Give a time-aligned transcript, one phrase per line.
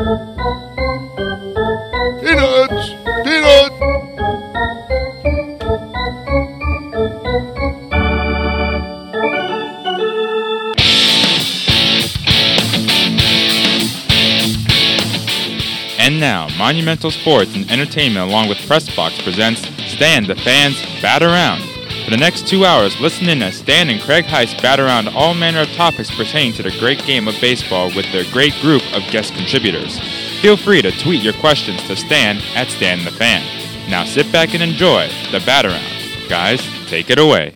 [0.00, 0.40] Peanuts!
[3.22, 3.76] Peanuts!
[15.98, 19.60] And now, Monumental Sports and Entertainment along with Pressbox presents
[19.92, 21.69] Stan the Fan's Bat Around.
[22.10, 25.32] For the next two hours, listen in as Stan and Craig Heist bat around all
[25.32, 29.08] manner of topics pertaining to the great game of baseball with their great group of
[29.12, 30.00] guest contributors.
[30.40, 33.88] Feel free to tweet your questions to Stan at StanTheFan.
[33.88, 36.28] Now sit back and enjoy the bat around.
[36.28, 37.52] Guys, take it away.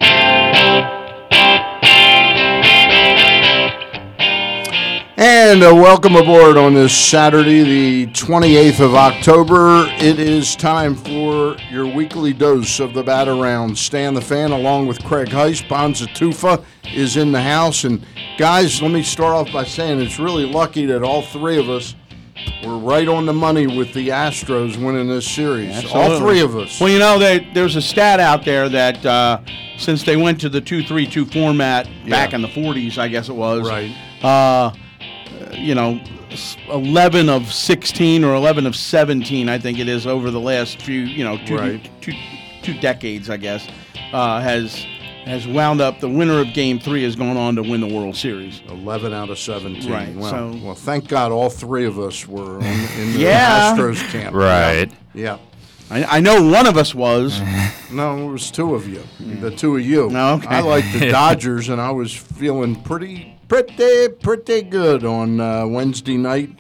[5.16, 9.86] And welcome aboard on this Saturday, the 28th of October.
[9.98, 13.78] It is time for your weekly dose of the Bat Around.
[13.78, 15.68] Stan the Fan, along with Craig Heist.
[15.68, 17.84] Bonza Tufa is in the house.
[17.84, 18.04] And
[18.38, 21.94] guys, let me start off by saying it's really lucky that all three of us
[22.66, 25.84] were right on the money with the Astros winning this series.
[25.92, 26.80] All three of us.
[26.80, 29.40] Well, you know, they, there's a stat out there that uh,
[29.78, 32.36] since they went to the 2 3 2 format back Yeah.
[32.36, 33.68] in the 40s, I guess it was.
[33.68, 33.94] Right.
[34.20, 34.72] Uh,
[35.56, 36.00] you know,
[36.70, 41.00] 11 of 16 or 11 of 17, I think it is, over the last few,
[41.00, 41.90] you know, two, Right.
[42.00, 42.12] two,
[42.62, 43.66] two decades, I guess,
[44.12, 44.84] uh, has
[45.24, 48.14] has wound up the winner of game three has gone on to win the World
[48.14, 48.60] Series.
[48.68, 49.90] 11 out of 17.
[49.90, 53.74] Right, Well, so- well, thank God all three of us were on, in the Yeah.
[53.74, 54.34] Astros camp.
[54.34, 54.90] Right.
[55.14, 55.38] Yeah.
[55.90, 56.06] yeah.
[56.10, 57.40] I, I know one of us was.
[57.90, 59.02] No, it was two of you.
[59.40, 60.10] The two of you.
[60.10, 60.48] No, okay.
[60.48, 66.16] I like the Dodgers, and I was feeling pretty, pretty, pretty good on uh, Wednesday
[66.16, 66.50] night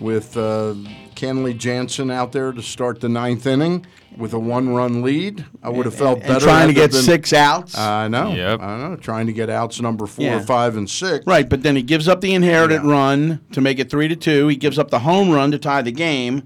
[0.00, 0.74] with uh,
[1.14, 5.44] Kenley Jansen out there to start the ninth inning with a one-run lead.
[5.62, 6.40] I would have felt and better.
[6.44, 7.78] trying to get there been- six outs.
[7.78, 8.32] I know.
[8.34, 8.60] Yep.
[8.60, 8.96] I know.
[8.96, 10.40] Trying to get outs number four, Yeah.
[10.40, 11.24] five, and six.
[11.24, 12.90] Right, but then he gives up the inherited Yeah.
[12.90, 14.48] run to make it three to two.
[14.48, 16.42] He gives up the home run to tie the game,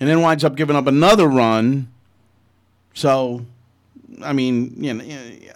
[0.00, 1.88] and then winds up giving up another run.
[2.92, 3.46] So,
[4.22, 5.04] I mean, you know,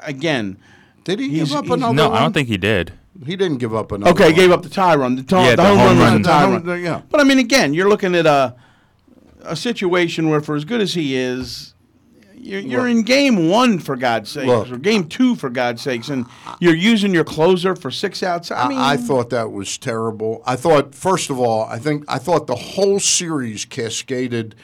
[0.05, 0.57] again,
[1.03, 2.19] Did he give up he's- another No, one?
[2.19, 2.93] I don't think he did.
[3.27, 4.13] He didn't give up another.
[4.13, 4.35] okay, one.
[4.35, 6.23] gave up the tie run, the, to- Yeah, the, the home, home run, run.
[6.23, 6.65] the tie The run.
[6.65, 7.03] home- yeah.
[7.11, 8.55] But I mean, again, you're looking at a
[9.43, 11.73] a situation where, for as good as he is,
[12.35, 12.91] you're, you're Look.
[12.91, 14.71] in game one for God's sakes, Look.
[14.71, 16.27] or game two for God's sakes, and
[16.61, 18.51] you're using your closer for six outs.
[18.51, 20.43] I I, mean, I thought that was terrible.
[20.47, 24.55] I thought, first of all, I think I thought the whole series cascaded,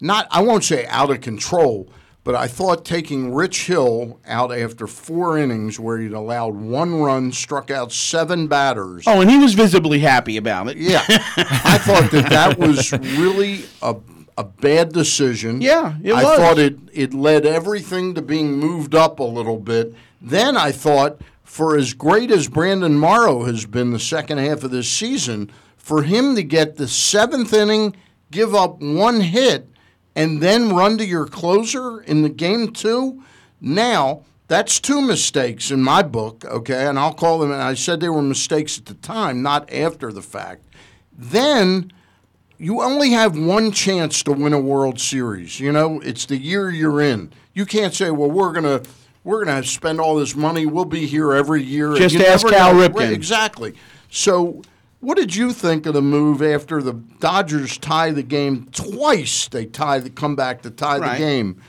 [0.00, 1.88] not I won't say out of control,
[2.26, 7.30] but I thought taking Rich Hill out after four innings, where he'd allowed one run,
[7.30, 9.04] struck out seven batters.
[9.06, 10.76] oh, and he was visibly happy about it.
[10.76, 13.94] Yeah, I thought that that was really a
[14.36, 15.60] a bad decision.
[15.60, 16.36] Yeah, it I was.
[16.36, 19.94] thought it it led everything to being moved up a little bit.
[20.20, 24.72] Then I thought, for as great as Brandon Morrow has been the second half of
[24.72, 27.94] this season, for him to get the seventh inning,
[28.32, 29.68] give up one hit,
[30.16, 33.22] and then run to your closer in the game two,
[33.60, 34.22] now.
[34.48, 36.86] That's two mistakes in my book, okay?
[36.86, 40.12] And I'll call them, and I said they were mistakes at the time, not after
[40.12, 40.62] the fact.
[41.18, 41.90] Then
[42.56, 45.58] you only have one chance to win a World Series.
[45.58, 47.32] You know, it's the year you're in.
[47.54, 48.82] You can't say, "Well, we're gonna
[49.24, 50.64] we're gonna spend all this money.
[50.64, 52.72] We'll be here every year." Just ask Cal.
[52.74, 52.94] Ripken.
[52.94, 53.74] Right, Exactly.
[54.10, 54.62] So,
[55.06, 59.46] what did you think of the move after the Dodgers tie the game twice?
[59.46, 61.12] They tie the come back to tie Right.
[61.12, 61.62] the game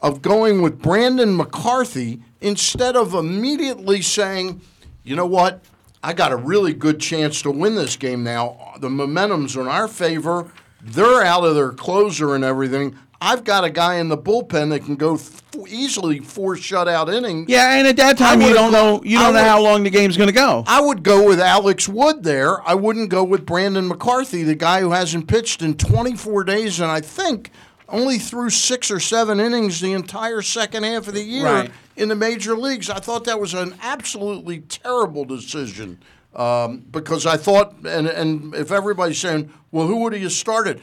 [0.00, 4.60] of going with Brandon McCarthy instead of immediately saying,
[5.04, 5.62] you know what?
[6.02, 8.56] I got a really good chance to win this game now.
[8.80, 10.50] The momentum's in our favor.
[10.82, 12.96] They're out of their closer and everything.
[13.22, 17.50] I've got a guy in the bullpen that can go th- easily four shutout innings.
[17.50, 20.16] Yeah, and at that time you don't know you don't know how long the game's
[20.16, 20.64] going to go.
[20.66, 22.66] I would go with Alex Wood there.
[22.66, 26.90] I wouldn't go with Brandon McCarthy, the guy who hasn't pitched in 24 days and
[26.90, 27.50] I think
[27.90, 31.70] only threw six or seven innings the entire second half of the year Right.
[31.96, 32.88] in the major leagues.
[32.88, 35.98] I thought that was an absolutely terrible decision
[36.36, 40.80] um, because I thought, and, and if everybody's saying, well, who would have you started?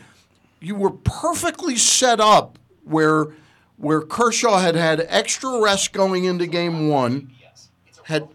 [0.60, 3.28] You were perfectly set up where
[3.78, 7.32] where Kershaw had had extra rest going into game one,
[8.04, 8.28] had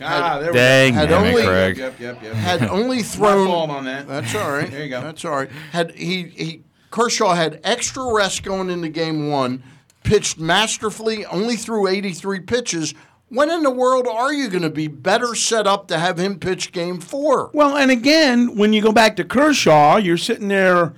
[0.00, 1.76] ah, there Dang, had damn it, only- Craig.
[1.76, 2.34] Yep, yep, yep.
[2.34, 3.70] had only thrown.
[3.70, 4.08] on that.
[4.08, 4.70] That's all right.
[4.70, 5.00] There you go.
[5.00, 5.50] That's all right.
[5.72, 9.62] Had he he Kershaw had extra rest going into game one,
[10.02, 12.94] pitched masterfully, only threw 83 pitches.
[13.28, 16.40] When in the world are you going to be better set up to have him
[16.40, 17.52] pitch game four?
[17.54, 20.94] Well, and again, when you go back to Kershaw, you're sitting there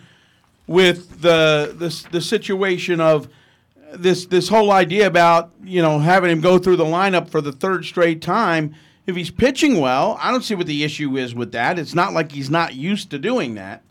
[0.67, 3.29] with the the, the situation of
[3.93, 7.53] this this whole idea about you know having him go through the lineup for the
[7.53, 8.75] third straight time.
[9.05, 11.77] If he's pitching well, I don't see what the issue is with that.
[11.79, 13.83] It's not like he's not used to doing that.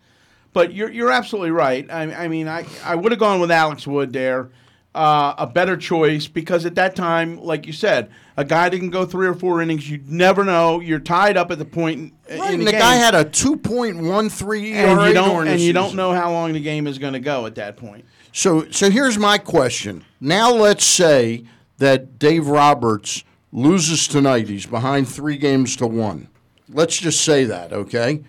[0.54, 1.90] But you're you're absolutely right.
[1.90, 4.50] I, I mean, I I would have gone with Alex Wood there,
[4.94, 8.90] uh, a better choice because at that time, like you said, a guy that can
[8.90, 10.80] go three or four innings, you never know.
[10.80, 13.24] You're tied up at the point in, Right, in and the, the guy had a
[13.24, 17.14] 2.13 ERA and you don't and you don't know how long the game is going
[17.14, 18.06] to go at that point.
[18.34, 20.04] So, so here's my question.
[20.20, 21.46] Now, let's say
[21.78, 24.48] that Dave Roberts loses tonight.
[24.48, 26.28] He's behind three games to one.
[26.70, 28.24] Let's just say that, okay?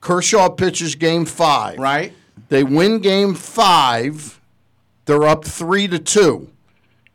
[0.00, 1.78] Kershaw pitches game five.
[1.78, 2.12] Right.
[2.48, 4.40] They win game five.
[5.04, 6.48] They're up three to two.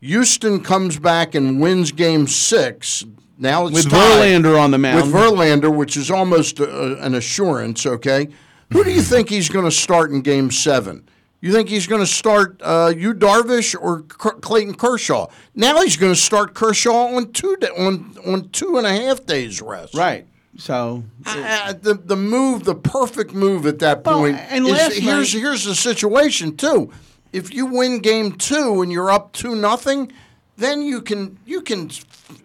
[0.02, 3.04] Houston comes back and wins game six.
[3.40, 5.02] Now it's With tied Verlander on the mound.
[5.04, 7.86] with Verlander, which is almost a, an assurance.
[7.86, 8.28] Okay,
[8.72, 11.08] who do you think he's going to start in Game Seven?
[11.40, 15.28] You think he's going to start uh, you Darvish or K- Clayton Kershaw?
[15.54, 19.26] Now he's going to start Kershaw on two da- on on two and a half
[19.26, 19.94] days rest.
[19.96, 20.26] right.
[20.60, 24.38] So Uh, the the move, the perfect move at that Well, point.
[24.50, 26.92] and is, here's night- here's the situation too.
[27.38, 30.12] If you win game two and you're up two nothing,
[30.58, 31.92] then you can you can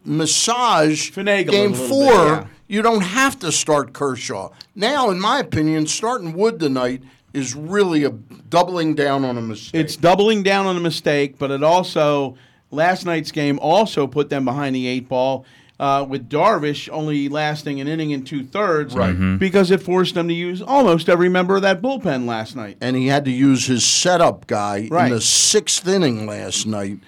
[0.05, 2.13] massage Finagle game four.
[2.13, 2.47] bit, yeah.
[2.69, 5.09] You don't have to start Kershaw now.
[5.09, 7.03] In my opinion, starting Wood tonight
[7.33, 9.81] is really a doubling down on a mistake.
[9.81, 12.37] It's doubling down on a mistake, but it also
[12.71, 15.47] last night's game also put them behind the eight ball.
[15.81, 19.15] Uh, with Darvish only lasting an inning and two thirds, Right.
[19.39, 22.77] Because it forced them to use almost every member of that bullpen last night.
[22.81, 25.07] and he had to use his setup guy Right.
[25.07, 26.99] in the sixth inning last night.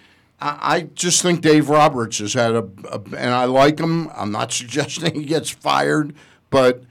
[0.40, 4.10] I, I just think Dave Roberts has had a, a, and I like him.
[4.16, 6.12] I'm not suggesting he gets fired,
[6.50, 6.82] but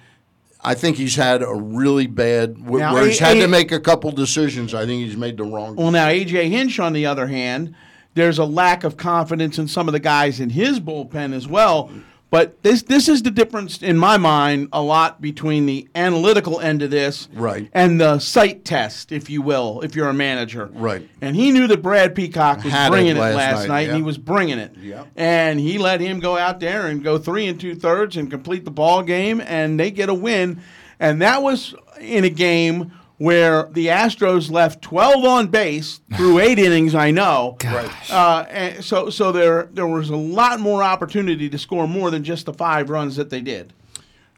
[0.64, 3.48] I think he's had a really bad, wh- Now, where he's A- had A- to
[3.50, 4.74] make a couple decisions.
[4.74, 5.76] I think he's made the wrong.
[5.76, 7.76] Well, now AJ Hinch, on the other hand,
[8.14, 11.90] there's a lack of confidence in some of the guys in his bullpen as well.
[12.30, 16.82] But this this is the difference in my mind a lot between the analytical end
[16.82, 17.70] of this Right.
[17.74, 20.72] and the sight test, if you will, if you're a manager.
[20.74, 21.08] Right.
[21.22, 23.98] And he knew that Brad Peacock was Had bringing it last last, night, night, and
[23.98, 24.76] he was bringing it.
[24.82, 25.04] Yeah.
[25.16, 28.66] And he let him go out there and go three and two thirds and complete
[28.66, 30.60] the ball game, and they get a win.
[31.00, 36.60] And that was in a game where the Astros left 12 on base through eight
[36.60, 36.96] innings.
[36.96, 37.56] I know.
[37.60, 38.12] Gosh.
[38.12, 42.24] Uh, and so so there there was a lot more opportunity to score more than
[42.24, 43.74] just the five runs that they did.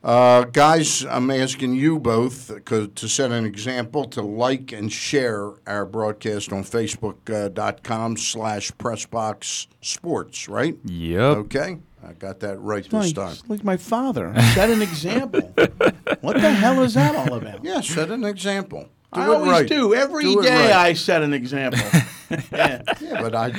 [0.03, 4.91] Uh, guys, I'm asking you both uh, 'cause- to set an example to like and
[4.91, 10.77] share our broadcast on Facebook.com slash Pressbox Sports, right?
[10.85, 11.37] Yep.
[11.37, 13.35] Okay, I got that right this time.
[13.47, 14.33] like my father.
[14.53, 15.41] Set an example.
[16.21, 17.63] what the hell is that all about?
[17.63, 18.87] Yeah, set an example.
[19.13, 19.67] Do I it always right.
[19.67, 19.93] do.
[19.95, 20.71] Every day Do it right.
[20.71, 21.79] I set an example.
[22.51, 22.81] yeah.
[22.99, 23.51] Yeah, but I, I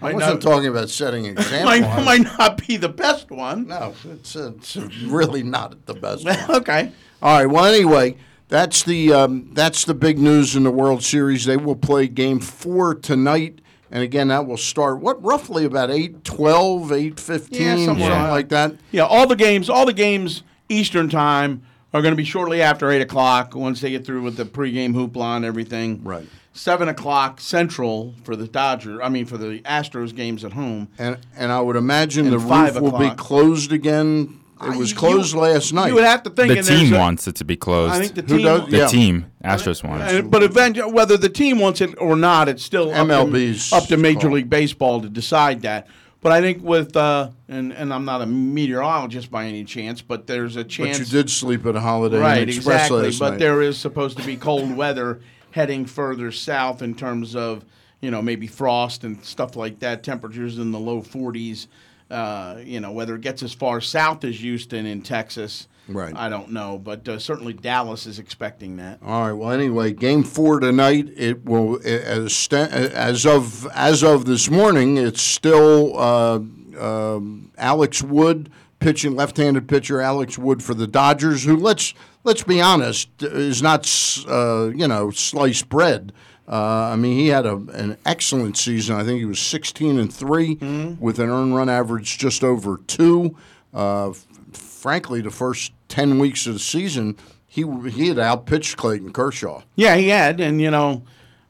[0.00, 1.66] Might wasn't not- talking about setting an example.
[1.66, 3.66] Might, might not be the best one.
[3.66, 6.24] no, it's, it's really not the best.
[6.24, 6.38] one.
[6.50, 6.92] okay.
[7.22, 7.46] All right.
[7.46, 8.16] Well, anyway,
[8.48, 11.44] that's the um, that's the big news in the World Series.
[11.44, 13.60] They will play Game Four tonight,
[13.90, 18.30] and again, that will start what roughly about 8, 12, 8, 15, Yeah, something around-
[18.30, 18.74] like that.
[18.92, 22.90] Yeah, all the games, all the games Eastern time are going to be shortly after
[22.90, 26.00] eight o'clock once they get through with the pregame hoopla and everything.
[26.02, 26.26] Right.
[26.52, 29.02] Seven o'clock Central for the Dodger.
[29.02, 30.88] I mean, for the Astros games at home.
[30.98, 34.40] And and I would imagine And the roof will be closed again.
[34.72, 35.88] It was you- closed last night.
[35.88, 36.54] You would have to think.
[36.54, 37.94] The team a- wants it to be closed.
[37.94, 38.46] I think the Who team.
[38.46, 38.68] does?
[38.70, 38.86] the yeah.
[38.88, 40.12] team, Astros wants.
[40.12, 43.72] Uh, but eventually, whether the team wants it or not, it's still up to- MLB's
[43.72, 44.32] up to, Major call.
[44.32, 45.86] League Baseball to decide that.
[46.20, 50.26] But I think with uh, and and I'm not a meteorologist by any chance, but
[50.26, 50.98] there's a chance.
[50.98, 53.02] but you did sleep at a Holiday Inn right, Express exactly.
[53.02, 53.38] last But night.
[53.40, 57.64] there is supposed to be cold weather heading further south in terms of
[58.00, 60.02] you know maybe frost and stuff like that.
[60.02, 61.66] Temperatures in the low 40s.
[62.10, 65.68] Uh, you know whether it gets as far south as Houston in Texas.
[65.86, 66.14] Right.
[66.16, 69.00] I don't know, but uh, certainly Dallas is expecting that.
[69.02, 69.32] All right.
[69.32, 71.10] Well, anyway, Game Four tonight.
[71.16, 74.96] It will as as of as of this morning.
[74.96, 76.40] It's still uh,
[76.78, 82.60] um, Alex Wood pitching, left-handed pitcher Alex Wood for the Dodgers, who let's let's be
[82.60, 83.86] honest is not
[84.28, 86.12] uh, you know sliced bread.
[86.46, 88.96] Uh, I mean, he had a, an excellent season.
[88.96, 93.36] I think he was 16 and 3 with an earned run average just over two.
[93.72, 99.12] Uh, f- frankly, the first 10 weeks of the season, he he had outpitched Clayton
[99.12, 99.62] Kershaw.
[99.76, 101.02] Yeah, he had, and you know,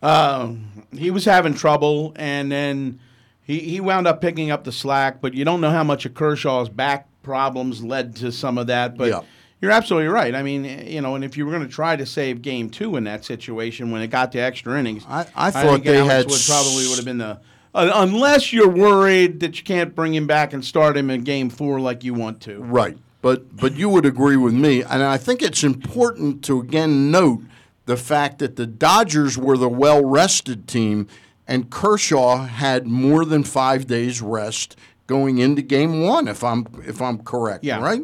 [0.02, 0.52] uh,
[0.92, 3.00] he was having trouble, and then
[3.42, 5.20] he he wound up picking up the slack.
[5.20, 8.96] But you don't know how much of Kershaw's back problems led to some of that.
[8.98, 9.20] But Yeah.
[9.64, 10.34] You're absolutely right.
[10.34, 12.96] I mean, you know, and if you were going to try to save Game Two
[12.96, 16.12] in that situation when it got to extra innings, I- I thought think they Alex
[16.12, 17.40] had would probably would have been the.
[17.74, 21.50] Uh, unless you're worried that you can't bring him back and start him in game
[21.50, 22.60] four like you want to.
[22.62, 22.96] Right.
[23.22, 27.40] But but you would agree with me, and I think it's important to again note
[27.86, 31.08] the fact that the Dodgers were the well rested team
[31.48, 37.02] and Kershaw had more than five days rest going into game one, if I'm if
[37.02, 37.64] I'm correct.
[37.64, 37.80] Yeah.
[37.80, 38.02] Right?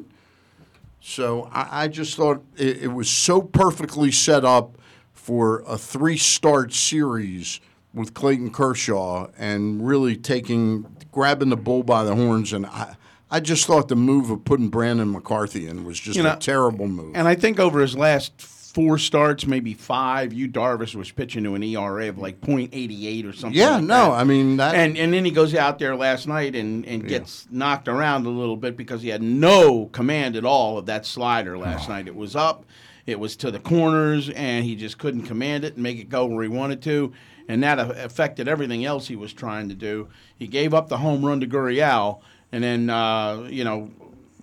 [1.01, 4.77] So I, I just thought it, it was so perfectly set up
[5.13, 7.61] for a three start series
[7.93, 12.97] with Clayton Kershaw and really taking grabbing the bull by the horns and I
[13.31, 16.37] I just thought the move of putting Brandon McCarthy in was just You know, a
[16.37, 17.15] terrible move.
[17.15, 18.41] And I think over his last
[18.73, 23.33] four starts, maybe five, you Darvish was pitching to an ERA of like .88 or
[23.33, 23.59] something.
[23.59, 24.11] yeah, like no, that.
[24.13, 27.47] I mean that and and then he goes out there last night and, and gets
[27.51, 31.59] knocked around a little bit because he had no command at all of that slider
[31.59, 31.93] last Oh.
[31.93, 32.07] night.
[32.07, 32.65] It was up,
[33.07, 36.27] it was to the corners, and he just couldn't command it and make it go
[36.27, 37.13] where he wanted to.
[37.49, 40.09] And that affected everything else he was trying to do.
[40.39, 42.21] He gave up the home run to Gurriel,
[42.53, 43.91] and then uh, you know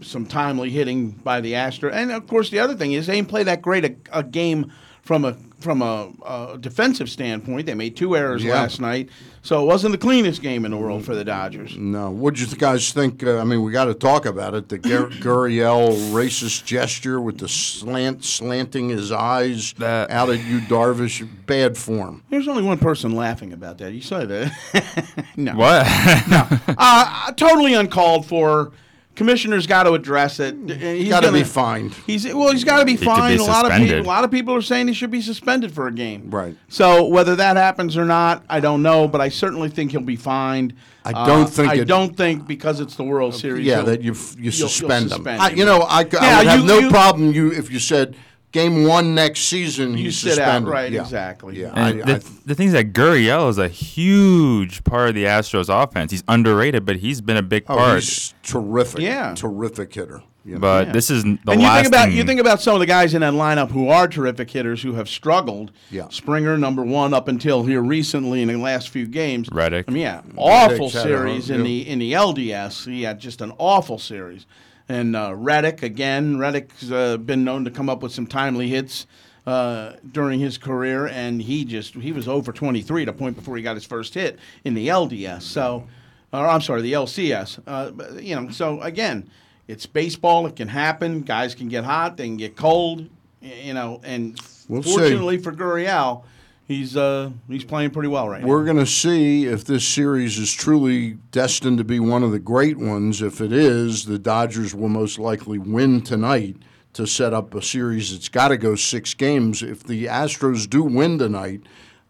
[0.02, 1.92] some timely hitting by the Astro.
[1.92, 4.72] And of course, the other thing is they didn't play that great a, a game
[5.02, 7.66] from a from a, a defensive standpoint.
[7.66, 8.54] They made two errors Yeah.
[8.54, 9.10] last night,
[9.42, 11.76] so it wasn't the cleanest game in the world for the Dodgers.
[11.76, 12.12] No.
[12.12, 13.24] What did you guys think?
[13.24, 14.70] Uh, I mean, we got to talk about it.
[14.70, 20.60] The Gur- Gurriel racist gesture with the slant, slanting his eyes That- out at you,
[20.60, 21.28] Darvish.
[21.48, 22.22] Bad form.
[22.30, 23.94] There's only one person laughing about that.
[23.94, 25.26] You saw that?
[25.38, 25.86] no, What?
[26.78, 28.72] uh, totally uncalled for.
[29.18, 30.56] Commissioner's got to address it.
[30.70, 31.96] He's Got to be fined.
[32.06, 32.52] He's well.
[32.52, 33.40] He's got to be could be fined.
[33.40, 34.00] a lot of people.
[34.00, 36.30] A lot of people are saying he should be suspended for a game.
[36.30, 36.56] Right.
[36.70, 39.08] So whether that happens or not, I don't know.
[39.08, 40.76] But I certainly think he'll be fined.
[41.04, 43.66] I don't Uh, think I it- don't think because it's the World Series.
[43.66, 45.18] Yeah, that you f- you you'll- you'll suspend them.
[45.20, 45.58] suspend I, him.
[45.58, 47.80] you know, I, c- I Yeah, would have you- no you- problem you if you
[47.80, 48.16] said
[48.52, 51.02] game one next season You he's sit out, right, Yeah.
[51.02, 51.60] exactly.
[51.60, 55.16] Yeah, And I, the, I, the thing is that Gurriel is a huge part of
[55.16, 56.12] the Astros offense.
[56.12, 57.96] He's underrated, but he's been a big oh, part.
[58.00, 59.02] he's terrific.
[59.02, 59.34] Yeah.
[59.36, 60.24] terrific hitter.
[60.46, 60.60] you know.
[60.60, 60.94] but Yeah.
[60.94, 62.86] this is the and you last think about thing- you think about some of the
[62.86, 65.72] guys in that lineup who are terrific hitters who have struggled.
[65.92, 66.08] Yeah.
[66.10, 69.50] Springer number one up until here recently in the last few games.
[69.52, 69.86] Reddick.
[69.90, 71.64] I mean, yeah, awful Reddick's had a- series in yeah.
[71.64, 72.86] the in the LDS.
[72.90, 74.46] He had just an awful series.
[74.90, 76.38] And uh, Reddick again.
[76.38, 79.06] Reddick's uh, been known to come up with some timely hits
[79.46, 83.58] uh, during his career, and he just he was over 23 at a point before
[83.58, 85.42] he got his first hit in the LDS.
[85.42, 85.88] So,
[86.32, 87.60] or I'm sorry, the LCS.
[87.68, 89.30] Uh, you know, so again,
[89.68, 90.48] it's baseball.
[90.48, 91.22] It can happen.
[91.22, 92.16] Guys can get hot.
[92.18, 93.10] They can get cold.
[93.42, 94.92] You know, and We'll see.
[94.92, 96.24] fortunately for Gurriel,
[96.68, 98.48] he's uh, he's playing pretty well right now.
[98.48, 102.40] We're going to see if this series is truly destined to be one of the
[102.40, 103.22] great ones.
[103.22, 106.58] If it is, the Dodgers will most likely win tonight
[106.94, 109.62] to set up a series that's got to go six games.
[109.62, 111.62] If the Astros do win tonight,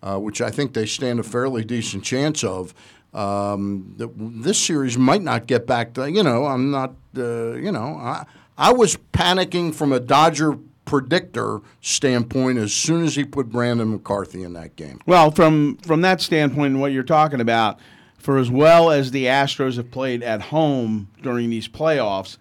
[0.01, 2.73] uh, which I think they stand a fairly decent chance of,
[3.13, 7.97] um, this series might not get back to, you know, I'm not, uh, you know,
[7.99, 8.25] I,
[8.57, 10.57] I was panicking from a Dodger
[10.87, 14.99] predictor standpoint as soon as he put Brandon McCarthy in that game.
[15.05, 17.79] Well, from from that standpoint, and what you're talking about,
[18.17, 22.37] for as well as the Astros have played at home during these playoffs,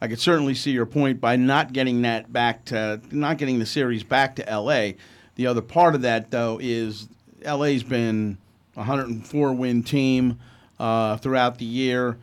[0.00, 3.66] I could certainly see your point by not getting that back to not getting the
[3.66, 4.96] series back to L.A.
[5.34, 7.08] The other part of that, though, is
[7.42, 8.38] L.A.'s been
[8.76, 10.38] a 104 win team
[10.78, 12.18] uh, throughout the year.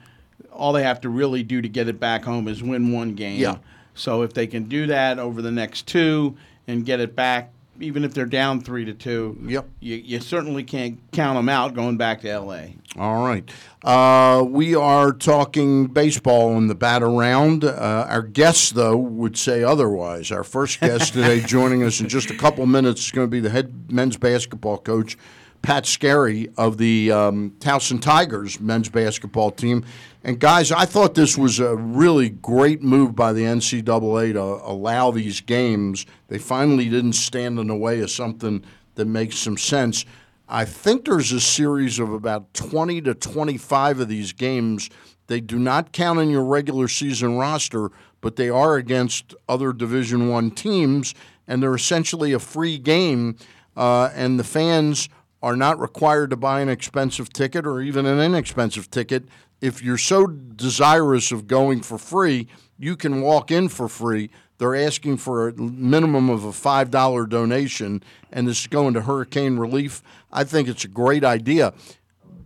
[0.52, 3.40] All they have to really do to get it back home is win one game.
[3.40, 3.58] Yeah.
[3.96, 6.36] So if they can do that over the next two
[6.68, 9.68] and get it back, even if they're down three to two, Yep.
[9.80, 12.76] you, you certainly can't count them out going back to L.A.
[12.98, 13.50] All right.
[13.84, 17.66] Uh, we are talking baseball in the bat around.
[17.66, 20.32] Uh, our guest, though, would say otherwise.
[20.32, 23.40] Our first guest today, joining us in just a couple minutes, is going to be
[23.40, 25.18] the head men's basketball coach,
[25.64, 29.84] Pat Skerry of the um, Towson Tigers men's basketball team.
[30.26, 35.12] And, guys, I thought this was a really great move by the NCAA to allow
[35.12, 36.06] these games.
[36.30, 38.64] They finally didn't stand in the way of something
[38.96, 40.06] that makes some sense.
[40.48, 44.90] I think there's a series of about 20 to 25 of these games.
[45.28, 50.30] They do not count in your regular season roster, but they are against other Division
[50.30, 51.14] One teams,
[51.50, 53.36] and they're essentially a free game.
[53.76, 55.10] Uh, and the fans
[55.42, 59.26] are not required to buy an expensive ticket or even an inexpensive ticket.
[59.64, 64.30] If you're so desirous of going for free, you can walk in for free.
[64.58, 69.56] They're asking for a minimum of a $5 donation, and this is going to hurricane
[69.56, 70.04] relief.
[70.34, 71.74] I think it's a great idea.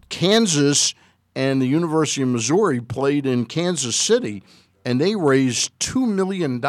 [0.10, 0.94] Kansas
[1.36, 4.44] and the University of Missouri played in Kansas City,
[4.86, 6.64] and they raised $2 million.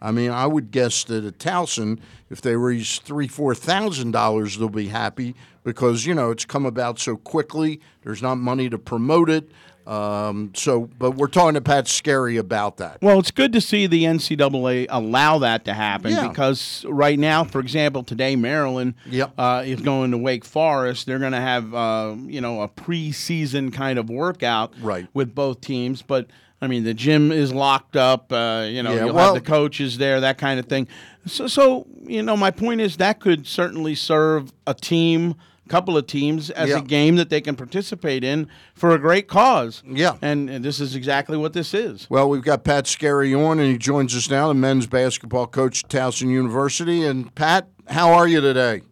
[0.00, 1.98] I mean, I would guess that at Towson,
[2.30, 5.34] if they raise three, four thousand dollars, they'll be happy
[5.68, 7.80] because you know it's come about so quickly.
[8.02, 9.50] There's not money to promote it.
[9.86, 12.98] Um, so, but we're talking to Pat Skerry about that.
[13.00, 16.28] Well, it's good to see the NCAA allow that to happen Yeah.
[16.28, 19.32] because right now, for example, today Maryland Yep.
[19.38, 21.06] uh, is going to Wake Forest.
[21.06, 25.06] They're going to have uh, you know a preseason kind of workout Right.
[25.14, 26.26] with both teams, but.
[26.60, 28.32] I mean, the gym is locked up.
[28.32, 30.88] Uh, you know, Yeah, you'll well- have the coaches there, that kind of thing.
[31.24, 35.36] So, so, you know, my point is that could certainly serve a team,
[35.68, 36.78] couple of teams, as Yeah.
[36.78, 39.82] a game that they can participate in for a great cause.
[39.86, 40.16] Yeah.
[40.22, 42.06] and, and this is exactly what this is.
[42.10, 45.84] Well, we've got Pat Skerry on, and he joins us now, the men's basketball coach
[45.84, 47.04] at Towson University.
[47.04, 48.82] And Pat, how are you today?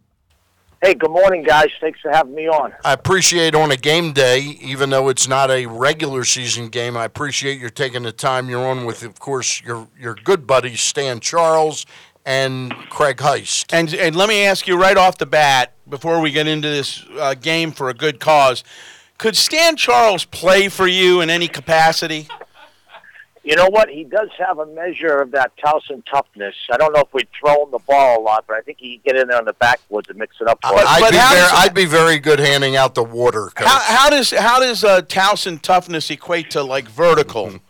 [0.83, 1.69] Hey, good morning, guys.
[1.81, 2.71] Thanks for having me on.
[2.85, 7.03] I appreciate on a game day, even though it's not a regular season game, I
[7.05, 11.19] appreciate you taking the time you're on with, of course, your your good buddy Stan
[11.19, 11.87] Charles
[12.27, 13.65] and Craig Heist.
[13.71, 17.05] And and let me ask you right off the bat before we get into this
[17.17, 18.65] uh, game for a good cause,
[19.17, 22.27] could Stan Charles play for you in any capacity?
[23.45, 23.87] You know what?
[23.87, 26.53] He does have a measure of that Towson toughness.
[26.69, 28.97] I don't know if we'd throw him the ball a lot, but I think he
[28.97, 30.83] could get in there on the backwoods and mix it up for us.
[30.85, 33.49] I'd, but be very, I'd be very good handing out the water.
[33.55, 33.65] Coach.
[33.65, 37.53] How, how does how does uh, Towson toughness equate to like vertical?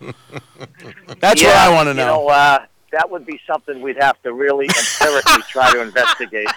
[1.20, 2.24] That's what I want to You know.
[2.24, 6.48] know, uh, that would be something we'd have to really empirically try to investigate.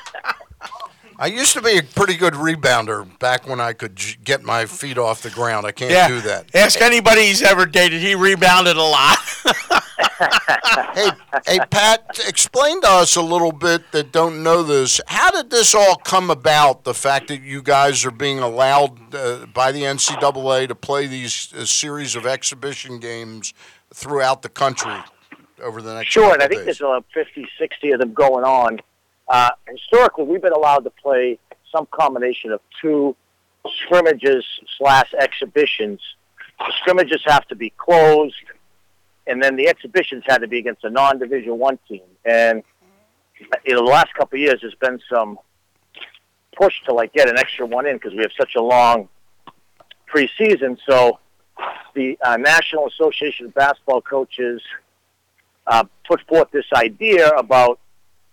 [1.19, 4.65] I used to be a pretty good rebounder back when I could j- get my
[4.65, 5.67] feet off the ground.
[5.67, 6.55] I can't yeah, do that.
[6.55, 8.01] ask anybody he's ever dated.
[8.01, 9.19] He rebounded a lot.
[10.95, 11.11] hey,
[11.47, 14.99] hey, Pat, explain to us a little bit that don't know this.
[15.09, 16.85] How did this all come about?
[16.85, 21.53] The fact that you guys are being allowed uh, by the NCAA to play these
[21.53, 23.53] uh, series of exhibition games
[23.93, 25.03] throughout the country
[25.61, 26.11] over the next.
[26.11, 26.79] Sure, and I think days?
[26.79, 28.81] there's uh, 50, 60 of them going on.
[29.29, 31.39] Uh, historically, we've been allowed to play
[31.73, 33.15] some combination of two
[33.85, 34.45] scrimmages
[34.79, 36.01] slash exhibitions.
[36.59, 38.35] The scrimmages have to be closed,
[39.27, 42.03] and then the exhibitions had to be against a non-division one team.
[42.25, 42.63] And
[43.65, 45.39] you know, the last couple of years, there's been some
[46.57, 49.09] push to like get an extra one in because we have such a long
[50.13, 50.77] preseason.
[50.89, 51.19] So
[51.95, 54.61] the uh, National Association of Basketball Coaches
[55.71, 57.79] uh, put forth this idea about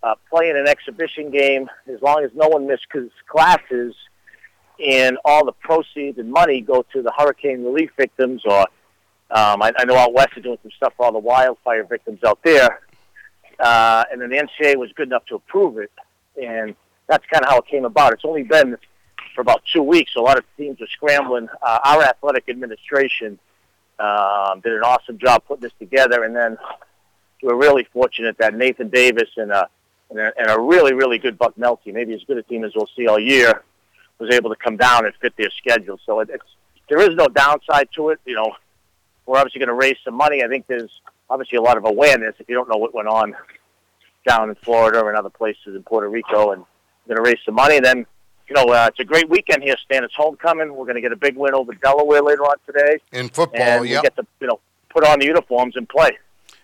[0.04, 3.95] uh, playing an exhibition game as long as no one misses classes
[4.86, 8.65] and all the proceeds and money go to the hurricane relief victims or
[9.30, 12.23] um, I, I know out west are doing some stuff for all the wildfire victims
[12.26, 12.82] out there.
[13.60, 15.91] Uh, and then the NCAA was good enough to approve it.
[16.41, 16.76] And
[17.08, 18.13] that's kind of how it came about.
[18.13, 18.78] It's only been
[19.36, 20.13] for about two weeks.
[20.13, 21.50] So a lot of teams are scrambling.
[21.62, 23.38] Uh, our athletic administration
[24.00, 26.23] um, did an awesome job putting this together.
[26.23, 26.58] And then
[27.41, 29.67] we're really fortunate that Nathan Davis and a,
[30.10, 32.71] and a, and a really, really good Bucknell team, maybe as good a team as
[32.76, 33.63] we'll see all year,
[34.19, 36.00] was able to come down and fit their schedule.
[36.06, 36.43] So it, it's,
[36.89, 38.19] there is no downside to it.
[38.26, 38.54] You know,
[39.26, 40.43] we're obviously going to raise some money.
[40.43, 40.89] I think there's
[41.30, 43.36] obviously a lot of awareness if you don't know what went on
[44.26, 46.63] down in Florida or in other places in Puerto Rico, and
[47.06, 47.78] we're going to raise some money.
[47.78, 48.06] And then,
[48.50, 50.04] you know, uh, it's a great weekend here, Stan.
[50.04, 50.69] It's homecoming.
[50.73, 53.62] We're going to get a big win over Delaware later on today, in football.
[53.62, 54.04] and we Yep.
[54.04, 56.17] get to you know put on the uniforms and play.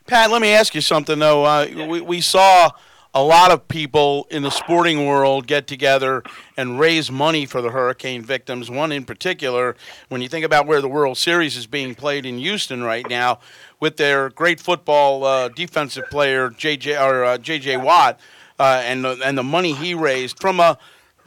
[0.06, 1.46] Pat, let me ask you something though.
[1.46, 2.72] Uh, we, we saw
[3.13, 6.24] a lot of people in the sporting world get together
[6.58, 8.72] and raise money for the hurricane victims.
[8.72, 9.76] One in particular,
[10.10, 13.39] when you think about where the World Series is being played in Houston right now,
[13.80, 18.20] with their great football uh, defensive player JJ or uh, JJ Watt,
[18.60, 20.78] uh, and the, and the money he raised from a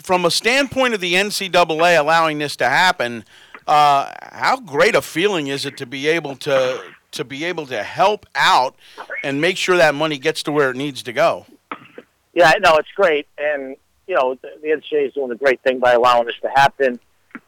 [0.03, 3.25] from a standpoint of the NCAA allowing this to happen.
[3.67, 6.81] Uh, how great a feeling is it to be able to
[7.17, 8.75] to be able to help out
[9.23, 11.47] and make sure that money gets to where it needs to go?
[12.33, 13.77] Yeah, no, it's great, and
[14.07, 17.01] you know the, the NCAA is doing a great thing by allowing this to happen.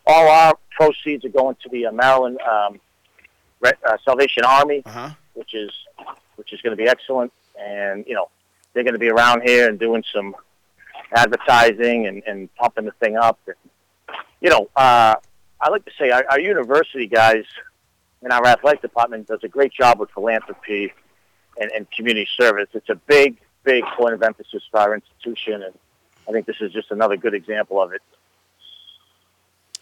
[0.06, 2.80] All our proceeds are going to the uh, Maryland um,
[3.60, 5.10] Re- uh, Salvation Army, Uh-huh.
[5.34, 5.70] which is
[6.36, 7.32] which is going to be excellent.
[7.60, 8.28] And you know
[8.72, 10.34] they're going to be around here and doing some
[11.14, 13.38] advertising and, and pumping the thing up.
[13.46, 13.56] And,
[14.40, 15.14] you know, uh,
[15.60, 17.44] I like to say our, our university guys
[18.22, 20.92] and our athletic department does a great job with philanthropy
[21.60, 22.68] and, and community service.
[22.74, 25.74] It's a big, big point of emphasis for our institution, and
[26.28, 28.02] I think this is just another good example of it.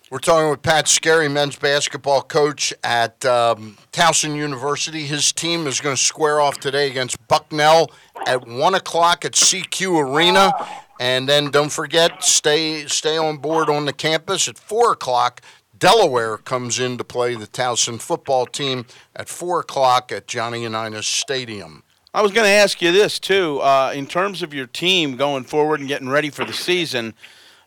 [0.09, 5.05] We're talking with Pat Skerry, men's basketball coach at um, Towson University.
[5.05, 7.91] His team is going to square off today against Bucknell
[8.25, 10.53] at one o'clock at SECU Arena,
[11.01, 15.41] and then don't forget stay stay on board on the campus at four o'clock.
[15.79, 21.07] Delaware comes in to play the Towson football team at four o'clock at Johnny Unitas
[21.07, 21.83] Stadium.
[22.15, 23.61] I was going to ask you this too.
[23.61, 27.13] Uh, in terms of your team going forward and getting ready for the season,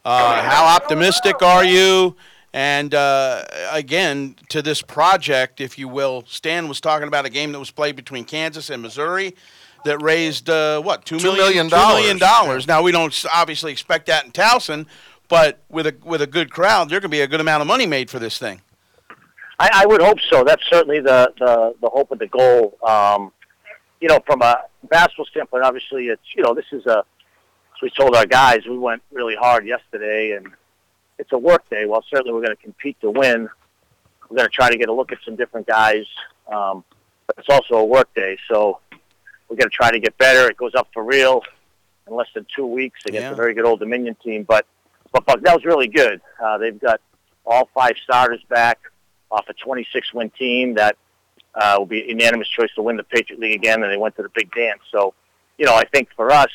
[0.03, 2.15] uh, how optimistic are you?
[2.51, 7.51] And uh, again, to this project, if you will, Stan was talking about a game
[7.51, 9.35] that was played between Kansas and Missouri
[9.85, 12.65] that raised uh, what two million million two million dollars.
[12.65, 12.67] dollars.
[12.67, 14.87] Now we don't obviously expect that in Towson,
[15.29, 17.85] but with a with a good crowd, there can be a good amount of money
[17.85, 18.61] made for this thing.
[19.59, 20.43] I, I would hope so.
[20.43, 22.77] That's certainly the, the, the hope and the goal.
[22.81, 23.31] Um,
[23.99, 26.99] you know, from a basketball standpoint, obviously, it's you know this is a.
[26.99, 30.47] As we told our guys, we went really hard yesterday, and
[31.17, 31.85] it's a work day.
[31.85, 33.47] Well, certainly we're going to compete to win.
[34.29, 36.05] We're going to try to get a look at some different guys,
[36.51, 36.83] um,
[37.25, 38.37] but it's also a work day.
[38.51, 38.79] So
[39.47, 40.49] we're going to try to get better.
[40.49, 41.41] It goes up for real
[42.07, 43.31] in less than two weeks against Yeah.
[43.31, 44.43] a very good Old Dominion team.
[44.43, 44.65] But
[45.11, 46.21] but Bucknell's really good.
[46.43, 47.01] Uh, they've got
[47.45, 48.79] all five starters back
[49.31, 50.97] off a 26 win team that
[51.55, 54.23] uh, will be unanimous choice to win the Patriot League again, and they went to
[54.23, 54.81] the big dance.
[54.91, 55.13] So,
[55.57, 56.49] you know, I think for us,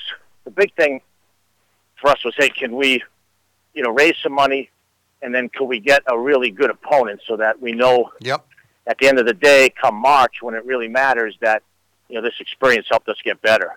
[0.45, 1.01] the big thing
[2.01, 3.03] for us was, hey, can we,
[3.75, 4.71] you know, raise some money,
[5.23, 8.47] and then could we get a really good opponent so that we know Yep.
[8.87, 11.62] at the end of the day, come March, when it really matters, that
[12.09, 13.73] you know this experience helped us get better.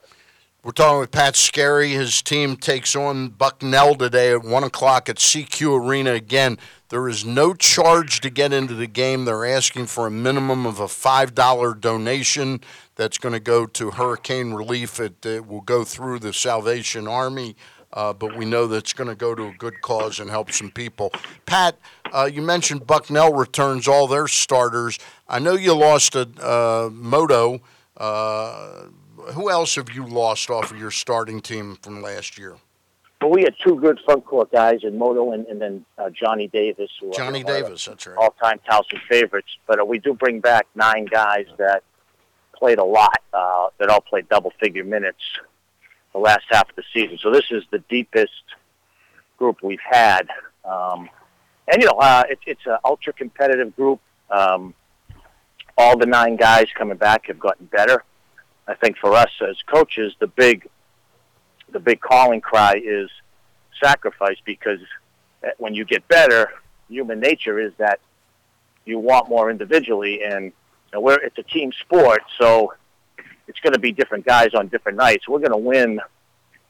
[0.68, 1.92] We're talking with Pat Skerry.
[1.92, 6.12] His team takes on Bucknell today at 1 o'clock at SECU Arena.
[6.12, 6.58] Again,
[6.90, 9.24] there is no charge to get into the game.
[9.24, 12.60] They're asking for a minimum of a $5 donation
[12.96, 15.00] that's going to go to hurricane relief.
[15.00, 17.56] It, it will go through the Salvation Army,
[17.94, 20.52] uh, but we know that it's going to go to a good cause and help
[20.52, 21.14] some people.
[21.46, 21.80] Pat,
[22.12, 25.00] uh, you mentioned Bucknell returns all their starters.
[25.30, 27.62] I know you lost a uh, Moto.
[29.34, 32.56] Who else have you lost off of your starting team from last year?
[33.20, 36.48] But we had two good front court guys in Moto and, and then uh, Johnny
[36.48, 38.16] Davis, who Johnny Davis, that's right.
[38.16, 39.50] all-time Towson favorites.
[39.66, 41.84] But uh, we do bring back nine guys that
[42.56, 45.22] played a lot, uh, that all played double-figure minutes
[46.14, 47.18] the last half of the season.
[47.22, 48.44] So this is the deepest
[49.38, 50.28] group we've had.
[50.64, 51.10] Um,
[51.68, 54.00] and, you know, uh, it, it's an ultra-competitive group.
[54.30, 54.76] Um,
[55.78, 58.04] all the nine guys coming back have gotten better.
[58.68, 60.68] I think for us as coaches, the big,
[61.72, 63.10] the big calling cry is
[63.82, 64.80] sacrifice because
[65.44, 66.52] uh, when you get better,
[66.90, 68.00] human nature is that
[68.86, 70.52] you want more individually, and you
[70.94, 72.74] know, we're it's a team sport, so
[73.48, 75.28] it's going to be different guys on different nights.
[75.28, 76.00] We're going to win,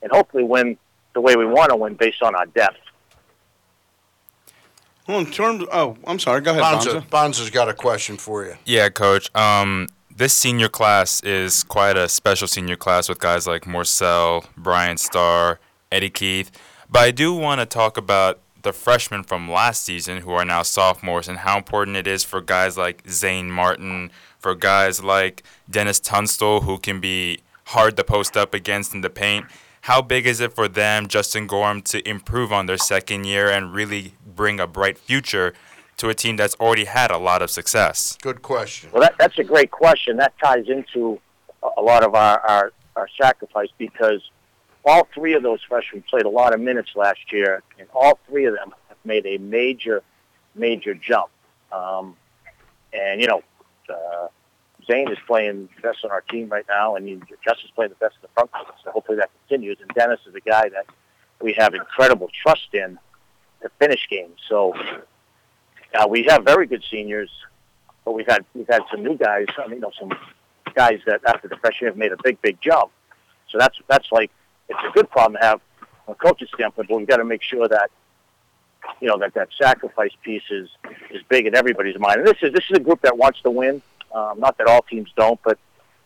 [0.02, 0.78] and hopefully win
[1.14, 2.78] the way we want to win based on our depth.
[5.08, 6.42] Well, in terms, of, oh, I'm sorry.
[6.42, 7.08] Go ahead, Bonza, Bonza.
[7.10, 8.56] Bonza's got a question for you.
[8.66, 9.34] Yeah, coach.
[9.36, 14.98] Um, this senior class is quite a special senior class with guys like Morsell, Brian
[14.98, 15.60] Starr,
[15.92, 16.50] Eddie Keith.
[16.90, 20.64] But I do want to talk about the freshmen from last season who are now
[20.64, 26.00] sophomores and how important it is for guys like Zane Martin, for guys like Dennis
[26.00, 29.46] Tunstall who can be hard to post up against in the paint.
[29.82, 33.72] How big is it for them, Justin Gorham, to improve on their second year and
[33.72, 35.54] really bring a bright future
[35.98, 38.18] to a team that's already had a lot of success?
[38.22, 38.90] Good question.
[38.94, 40.18] Well, that, that's a great question.
[40.18, 41.20] That ties into
[41.64, 44.22] a- a lot of our, our, our sacrifice because
[44.86, 48.46] all three of those freshmen played a lot of minutes last year, and all three
[48.46, 50.02] of them have made a major,
[50.56, 51.30] major jump.
[51.72, 52.16] Um,
[52.94, 53.42] and, you know,
[53.90, 54.28] uh,
[54.86, 57.96] Zane is playing the best on our team right now, and you- Justin's playing the
[57.96, 59.78] best in the front court, so hopefully that continues.
[59.82, 60.86] And Dennis is a guy that
[61.42, 62.98] we have incredible trust in
[63.62, 64.40] to finish games.
[64.48, 64.74] So
[65.94, 67.30] uh, we have very good seniors,
[68.06, 69.48] but we've had we've had some new guys.
[69.58, 70.12] I mean, you know, some
[70.74, 72.92] guys that after the freshman have made a big, big jump.
[73.50, 74.32] So that's that's like
[74.70, 75.62] it's a good problem to have
[76.06, 77.90] from a coach's standpoint, but we've got to make sure that
[79.02, 80.70] you know that that sacrifice piece is
[81.12, 82.20] is big in everybody's mind.
[82.20, 83.82] And this is this is a group that wants to win.
[84.14, 85.58] Um, not that all teams don't, but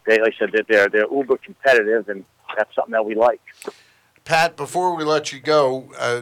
[0.05, 3.41] they, like I said, they're they're, they're uber competitive, and that's something that we like.
[4.23, 6.21] Pat, before we let you go, uh,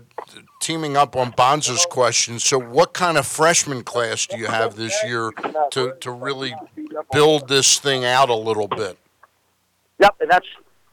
[0.59, 4.95] teaming up on Bonza's question, so what kind of freshman class do you have this
[5.05, 5.31] year
[5.71, 6.53] to, to really
[7.11, 8.97] build this thing out a little bit?
[9.99, 10.47] Yep, and that's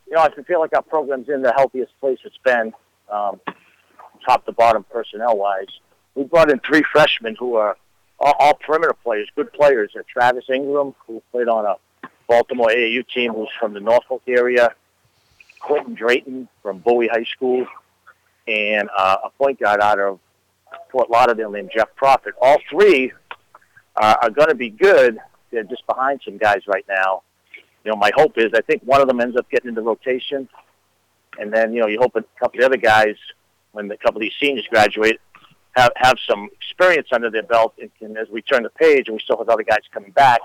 [0.06, 2.72] you know I feel like our program's in the healthiest place it's been,
[3.10, 3.40] um,
[4.24, 5.68] top to bottom personnel wise.
[6.14, 7.76] We brought in three freshmen who are
[8.18, 9.92] all, all perimeter players, good players.
[9.96, 11.76] Uh, Travis Ingram, who played on a
[12.26, 14.74] Baltimore AAU team, who's from the Norfolk area.
[15.60, 17.66] Quentin Drayton from Bowie High School,
[18.46, 20.20] and uh, a point guard out of
[20.90, 22.34] Fort Lauderdale named Jeff Prophet.
[22.40, 23.12] All three
[23.96, 25.18] uh, are going to be good.
[25.50, 27.22] They're just behind some guys right now
[27.86, 30.48] you know, my hope is I think one of them ends up getting into rotation,
[31.38, 33.14] and then you know you hope a couple of the other guys,
[33.70, 35.20] when a couple of these seniors graduate,
[35.76, 39.14] have have some experience under their belt, and can as we turn the page and
[39.14, 40.40] we still have other guys coming back,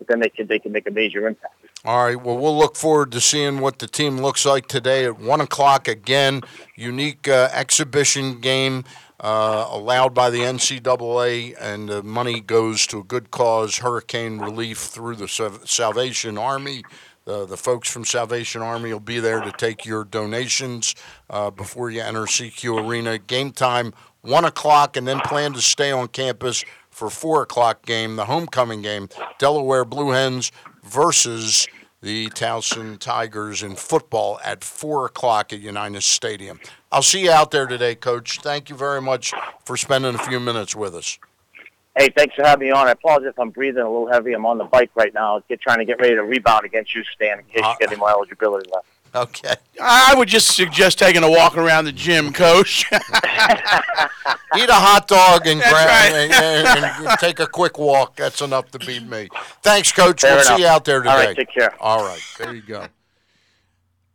[0.00, 1.54] but then they can they can make a major impact.
[1.84, 2.20] All right.
[2.20, 5.86] Well, we'll look forward to seeing what the team looks like today at one o'clock
[5.86, 6.40] again.
[6.74, 8.84] Unique uh, exhibition game.
[9.20, 14.78] uh, allowed by the NCAA, and the money goes to a good cause, hurricane relief
[14.78, 15.28] through the
[15.66, 16.82] Salvation Army.
[17.26, 20.94] Uh, the folks from Salvation Army will be there to take your donations
[21.28, 23.18] uh, before you enter SECU Arena.
[23.18, 26.64] Game time, 1 o'clock, and then plan to stay on campus
[27.00, 29.08] for 4 o'clock game, the homecoming game,
[29.38, 30.52] Delaware Blue Hens
[30.84, 31.66] versus
[32.02, 36.60] the Towson Tigers in football at 4 o'clock at Unitas Stadium.
[36.92, 38.40] I'll see you out there today, Coach.
[38.40, 39.32] Thank you very much
[39.64, 41.18] for spending a few minutes with us.
[41.96, 42.86] Hey, thanks for having me on.
[42.86, 44.34] I apologize if I'm breathing a little heavy.
[44.34, 47.02] I'm on the bike right now, get, trying to get ready to rebound against you,
[47.14, 48.86] Stan, in case Uh, you get any more eligibility left.
[49.14, 49.54] Okay.
[49.82, 52.84] I would just suggest taking a walk around the gym, Coach.
[52.92, 56.12] Eat a hot dog and, That's grab, right.
[56.30, 56.32] and,
[56.84, 58.16] and- and take a quick walk.
[58.16, 59.28] That's enough to beat me.
[59.62, 60.20] Thanks, Coach.
[60.22, 60.56] Fair we'll enough.
[60.56, 61.10] see you out there today.
[61.10, 61.74] All right, take care.
[61.82, 62.86] All right, there you go.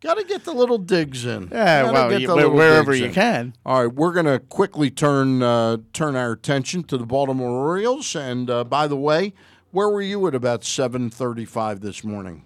[0.02, 1.48] Got to get the little digs in.
[1.50, 3.12] yeah, well, get you, the where- wherever you in.
[3.12, 3.54] can.
[3.64, 8.14] All right, we're going to quickly turn uh, turn our attention to the Baltimore Orioles.
[8.14, 9.32] And uh, by the way,
[9.72, 12.44] where were you at about seven thirty-five this morning?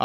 [0.00, 0.04] Uh,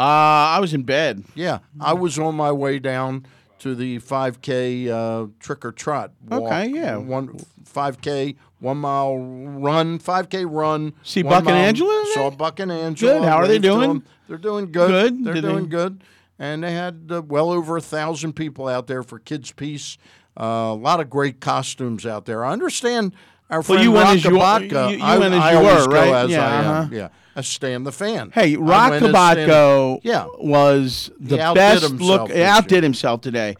[0.56, 1.24] I was in bed.
[1.34, 3.26] Yeah, I was on my way down
[3.58, 6.12] to the 5K uh, trick or trot.
[6.28, 6.42] Walk.
[6.42, 6.96] Okay, yeah.
[6.96, 10.94] One 5K, one mile run, 5K run.
[11.02, 12.04] See Buck and Angela?
[12.14, 13.18] Saw Buck and Angela.
[13.20, 13.28] Good.
[13.28, 14.02] How are they doing?
[14.28, 14.88] They're doing good.
[14.90, 15.24] Good.
[15.24, 16.02] They're Did they- doing good.
[16.38, 19.98] And they had uh, well over a thousand people out there for Kids Peace.
[20.40, 22.42] Uh, a lot of great costumes out there.
[22.46, 23.14] I understand
[23.50, 26.08] our friend you went as you- you- you I, went as I you were, right?
[26.14, 26.88] as Yeah, I uh-huh.
[26.92, 27.08] Yeah,
[27.42, 28.30] Stan the fan.
[28.34, 30.26] Hey, I Roch Kubatko Yeah.
[30.38, 32.30] was the He best look.
[32.30, 33.56] outdid himself today.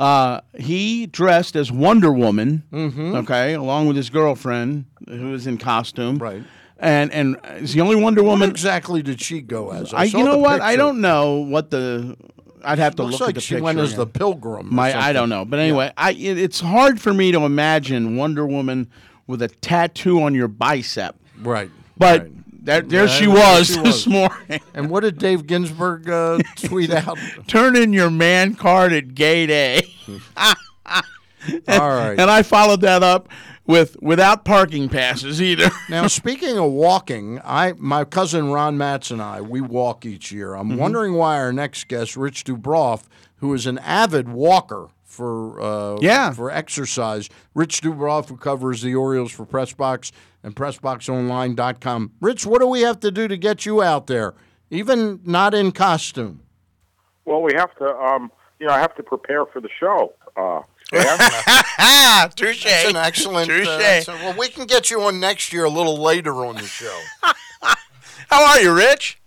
[0.00, 6.16] Uh, he dressed as Wonder Woman, okay, along with his girlfriend who was in costume,
[6.16, 6.22] Mm-hmm.
[6.24, 6.42] Right.
[6.78, 8.50] And and is the only Wonder What Woman.
[8.50, 9.94] exactly did she go as?
[9.94, 10.60] I, saw you know what?
[10.60, 12.16] I don't know what the.
[12.64, 13.64] I'd have to Looks look like at the she picture.
[13.64, 14.74] went as the pilgrim.
[14.74, 18.44] My, I don't know, but anyway, I it, it's hard for me to imagine Wonder
[18.46, 18.88] Woman
[19.28, 21.14] with a tattoo on your bicep.
[21.40, 21.70] Right.
[21.96, 22.30] But right.
[22.62, 24.60] There, there Yeah, she was she this morning.
[24.74, 27.18] And what did Dave Ginsburg uh, tweet out?
[27.46, 29.82] Turn in your man card at gate A.
[31.68, 32.18] All right.
[32.18, 33.28] And I followed that up
[33.66, 35.70] with without parking passes either.
[35.88, 40.50] Now, speaking of walking, I my cousin Ron Matz and I we walk each year.
[40.50, 40.72] Mm-hmm.
[40.72, 43.02] I'm wondering why our next guest, Rich Dubroff,
[43.36, 46.30] who is an avid walker for uh, Yeah.
[46.32, 50.10] for exercise, Rich Dubroff, who covers the Orioles for Pressbox
[50.42, 52.12] and PressBoxOnline.com.
[52.20, 54.34] Rich, what do we have to do to get you out there,
[54.70, 56.40] even not in costume?
[57.24, 60.14] Well, we have to, um, you know, I have to prepare for the show.
[60.36, 62.30] Uh, Stan.
[62.30, 62.64] touche.
[62.64, 63.48] That's an excellent.
[63.48, 63.66] Touche.
[63.66, 66.62] uh, that's well, we can get you on next year a little later on the
[66.62, 67.00] show.
[68.28, 69.18] How are you, Rich?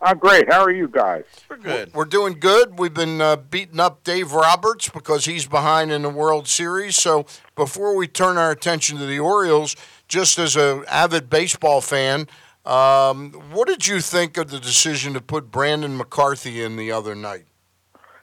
[0.00, 0.50] I'm great.
[0.52, 1.24] How are you guys?
[1.48, 1.94] We're good.
[1.94, 2.78] We're doing good.
[2.78, 6.96] We've been uh, beating up Dave Roberts because he's behind in the World Series.
[6.96, 9.76] So before we turn our attention to the Orioles,
[10.12, 12.28] just as an avid baseball fan,
[12.66, 17.14] um, what did you think of the decision to put Brandon McCarthy in the other
[17.14, 17.46] night?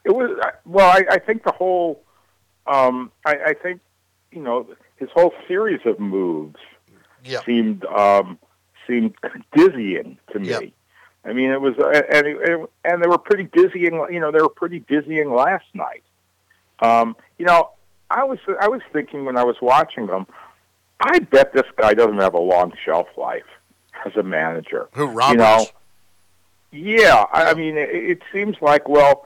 [0.05, 0.29] It was
[0.65, 0.87] well.
[0.87, 2.03] I, I think the whole,
[2.67, 3.81] um, I, I think,
[4.31, 6.59] you know, his whole series of moves
[7.25, 7.39] Yeah.
[7.43, 8.37] seemed um,
[8.85, 9.15] seemed
[9.55, 10.49] dizzying to me.
[10.49, 10.63] Yep.
[11.25, 13.95] I mean, it was, and it, and they were pretty dizzying.
[14.11, 16.03] You know, they were pretty dizzying last night.
[16.81, 17.71] Um, you know,
[18.11, 20.27] I was I was thinking when I was watching them,
[20.99, 23.45] I bet this guy doesn't have a long shelf life
[24.05, 24.89] as a manager.
[24.93, 25.31] Who Roberts?
[25.31, 25.65] You know,
[26.71, 29.25] yeah, I, mean, it, it seems like well,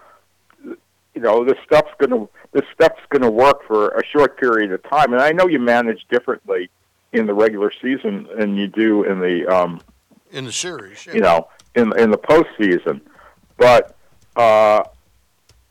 [0.64, 5.14] you know, this stuff's gonna this stuff's gonna work for a short period of time,
[5.14, 6.70] and I know you manage differently
[7.12, 9.82] in the regular season than you do in the um,
[10.32, 11.06] in the series.
[11.06, 11.14] Yeah.
[11.14, 13.02] you know in in the postseason,
[13.58, 13.96] but
[14.36, 14.84] uh,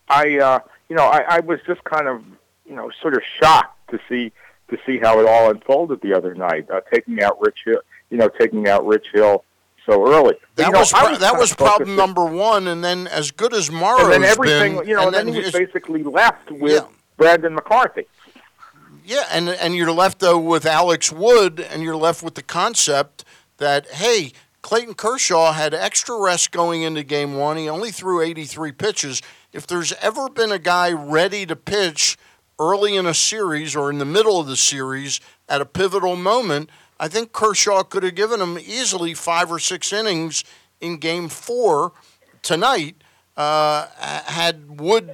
[0.09, 2.23] I uh, you know I, I was just kind of
[2.67, 4.33] you know sort of shocked to see
[4.73, 7.81] to see how it all unfolded the other night, uh, taking out Rich Hill,
[8.11, 9.45] you know, taking out Rich Hill
[9.87, 10.35] so early.
[10.57, 13.55] That You know, was I that kinda was problem number one, and then as good
[13.55, 16.51] as Morrow's and then everything, been, you know, and and then, he was basically left
[16.51, 16.89] with Yeah.
[17.17, 18.07] Brandon McCarthy.
[19.05, 23.25] Yeah, and and you're left though with Alex Wood, and you're left with the concept
[23.59, 24.33] that hey,
[24.63, 27.57] Clayton Kershaw had extra rest going into Game One.
[27.57, 29.21] He only threw 83 pitches.
[29.53, 32.17] If there's ever been a guy ready to pitch
[32.59, 36.71] early in a series or in the middle of the series at a pivotal moment,
[36.99, 40.45] I think Kershaw could have given him easily five or six innings
[40.81, 41.93] in Game Four
[42.43, 42.97] tonight.
[43.37, 45.11] Uh, had Wood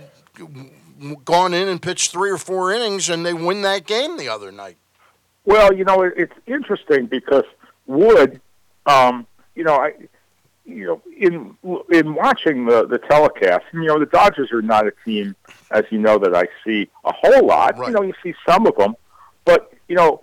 [1.24, 4.50] gone in and pitched three or four innings, and they win that game the other
[4.50, 4.76] night.
[5.44, 7.44] Well, you know, it's interesting because
[7.86, 8.40] Wood,
[8.86, 9.94] um, you know, I,
[10.68, 11.56] you know, in
[11.90, 15.34] in watching the the telecast, you know, the Dodgers are not a team,
[15.70, 17.78] as you know, that I see a whole lot.
[17.78, 17.88] Right.
[17.88, 18.94] You know, you see some of them,
[19.44, 20.22] but you know,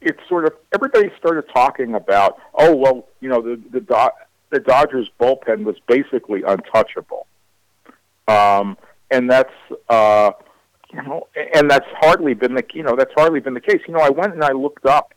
[0.00, 4.18] it's sort of everybody started talking about, oh well, you know, the the Do-
[4.50, 7.26] the Dodgers bullpen was basically untouchable,
[8.26, 8.76] um,
[9.10, 9.54] and that's
[9.88, 10.32] uh,
[10.92, 13.80] you know, and that's hardly been the you know that's hardly been the case.
[13.86, 15.14] You know, I went and I looked up,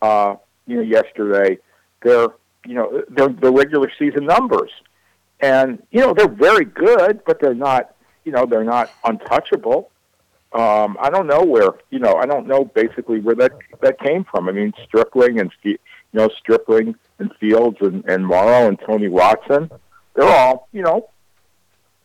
[0.00, 1.58] uh, you know, yesterday
[2.02, 2.28] their
[2.66, 4.70] you know their the regular season numbers,
[5.40, 9.90] and you know they're very good, but they're not you know they're not untouchable.
[10.52, 13.52] Um, I don't know where you know I don't know basically where that
[13.82, 14.48] that came from.
[14.48, 15.78] I mean Stripling and you
[16.12, 19.70] know Stripling and Fields and, and Morrow and Tony Watson,
[20.14, 21.08] they're all you know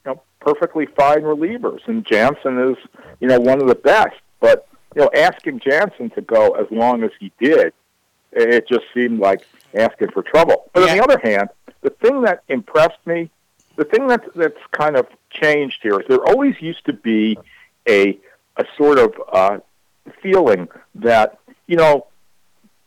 [0.06, 2.78] you know perfectly fine relievers, and Jansen is
[3.20, 4.16] you know one of the best.
[4.40, 7.74] But you know asking Jansen to go as long as he did,
[8.32, 9.46] it just seemed like
[9.76, 10.70] asking for trouble.
[10.74, 11.50] But on the other hand,
[11.82, 13.30] the thing that impressed me,
[13.78, 17.38] the thing that that's kind of changed here is there always used to be
[17.88, 18.18] a
[18.58, 19.58] a sort of uh,
[20.22, 22.08] feeling that you know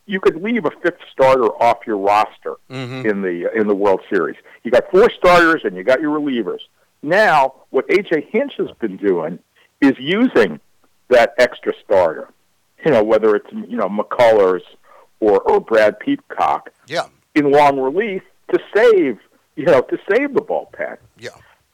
[0.06, 3.06] you could leave a fifth starter off your roster Mhm.
[3.10, 4.36] in the in the World Series.
[4.62, 6.60] You got four starters and you got your relievers.
[7.02, 9.38] Now, what AJ Hinch has been doing
[9.80, 10.60] is using
[11.08, 12.28] that extra starter.
[12.84, 14.62] You know, whether it's you know McCullers
[15.24, 19.18] or or Brad Peacock Yeah, in long relief to save
[19.56, 20.98] you know to save the bullpen.
[21.18, 21.30] yeah.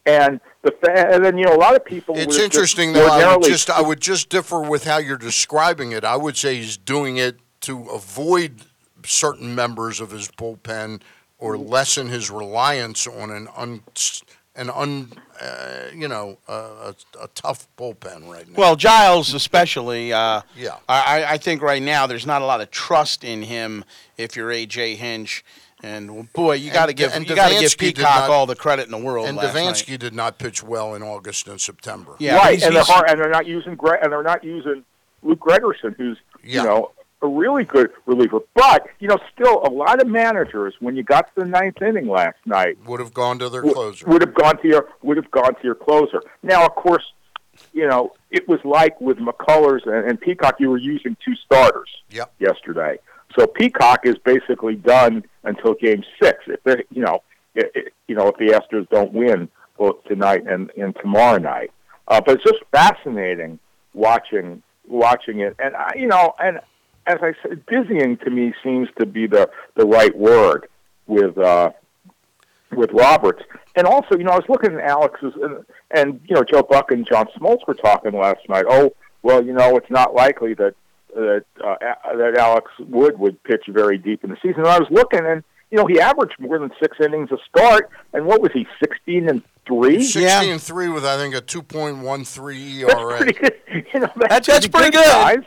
[0.06, 2.16] And the fa- and then you know a lot of people.
[2.16, 3.06] It's interesting though.
[3.06, 6.04] I would just I would just differ with how you're describing it.
[6.04, 8.62] I would say he's doing it to avoid
[9.04, 11.02] certain members of his bullpen
[11.38, 11.68] or mm-hmm.
[11.68, 13.82] lessen his reliance on an un
[14.56, 15.10] an un
[15.40, 18.54] uh, you know uh, a, a tough bullpen right now.
[18.56, 20.12] Well, Giles especially.
[20.12, 20.76] Uh, Yeah.
[20.88, 23.84] I, I- I think right now there's not a lot of trust in him
[24.18, 25.44] if you're AJ Hinch.
[25.82, 28.44] And well, boy, you got to give and you got to give Peacock not- all
[28.44, 29.26] the credit in the world.
[29.28, 30.00] and last Devenski night.
[30.00, 32.16] did not pitch well in August and September.
[32.18, 34.22] Yeah, but right, he's- and they're he's- hard, and they're not using Gre- and they're
[34.22, 34.84] not using
[35.22, 36.62] Luke Gregerson, who's Yeah.
[36.62, 36.90] you know
[37.22, 38.40] a really good reliever.
[38.54, 42.08] But you know, still a lot of managers when you got to the ninth inning
[42.08, 44.06] last night Would have gone to their closer.
[44.06, 46.22] would have gone to your would have gone to your closer.
[46.42, 47.04] Now, of course,
[47.72, 51.88] you know it was like with McCullers and, and Peacock, you were using two starters
[52.10, 52.32] Yep.
[52.38, 52.98] yesterday.
[53.38, 56.38] So Peacock is basically done until Game Six.
[56.46, 57.22] If they, you know,
[57.56, 61.70] i i you know, if the Astros don't win both tonight and, and tomorrow night,
[62.08, 63.58] uh, but it's just fascinating
[63.94, 66.58] watching watching it, and I, you know, and
[67.10, 70.68] as I said, dizzying to me seems to be the the right word
[71.06, 71.70] with uh,
[72.74, 73.42] with Roberts.
[73.76, 76.90] And also, you know, I was looking at Alex's, and, and you know, Joe Buck
[76.90, 78.64] and John Smoltz were talking last night.
[78.68, 80.74] Oh, well, you know, it's not likely that
[81.14, 84.60] that uh, A- that Alex Wood would pitch very deep in the season.
[84.60, 87.90] And I was looking, and you know, he averaged more than six innings a start.
[88.12, 90.02] And what was he, sixteen and three?
[90.02, 93.16] 16 and 3 with I think a 2.13 That's ERA.
[93.18, 93.54] pretty good.
[93.94, 95.04] You know, that's, That's- that's pretty good.
[95.04, 95.38] guys.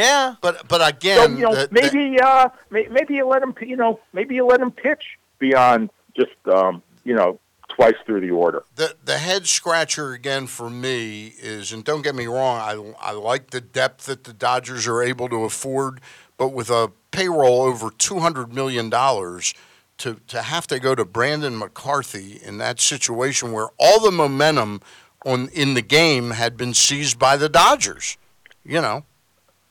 [0.00, 0.34] Yeah.
[0.40, 3.54] But but So again, you know, the- the- maybe uh, may, maybe you let him,
[3.60, 8.30] you know, maybe you let him pitch beyond just um, you know twice through the
[8.30, 8.62] order.
[8.76, 13.12] the the head scratcher again for me is, and don't get me wrong, I I
[13.12, 16.00] like the depth that the Dodgers are able to afford,
[16.36, 19.54] but with a payroll over two hundred million dollars.
[20.04, 24.80] To, to have to go to Brandon McCarthy in that situation where all the momentum
[25.26, 28.16] on in the game had been seized by the Dodgers,
[28.64, 29.04] you know.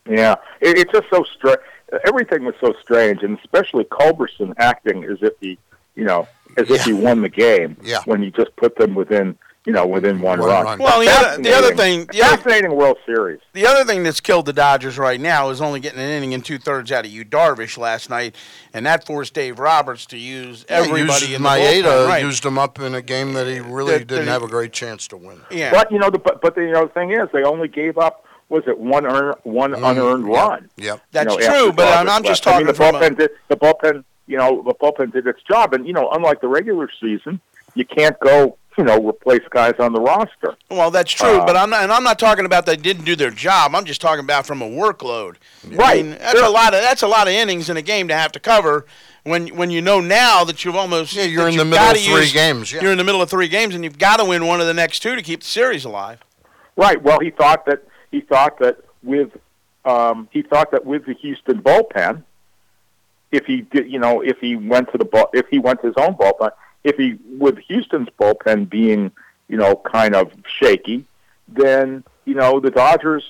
[0.08, 1.60] Yeah, it, it's just so strange.
[2.06, 5.58] Everything was so strange, and especially Culberson acting as if he,
[5.96, 8.00] you know, as if he won the game Yeah.
[8.06, 10.66] when he just put them within, you know, within one, One run.
[10.66, 10.80] run.
[10.80, 13.40] Well, the other, the other thing, the other, fascinating World Series.
[13.54, 16.46] the other thing that's killed the Dodgers right now is only getting an inning and
[16.46, 18.36] two thirds out of Yu Darvish last night,
[18.72, 22.24] and that forced Dave Roberts to use everybody used in the Maeda bullpen, right.
[22.24, 24.48] used him up in a game that he really That- that didn't he- have a
[24.48, 25.42] great chance to win.
[25.50, 25.72] yeah.
[25.72, 27.98] But you know, the but, but the you know the thing is, they only gave
[27.98, 30.70] up was it one earn, one unearned Mm, Yep, run.
[30.78, 31.02] Yep.
[31.12, 32.56] That's you know, true, but I'm, I'm just left.
[32.56, 34.04] I mean, talking the from a, bullpen did the bullpen.
[34.28, 37.40] You know, the bullpen did its job, and you know, unlike the regular season,
[37.76, 40.56] you can't go you know replace guys on the roster.
[40.70, 43.16] Well, that's true, Uh, but I'm not, and I'm not talking about they didn't do
[43.16, 43.74] their job.
[43.76, 45.36] I'm just talking about from a workload.
[45.72, 46.06] I Right.
[46.06, 48.32] mean, that's a lot of that's a lot of innings in a game to have
[48.34, 48.86] to cover
[49.24, 52.22] when when you know now that you've almost Yeah, you're in the middle of three
[52.22, 52.82] use- games, yeah.
[52.82, 54.74] You're in the middle of three games, and you've got to win one of the
[54.76, 56.20] next two to keep the series alive.
[56.76, 57.02] Right.
[57.02, 59.32] Well, he thought that he thought that with
[59.86, 62.24] um, he thought that with the Houston bullpen,
[63.32, 65.88] if he did, you know, if he went to the ball, if he went to
[65.88, 66.52] his own bullpen,
[66.84, 69.12] if he with Houston's bullpen being,
[69.48, 71.06] you know, kind of shaky,
[71.48, 73.24] then you know the Dodgers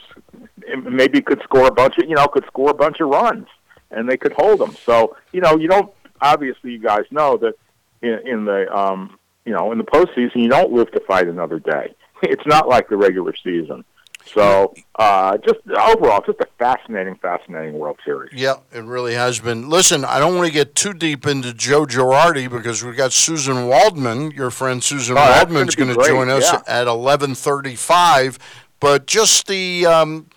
[0.84, 3.48] maybe could score a bunch of, you know, could score a bunch of runs,
[3.92, 4.76] and they could hold them.
[4.86, 7.54] So you know, you don't obviously you guys know that
[8.02, 11.60] in, in the um, you know in the postseason you don't live to fight another
[11.60, 11.94] day.
[12.22, 13.86] It's not like the regular season.
[14.26, 18.32] So uh, just overall, just a fascinating, fascinating World Series.
[18.34, 19.70] Yeah, it really has been.
[19.70, 23.68] Listen, I don't want to get too deep into Joe Girardi because we've got Susan
[23.68, 26.62] Waldman, your friend Susan Oh, Waldman's going to join us yeah.
[26.68, 28.38] at eleven thirty-five.
[28.80, 30.28] But just the um,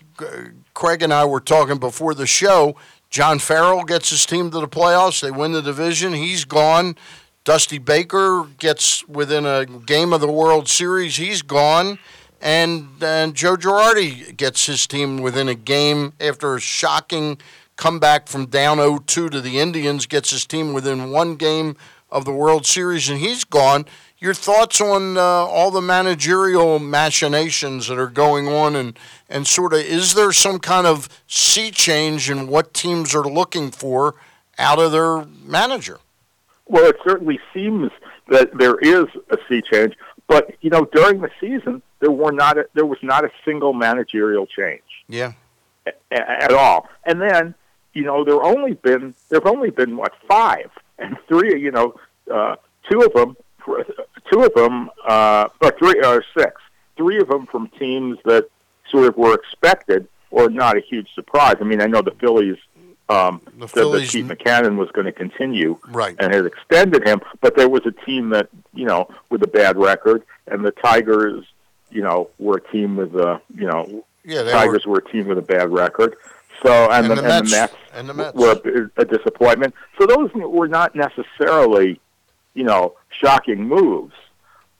[0.73, 2.75] Craig and I were talking before the show.
[3.09, 5.21] John Farrell gets his team to the playoffs.
[5.21, 6.13] They win the division.
[6.13, 6.95] He's gone.
[7.43, 11.17] Dusty Baker gets within a game of the World Series.
[11.17, 11.99] He's gone.
[12.43, 17.37] And, and Joe Girardi gets his team within a game after a shocking
[17.77, 21.77] comeback from down 0-2 to the Indians, gets his team within one game
[22.11, 23.85] of the World Series, and he's gone.
[24.19, 29.71] Your thoughts on uh, all the managerial machinations that are going on, and, and sort
[29.71, 34.15] of is there some kind of sea change in what teams are looking for
[34.59, 35.99] out of their manager?
[36.67, 37.89] Well, it certainly seems
[38.27, 39.93] that there is a sea change,
[40.27, 43.71] but you know, during the season, there were not a, there was not a single
[43.71, 45.31] managerial change Yeah.
[45.87, 46.89] a- a- at all.
[47.05, 47.55] And then,
[47.93, 51.95] you know, there only been there've only been what five, and three, you know,
[52.29, 52.57] uh,
[52.89, 53.37] two of them,
[54.29, 56.61] two of them, uh, or three or six,
[56.97, 58.49] three of them from teams that
[58.89, 61.55] sort of were expected or not a huge surprise.
[61.61, 62.57] I mean, I know the Phillies.
[63.09, 66.15] Um, The said that Phillies- Pete Mackanin was going to continue, Right.
[66.19, 67.21] and had extended him.
[67.41, 71.45] But there was a team that you know with a bad record, and the Tigers,
[71.93, 75.37] you know, were a team with a you know Yeah, Tigers were, a team with
[75.37, 76.15] a bad record.
[76.63, 78.35] So and, And the, the and Mets- the Mets and the Mets.
[78.37, 78.51] were
[78.97, 79.73] a, a disappointment.
[79.99, 81.99] So those were not necessarily
[82.53, 84.13] you know shocking moves,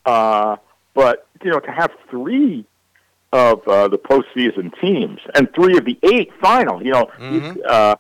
[0.05, 0.57] uh,
[0.93, 2.66] but you know to have three
[3.32, 7.57] of uh, the postseason teams and three of the eight final, you know, Mhm.
[7.68, 7.95] uh,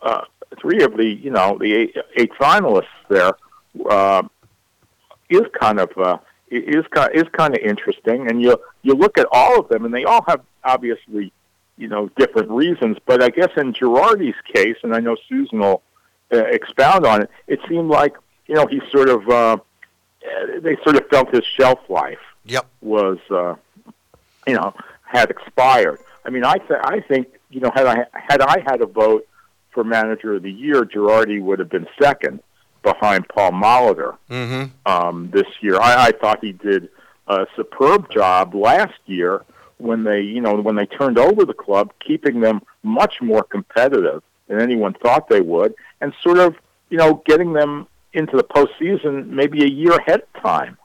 [0.00, 0.22] uh,
[0.60, 3.32] three of the you know the eight, eight finalists there
[3.90, 4.22] uh,
[5.28, 6.16] is kind of uh,
[6.56, 9.94] is kind is kind of interesting, and you you look at all of them, and
[9.94, 11.32] they all have obviously
[11.76, 12.96] you know different reasons.
[13.06, 15.82] But I guess in Girardi's case, and I know Susan will
[16.32, 18.14] uh, expound on it, it seemed like
[18.46, 22.66] you know he sort of uh, uh, they sort of felt his shelf life Yep.
[22.80, 23.54] was uh,
[24.46, 24.74] you know
[25.04, 25.98] had expired.
[26.24, 29.26] I mean, I th- I think you know had I had I had a vote
[29.70, 32.40] for manager of the year, Girardi would have been second
[32.82, 34.64] behind Paul Molitor Mm-hmm.
[34.90, 35.76] um, this year.
[35.80, 36.88] I, I thought he did
[37.28, 39.42] a superb job last year
[39.78, 44.22] when they you know when they turned over the club, keeping them much more competitive
[44.48, 46.54] than anyone thought they would, and sort of
[46.90, 50.76] you know getting them into the postseason maybe a year ahead of time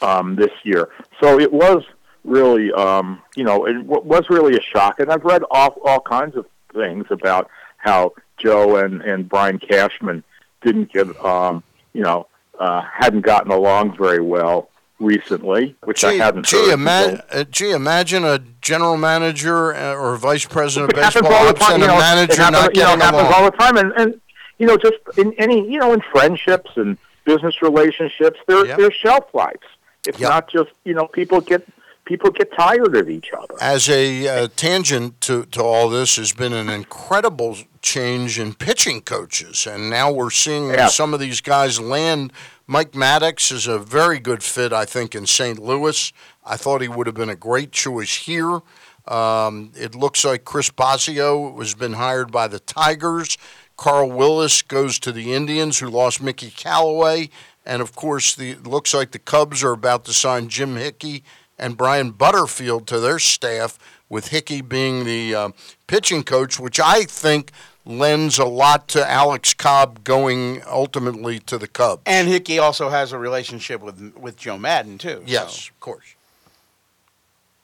[0.00, 0.88] um, this year.
[1.20, 1.82] So it was
[2.24, 5.00] really, um, you know, it w- was really a shock.
[5.00, 10.22] And I've read all, all kinds of things about how Joe and, and Brian Cashman
[10.62, 12.26] didn't get, um, you know,
[12.58, 14.68] uh, hadn't gotten along very well
[15.00, 16.74] recently, which I hadn't gee, heard.
[16.74, 21.38] ima- uh, gee, imagine a general manager uh, or vice president of it happens baseball
[21.38, 21.74] all the ops time.
[21.74, 23.34] and You a know, manager happens, not you know, getting it happens along.
[23.34, 23.76] all the time.
[23.78, 24.20] And, and
[24.58, 28.78] you know, just in any, you know, in friendships and business relationships, there Yep.
[28.78, 29.66] there's shelf lives.
[30.06, 30.28] It's Yep.
[30.30, 31.66] not just you know people get
[32.04, 33.54] people get tired of each other.
[33.60, 39.00] As a uh, tangent to, to all this, has been an incredible change in pitching
[39.02, 40.88] coaches, and now we're seeing Yeah.
[40.88, 42.32] some of these guys land.
[42.66, 45.58] Mike Maddux is a very good fit, I think, in St.
[45.58, 46.12] Louis.
[46.44, 48.60] I thought he would have been a great choice here.
[49.08, 53.36] Um, it looks like Chris Bosio has been hired by the Tigers.
[53.76, 57.30] Carl Willis goes to the Indians, who lost Mickey Callaway,
[57.66, 61.24] and of course, the it looks like the Cubs are about to sign Jim Hickey
[61.58, 63.78] and Brian Butterfield to their staff,
[64.08, 65.48] with Hickey being the uh,
[65.86, 67.50] pitching coach, which I think
[67.84, 72.02] lends a lot to Alex Cobb going ultimately to the Cubs.
[72.06, 75.22] And Hickey also has a relationship with with Joe Maddon too.
[75.26, 76.14] yes, of course.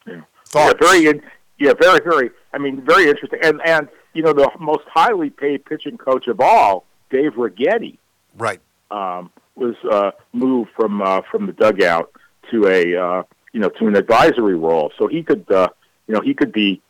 [0.06, 0.22] Yeah.
[0.46, 0.74] Thoughts?
[0.80, 1.22] Yeah, very, in,
[1.58, 2.30] yeah, very, very.
[2.52, 3.40] I mean, very interesting.
[3.42, 7.98] And and you know, the most highly paid pitching coach of all, Dave Righetti,
[8.36, 8.60] right.
[8.90, 12.10] um, was uh, moved from uh, from the dugout
[12.50, 13.22] to a uh,
[13.52, 15.68] you know to an advisory role, so he could uh,
[16.06, 16.80] you know he could be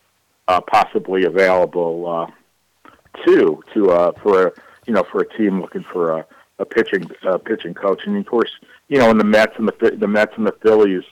[0.48, 2.90] uh, possibly available uh,
[3.24, 4.52] too to uh, for a
[4.86, 6.26] you know for a team looking for a,
[6.58, 8.50] a pitching uh, pitching coach, and of course
[8.88, 11.04] you know and the Mets and the the Mets and the Phillies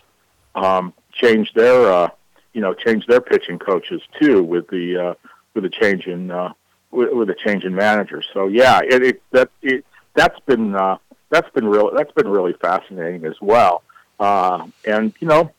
[0.55, 2.09] um, changed their uh,
[2.53, 5.15] you know changed their pitching coaches too with the uh,
[5.55, 6.53] with a change in uh,
[6.91, 8.23] with, with a change in manager.
[8.33, 9.85] So yeah, it, it that it
[10.15, 10.97] that's been uh,
[11.31, 13.83] that's been real that's been really fascinating as well.
[14.19, 15.53] Uh, and you know,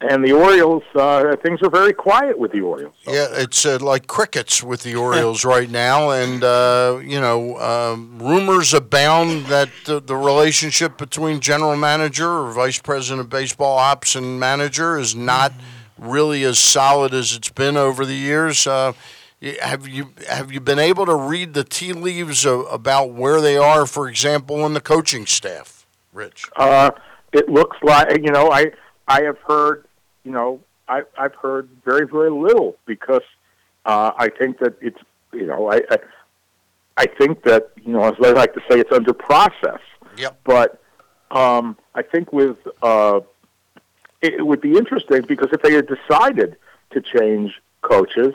[0.00, 2.94] and the Orioles uh, things are very quiet with the Orioles.
[3.02, 7.58] So, Yeah, it's uh, like crickets with the Orioles right now, and uh, you know,
[7.58, 13.76] um, rumors abound that the, the relationship between general manager or vice president of baseball
[13.76, 15.52] ops and manager is not
[15.98, 18.66] really as solid as it's been over the years.
[18.66, 18.92] Uh,
[19.60, 23.86] have you have you been able to read the tea leaves about where they are,
[23.86, 26.44] for example, in the coaching staff, Rich?
[27.32, 28.72] It looks like you know I
[29.06, 29.84] I have heard
[30.24, 33.22] you know I I've heard very very little because
[33.84, 34.98] uh, I think that it's
[35.32, 35.98] you know I, I
[36.96, 39.80] I think that you know as I like to say it's under process.
[40.16, 40.40] Yep.
[40.44, 40.80] But
[41.30, 43.20] um, I think with uh,
[44.22, 46.56] it, it would be interesting because if they had decided
[46.90, 47.52] to change
[47.82, 48.34] coaches,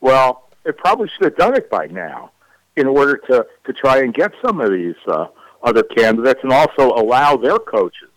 [0.00, 2.32] well, they probably should have done it by now
[2.76, 5.26] in order to to try and get some of these uh,
[5.62, 8.10] other candidates and also allow their coaches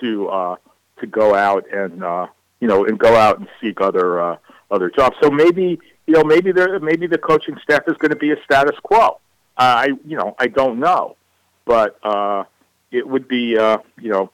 [0.00, 0.56] to uh,
[1.00, 2.26] to go out and uh,
[2.60, 4.36] you know and go out and seek other uh,
[4.70, 5.16] other jobs.
[5.22, 8.42] So maybe you know maybe there maybe the coaching staff is going to be a
[8.44, 9.20] status quo.
[9.56, 11.16] Uh, I you know I don't know,
[11.64, 12.44] but uh,
[12.90, 14.30] it would be uh, you know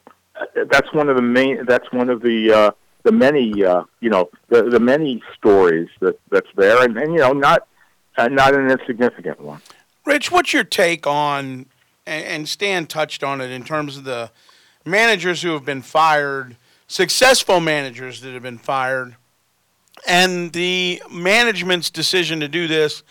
[0.70, 2.70] that's one of the main that's one of the uh,
[3.04, 7.18] the many uh, you know the the many stories that that's there and, and you
[7.18, 7.66] know not
[8.16, 9.60] uh, not an insignificant one.
[10.04, 11.66] Rich, what's your take on
[12.06, 14.30] and Stan touched on it in terms of the
[14.84, 19.16] managers who have been fired, successful managers that have been fired,
[20.06, 23.02] and the management's decision to do this,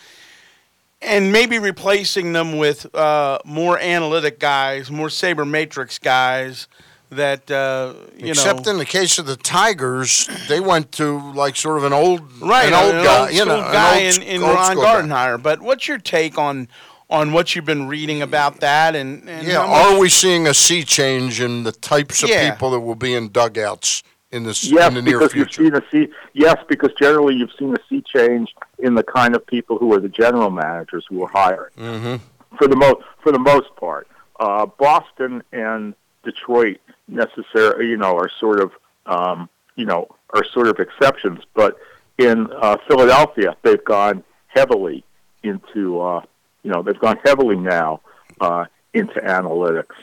[1.02, 6.68] and maybe replacing them with uh, more analytic guys, more sabermetrics guys.
[7.10, 11.56] That uh, you except know, in the case of the Tigers, they went to like
[11.56, 14.24] sort of an old, right, an old an guy, old you know, guy an old,
[14.24, 15.42] in, in Ron Gardenhire.
[15.42, 16.68] But what's your take on
[17.14, 20.84] on what you've been reading about that and, and yeah, are we seeing a sea
[20.84, 22.50] change in the types of Yeah.
[22.52, 24.02] people that will be in dugouts
[24.32, 25.62] in this Yes, in the near because future?
[25.64, 26.14] you've seen a sea.
[26.34, 30.00] Yes, because generally you've seen a sea change in the kind of people who are
[30.00, 31.72] the general managers who are hiring.
[31.78, 32.16] Mm-hmm.
[32.58, 34.08] For the most, for the most part,
[34.40, 35.94] uh, Boston and
[36.24, 38.72] Detroit necessarily, you know, are sort of,
[39.06, 41.42] um, you know, are sort of exceptions.
[41.54, 41.78] But
[42.18, 45.04] in uh, Philadelphia, they've gone heavily
[45.44, 46.22] into, uh,
[46.64, 48.02] you know, they've gone heavily now
[48.42, 49.96] uh, into analytics.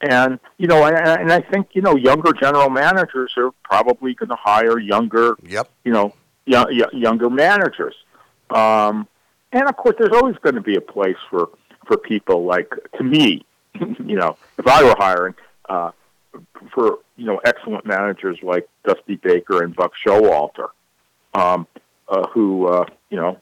[0.00, 4.28] And you know, and, and I think you know, younger general managers are probably going
[4.28, 5.70] to hire younger, Yep.
[5.84, 6.14] you know,
[6.46, 7.94] y- y- younger managers.
[8.50, 9.08] Um,
[9.52, 11.48] and of course, there's always going to be a place for
[11.86, 13.44] for people like to me,
[13.74, 15.34] you know, if I were hiring
[15.68, 15.92] uh,
[16.74, 20.68] for you know excellent managers like Dusty Baker and Buck Showalter,
[21.34, 21.66] um,
[22.08, 23.38] uh, who uh, you know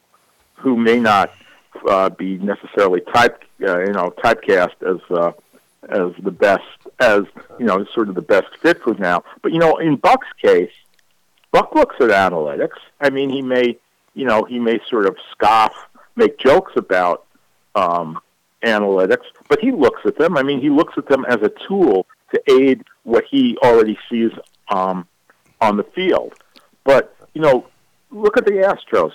[0.55, 1.33] who may not
[1.89, 5.33] uh, be necessarily type uh, you know typecast as uh,
[5.89, 6.63] as the best
[7.01, 7.23] as
[7.59, 9.25] you know sort of the best fit for now.
[9.43, 10.73] But you know, in Buck's case,
[11.53, 12.79] Buck looks at analytics.
[13.01, 13.79] I mean, he may
[14.15, 15.75] you know he may sort of scoff,
[16.17, 17.27] make jokes about
[17.75, 18.19] um,
[18.63, 20.37] analytics, but he looks at them.
[20.37, 24.31] I mean, he looks at them as a tool to aid what he already sees
[24.69, 25.07] um,
[25.61, 26.35] on the field.
[26.85, 27.67] But you know,
[28.11, 29.13] look at the Astros.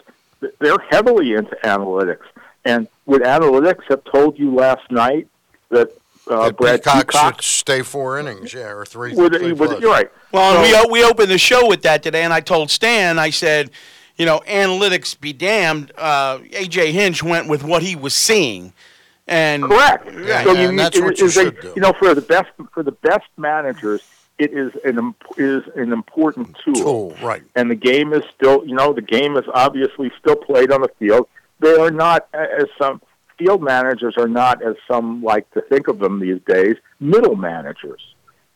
[0.59, 2.25] They're heavily into analytics.
[2.65, 5.27] And would analytics have told you last night
[5.69, 5.89] that
[6.29, 9.13] uh, That Brad Peacock, Peacock should stay four innings, yeah, or three.
[9.15, 10.11] would, three would you're right.
[10.31, 13.29] Well, So- we we opened the show with that today, and I told Stan, I
[13.31, 13.71] said,
[14.17, 15.91] you know, analytics be damned.
[15.97, 18.73] Uh, AJ Hinch went with what he was seeing,
[19.27, 20.05] and Correct.
[20.13, 21.73] Yeah, so and you need, that's it what you is a- do.
[21.75, 24.03] You know, for the best for the best managers,
[24.37, 26.75] it is an is an important tool.
[26.75, 27.41] Tool, right.
[27.55, 30.89] And the game is still, you know, the game is obviously still played on the
[30.99, 31.27] field.
[31.59, 33.01] They are not as some
[33.37, 36.75] field managers are not as some like to think of them these days.
[36.99, 38.01] Middle managers.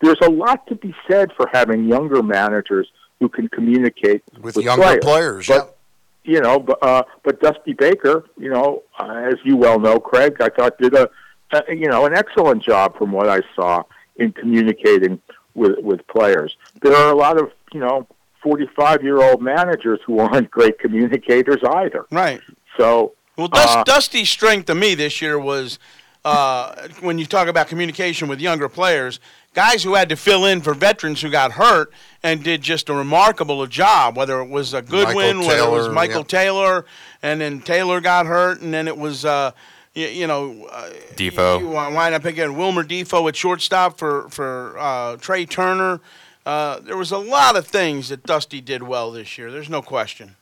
[0.01, 2.89] There's a lot to be said for having younger managers
[3.19, 5.77] who can communicate With younger players, But
[6.25, 10.37] you know, but, uh, but Dusty Baker, you know, uh, as you well know, Craig,
[10.41, 11.09] I thought did a,
[11.51, 13.83] a you know an excellent job from what I saw
[14.17, 15.21] in communicating
[15.53, 16.55] with with players.
[16.81, 18.07] There are a lot of you know
[18.41, 22.05] forty five year old managers who aren't great communicators either.
[22.11, 22.41] right.
[22.77, 25.79] So Well, Dust, Uh, Dusty's strength to me this year was
[26.25, 29.19] uh, when you talk about communication with younger players,
[29.53, 32.93] guys who had to fill in for veterans who got hurt and did just a
[32.93, 34.15] remarkable job.
[34.15, 36.27] Whether it was a Goodwin, Michael whether it was Michael yep.
[36.27, 36.85] Taylor,
[37.21, 39.25] and then Taylor got hurt, and then it was.
[39.25, 39.51] Uh,
[39.95, 41.59] you, you know, uh, Difo.
[41.59, 46.01] You wind up again Wilmer Difo at shortstop for for uh, Trea Turner.
[46.45, 49.51] Uh, there was a lot of things that Dusty did well this year.
[49.51, 50.35] There's no question.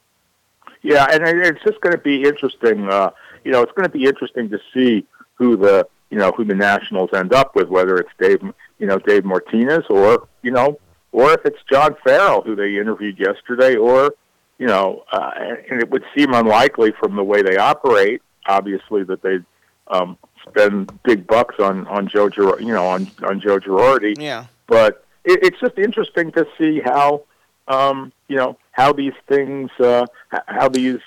[0.82, 2.89] Yeah, and it- it's just going to be interesting.
[2.89, 3.11] Uh,
[3.43, 5.05] you know, it's going to be interesting to see
[5.36, 8.41] who the you know who the Nationals end up with, whether it's Dave
[8.79, 10.79] you know Dave Martinez or you know
[11.11, 14.13] or if it's John Farrell who they interviewed yesterday, or
[14.57, 15.32] you know, uh,
[15.69, 19.39] and it would seem unlikely from the way they operate, obviously that they
[19.88, 20.17] um,
[20.47, 24.45] spend big bucks on on Joe Gir- you know on on Joe Girardi Yeah.
[24.67, 27.23] but it, it's just interesting to see how
[27.67, 30.05] um, you know, how these things, uh,
[30.47, 30.99] how these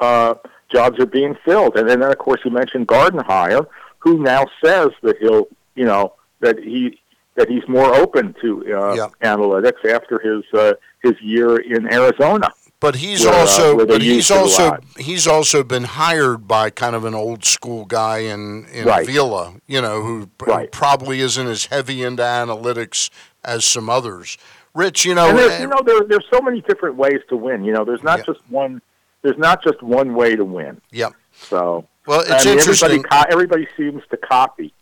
[0.00, 0.34] uh,
[0.70, 1.76] jobs are being filled.
[1.76, 3.66] And then, of course, you mentioned Gardenhire,
[3.98, 7.00] who now says that he'll, you know, that he
[7.36, 9.08] that he's more open to uh, Yeah.
[9.22, 12.48] analytics after his uh, his year in Arizona.
[12.80, 15.84] But he's where, uh, also, they but he's used it a also, he's also been
[15.84, 19.04] hired by kind of an old school guy in in Right.
[19.06, 20.70] Vila, you know, who, who Right.
[20.70, 23.10] probably isn't as heavy into analytics
[23.44, 24.38] as some others.
[24.78, 27.64] Rich, you know, you know, there, there's so many different ways to win.
[27.64, 28.26] You know, there's not Yeah.
[28.26, 28.80] just one.
[29.22, 30.80] There's not just one way to win.
[30.92, 31.14] Yep.
[31.32, 33.04] So Well, it's I mean, interesting.
[33.10, 34.72] Everybody, everybody seems to copy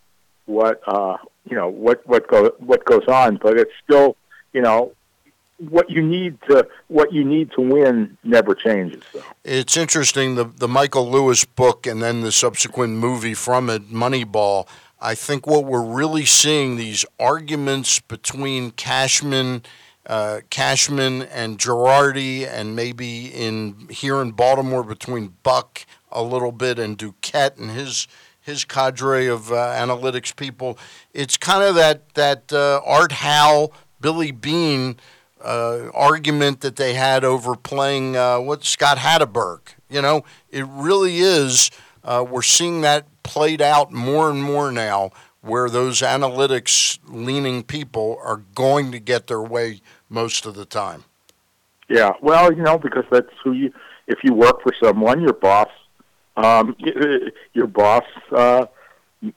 [0.45, 1.17] what uh,
[1.49, 4.15] you know what what go what goes on, but it's still
[4.53, 4.91] you know
[5.57, 9.01] what you need to what you need to win never changes.
[9.11, 9.23] So.
[9.43, 14.67] It's interesting the the Michael Lewis book and then the subsequent movie from it, Moneyball.
[15.01, 19.63] I think what we're really seeing these arguments between Cashman,
[20.07, 26.79] uh, Cashman and Girardi, and maybe in here in Baltimore between Buck a little bit
[26.79, 28.07] and Duquette and his
[28.39, 30.79] his cadre of uh, analytics people.
[31.13, 34.95] It's kind of that that uh, Art Howe, Billy Beane
[35.43, 39.59] uh, argument that they had over playing uh, what Scott Hatteberg.
[39.89, 41.69] You know, it really is.
[42.03, 48.17] Uh, we're seeing that played out more and more now, where those analytics leaning people
[48.23, 51.03] are going to get their way most of the time.
[51.89, 53.73] Yeah, well, you know, because that's who you.
[54.07, 55.69] If you work for someone, your boss,
[56.37, 56.75] um,
[57.53, 58.67] your boss uh,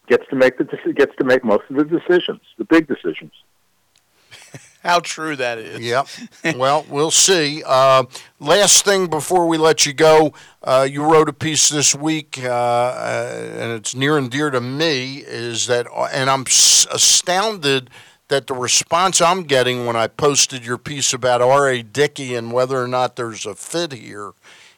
[0.09, 0.65] gets to make the
[0.95, 3.33] gets to make most of the decisions, the big decisions.
[4.83, 5.81] How true that is.
[5.81, 6.57] Yep.
[6.57, 7.63] well, we'll see.
[7.67, 8.05] Uh,
[8.39, 12.49] last thing before we let you go, uh, you wrote a piece this week, uh,
[12.49, 15.19] uh, and it's near and dear to me.
[15.19, 17.91] Is that, and I'm s- astounded
[18.31, 21.83] that the response I'm getting when I posted your piece about R.A.
[21.83, 24.33] Dickey and whether or not there's a fit here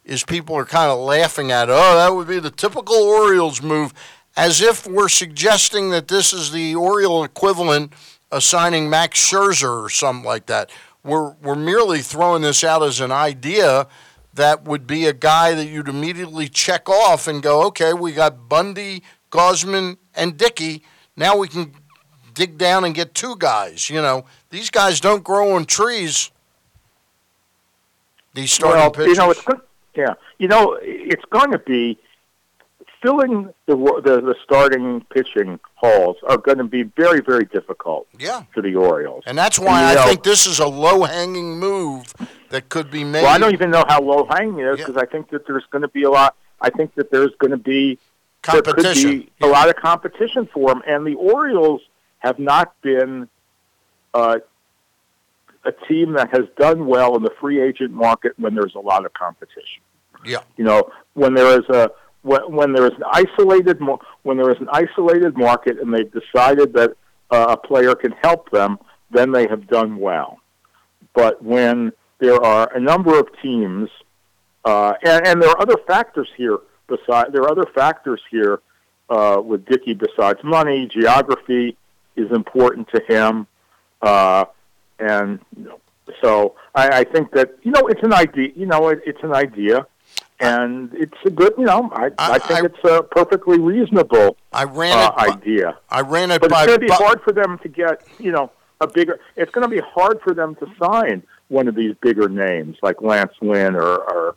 [0.04, 3.92] is people are kind of laughing at, oh, that would be the typical Orioles move,
[4.36, 7.92] as if we're suggesting that this is the Oriole equivalent
[8.30, 10.70] of signing Max Scherzer or something like that.
[11.04, 13.86] We're, we're merely throwing this out as an idea
[14.34, 18.48] that would be a guy that you'd immediately check off and go, okay, we got
[18.48, 20.82] Bundy, Gausman, and Dickey.
[21.16, 21.74] Now we can
[22.34, 23.90] dig down and get two guys.
[23.90, 26.30] You know, these guys don't grow on trees.
[28.34, 29.08] These starting well, pitchers.
[29.08, 29.44] you know, it's.
[29.94, 31.98] Yeah, you know, it's going to be
[33.02, 38.44] filling the the, the starting pitching holes are going to be very very difficult yeah.
[38.54, 39.24] for the Orioles.
[39.26, 42.14] And that's why And, I know- think this is a low hanging move
[42.48, 43.22] that could be made.
[43.22, 44.86] Well, I don't even know how low hanging it is Yeah.
[44.86, 46.36] because I think that there's going to be a lot.
[46.60, 47.98] I think that there's going to be
[48.44, 49.10] there could competition.
[49.20, 51.82] be a lot of competition for them, and the Orioles
[52.22, 53.28] have not been
[54.14, 54.38] uh,
[55.64, 59.04] a team that has done well in the free agent market when there's a lot
[59.04, 59.82] of competition.
[60.24, 60.42] Yeah.
[60.56, 61.90] You know, when there is a
[62.22, 63.80] when, when there is an isolated
[64.22, 66.92] when there is an isolated market and they've decided that
[67.30, 68.78] uh, a player can help them,
[69.10, 70.38] then they have done well.
[71.14, 73.90] But when there are a number of teams,
[74.64, 76.58] uh, and, and there are other factors here.
[76.86, 78.60] Beside there are other factors here
[79.08, 80.86] uh, with Dickey besides money.
[80.86, 81.76] Geography
[82.16, 83.46] is important to him,
[84.02, 84.44] uh,
[84.98, 85.40] and
[86.20, 88.50] so I, I think that you know it's an idea.
[88.56, 89.86] You know, it, it's an idea,
[90.40, 91.54] and it's a good.
[91.58, 95.16] You know, I, I, I- think I- it's a perfectly reasonable I ran uh, it.
[95.16, 95.78] By, idea.
[95.90, 96.62] I ran it But by.
[96.64, 98.50] it's going to be Bu- hard for them to get, you know,
[98.80, 99.18] a bigger.
[99.36, 103.00] It's going to be hard for them to sign one of these bigger names like
[103.02, 104.36] Lance Lynn or or,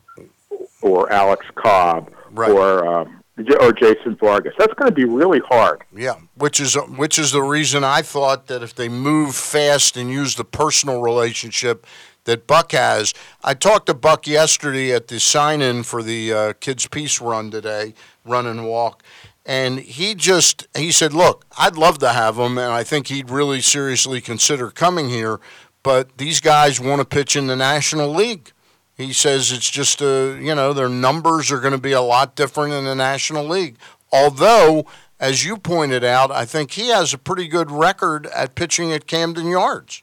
[0.82, 2.50] or Alex Cobb Right.
[2.50, 3.22] or um,
[3.60, 4.54] or Jason Vargas.
[4.58, 5.82] That's going to be really hard.
[5.94, 10.10] Yeah, which is which is the reason I thought that if they move fast and
[10.10, 11.86] use the personal relationship
[12.24, 13.14] that Buck has,
[13.44, 17.94] I talked to Buck yesterday at the sign-in for the uh, kids' peace run today,
[18.24, 19.02] run and walk,
[19.44, 23.30] and he just he said, "Look, I'd love to have him, and I think he'd
[23.30, 25.40] really seriously consider coming here,
[25.82, 28.52] but these guys want to pitch in the National League."
[28.96, 32.34] He says it's just a, you know, their numbers are going to be a lot
[32.34, 33.76] different in the National League.
[34.10, 34.86] Although,
[35.20, 39.06] as you pointed out, I think he has a pretty good record at pitching at
[39.06, 40.02] Camden Yards.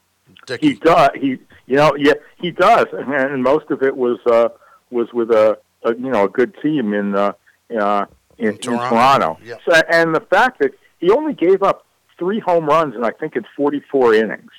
[0.60, 1.10] He does.
[1.14, 4.50] He, you know, yeah, he does, and, and most of it was uh,
[4.90, 7.32] was with a, a you know a good team in uh,
[7.78, 8.04] uh,
[8.38, 8.88] in, in Toronto.
[8.88, 9.38] Toronto.
[9.42, 9.56] Yeah.
[9.68, 11.86] So, and the fact that he only gave up
[12.18, 14.52] three home runs in I think in 44 innings,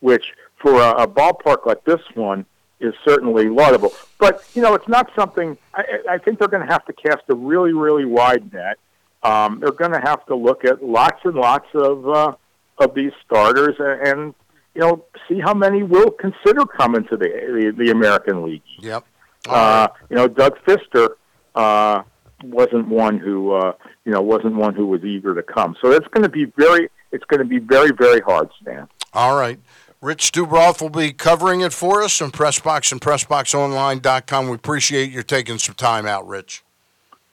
[0.00, 2.44] which for a, a ballpark like this one
[2.80, 3.92] is certainly laudable.
[4.18, 5.56] But you know, it's not something.
[5.74, 8.78] I, I think they're going to have to cast a really, really wide net.
[9.22, 12.34] Um, they're going to have to look at lots and lots of uh,
[12.78, 14.34] of these starters, and, and
[14.74, 18.62] you know, see how many will consider coming to the the, the American League.
[18.80, 19.04] Yep.
[19.48, 21.10] Uh, you know, Doug Fister
[21.54, 22.02] uh,
[22.44, 23.72] wasn't one who uh,
[24.04, 25.76] you know wasn't one who was eager to come.
[25.82, 28.88] So it's going to be very it's going to be very very hard, Stan.
[29.12, 29.58] All right.
[30.00, 34.48] Rich Dubroff will be covering it for us on Pressbox and PressBoxOnline.com.
[34.48, 36.62] We appreciate you taking some time out, Rich.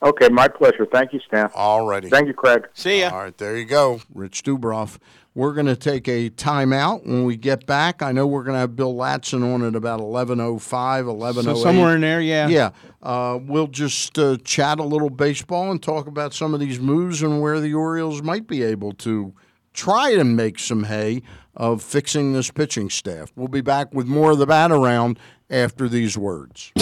[0.02, 0.84] Okay, my pleasure.
[0.84, 1.48] Thank you, Stan.
[1.54, 2.08] All righty.
[2.08, 2.66] Thank you, Craig.
[2.74, 3.10] See ya.
[3.10, 4.00] All right, there you go.
[4.12, 4.98] Rich Dubroff.
[5.34, 8.02] We're going to take a timeout when we get back.
[8.02, 11.44] I know we're going to have Bill Ladson on at about 11.05, 11.08.
[11.44, 12.48] So somewhere in there, yeah.
[12.48, 12.70] Yeah.
[13.02, 17.22] Uh, we'll just uh, chat a little baseball and talk about some of these moves
[17.22, 19.34] and where the Orioles might be able to
[19.72, 21.22] try and make some hay
[21.56, 23.32] of fixing this pitching staff.
[23.34, 25.18] We'll be back with more of the bat around
[25.50, 26.72] after these words.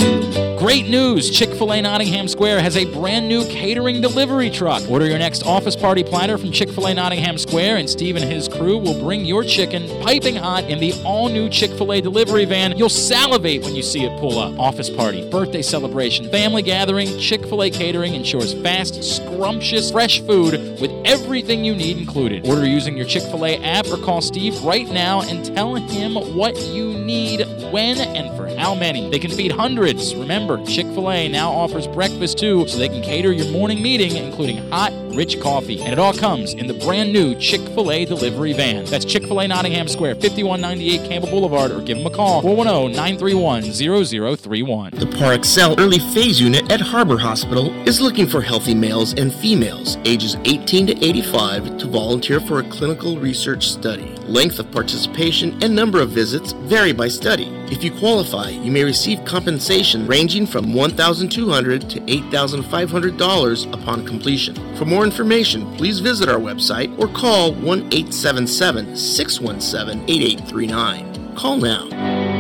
[0.59, 1.31] Great news!
[1.31, 4.89] Chick fil A Nottingham Square has a brand new catering delivery truck.
[4.89, 8.25] Order your next office party platter from Chick fil A Nottingham Square, and Steve and
[8.25, 12.01] his crew will bring your chicken piping hot in the all new Chick fil A
[12.01, 12.79] delivery van.
[12.79, 14.59] You'll salivate when you see it pull up.
[14.59, 20.81] Office party, birthday celebration, family gathering, Chick fil A catering ensures fast, scrumptious, fresh food
[20.81, 22.47] with everything you need included.
[22.47, 26.15] Order using your Chick fil A app or call Steve right now and tell him
[26.37, 27.41] what you need,
[27.71, 29.11] when, and for how many.
[29.11, 30.15] They can feed hundreds.
[30.15, 34.17] Remember, Chick fil A now offers breakfast too, so they can cater your morning meeting,
[34.17, 35.81] including hot, rich coffee.
[35.81, 38.85] And it all comes in the brand new Chick fil A delivery van.
[38.87, 42.93] That's Chick fil A Nottingham Square, 5198 Campbell Boulevard, or give them a call 410
[42.93, 44.91] 931 0031.
[44.95, 49.99] The Parexel Early Phase Unit at Harbor Hospital is looking for healthy males and females
[50.05, 54.05] ages 18 to 85 to volunteer for a clinical research study.
[54.27, 57.47] Length of participation and number of visits vary by study.
[57.71, 64.55] If you qualify, you may receive compensation ranging from 1,200 to $8,500 upon completion.
[64.77, 71.35] For more information, please visit our website or call 1 877 617 8839.
[71.37, 72.35] Call now.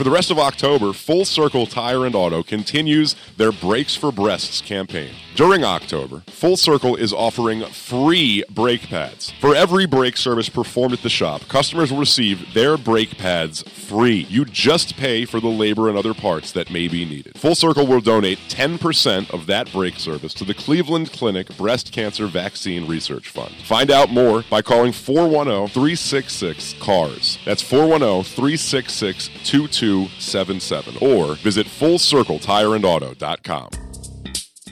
[0.00, 4.62] For the rest of October, Full Circle Tire and Auto continues their Breaks for Breasts
[4.62, 5.10] campaign.
[5.40, 9.30] During October, Full Circle is offering free brake pads.
[9.40, 14.26] For every brake service performed at the shop, customers will receive their brake pads free.
[14.28, 17.38] You just pay for the labor and other parts that may be needed.
[17.38, 22.26] Full Circle will donate 10% of that brake service to the Cleveland Clinic Breast Cancer
[22.26, 23.54] Vaccine Research Fund.
[23.64, 27.38] Find out more by calling 410 366 CARS.
[27.46, 33.89] That's 410 366 2277 or visit FullCircleTireAndAuto.com.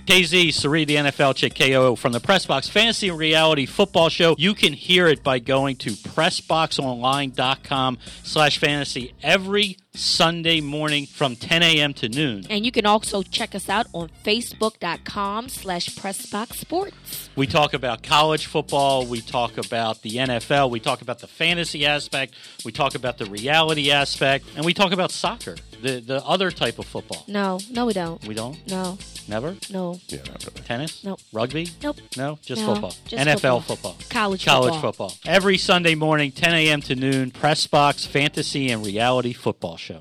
[0.08, 4.34] KZ, Sari, the NFL chick KO from the Pressbox Fantasy and Reality Football Show.
[4.38, 11.62] You can hear it by going to PressBoxOnline.com slash fantasy every Sunday morning from 10
[11.62, 11.92] a.m.
[11.92, 12.46] to noon.
[12.48, 17.28] And you can also check us out on Facebook.com slash Pressbox Sports.
[17.36, 19.04] We talk about college football.
[19.04, 20.70] We talk about the NFL.
[20.70, 22.32] We talk about the fantasy aspect.
[22.64, 24.46] We talk about the reality aspect.
[24.56, 27.24] And we talk about soccer, the, the other type of football.
[27.28, 28.24] No, no, we don't.
[28.26, 28.56] We don't?
[28.68, 28.98] No,
[29.28, 29.56] Never?
[29.70, 30.60] no, Yeah, not really.
[30.66, 31.04] Tennis?
[31.04, 31.20] Nope.
[31.32, 31.68] Rugby?
[31.82, 31.96] nope.
[32.16, 32.94] No, just No, football.
[33.06, 33.92] just NFL football.
[33.92, 33.96] football.
[34.10, 35.10] College College football.
[35.10, 35.32] football.
[35.32, 36.80] Every Sunday morning, 10 a.m.
[36.82, 40.00] to noon, Press Box Fantasy and Reality Football Show.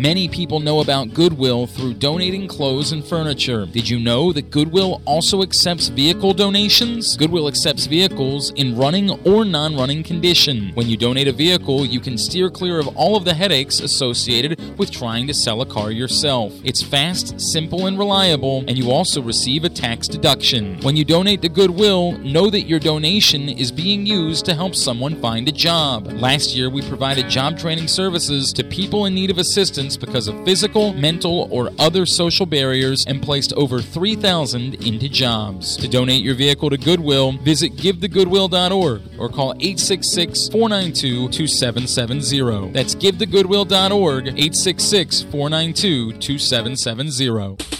[0.00, 3.66] Many people know about Goodwill through donating clothes and furniture.
[3.66, 7.18] Did you know that Goodwill also accepts vehicle donations?
[7.18, 10.70] Goodwill accepts vehicles in running or non running condition.
[10.72, 14.78] When you donate a vehicle, you can steer clear of all of the headaches associated
[14.78, 16.54] with trying to sell a car yourself.
[16.64, 20.80] It's fast, simple, and reliable, and you also receive a tax deduction.
[20.80, 25.20] When you donate to Goodwill, know that your donation is being used to help someone
[25.20, 26.06] find a job.
[26.06, 30.44] Last year, we provided job training services to people in need of assistance because of
[30.44, 35.76] physical, mental, or other social barriers and placed over 3,000 into jobs.
[35.78, 42.72] To donate your vehicle to Goodwill, visit givethegoodwill.org or call 866 492 2770.
[42.72, 47.79] That's givethegoodwill.org, 866 492 2770.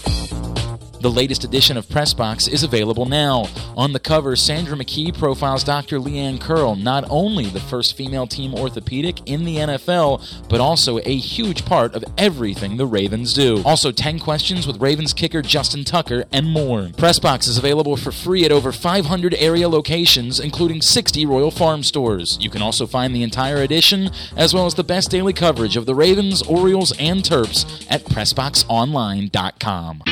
[1.01, 3.47] The latest edition of Pressbox is available now.
[3.75, 5.99] On the cover, Sandra McKee profiles Dr.
[5.99, 10.99] Leigh Ann Curl, not only the first female team orthopedic in the NFL, but also
[10.99, 13.63] a huge part of everything the Ravens do.
[13.65, 16.81] Also, 10 questions with Ravens kicker Justin Tucker and more.
[16.89, 22.37] Pressbox is available for free at over 500 area locations, including 60 Royal Farm stores.
[22.39, 25.87] You can also find the entire edition, as well as the best daily coverage of
[25.87, 30.03] the Ravens, Orioles, and Terps at PressBoxOnline.com.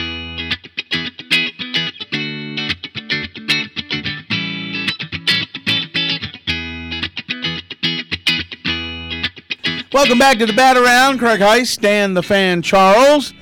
[9.92, 11.18] Welcome back to the Bat Around.
[11.20, 13.34] Craig Heist, Stan the Fan Charles.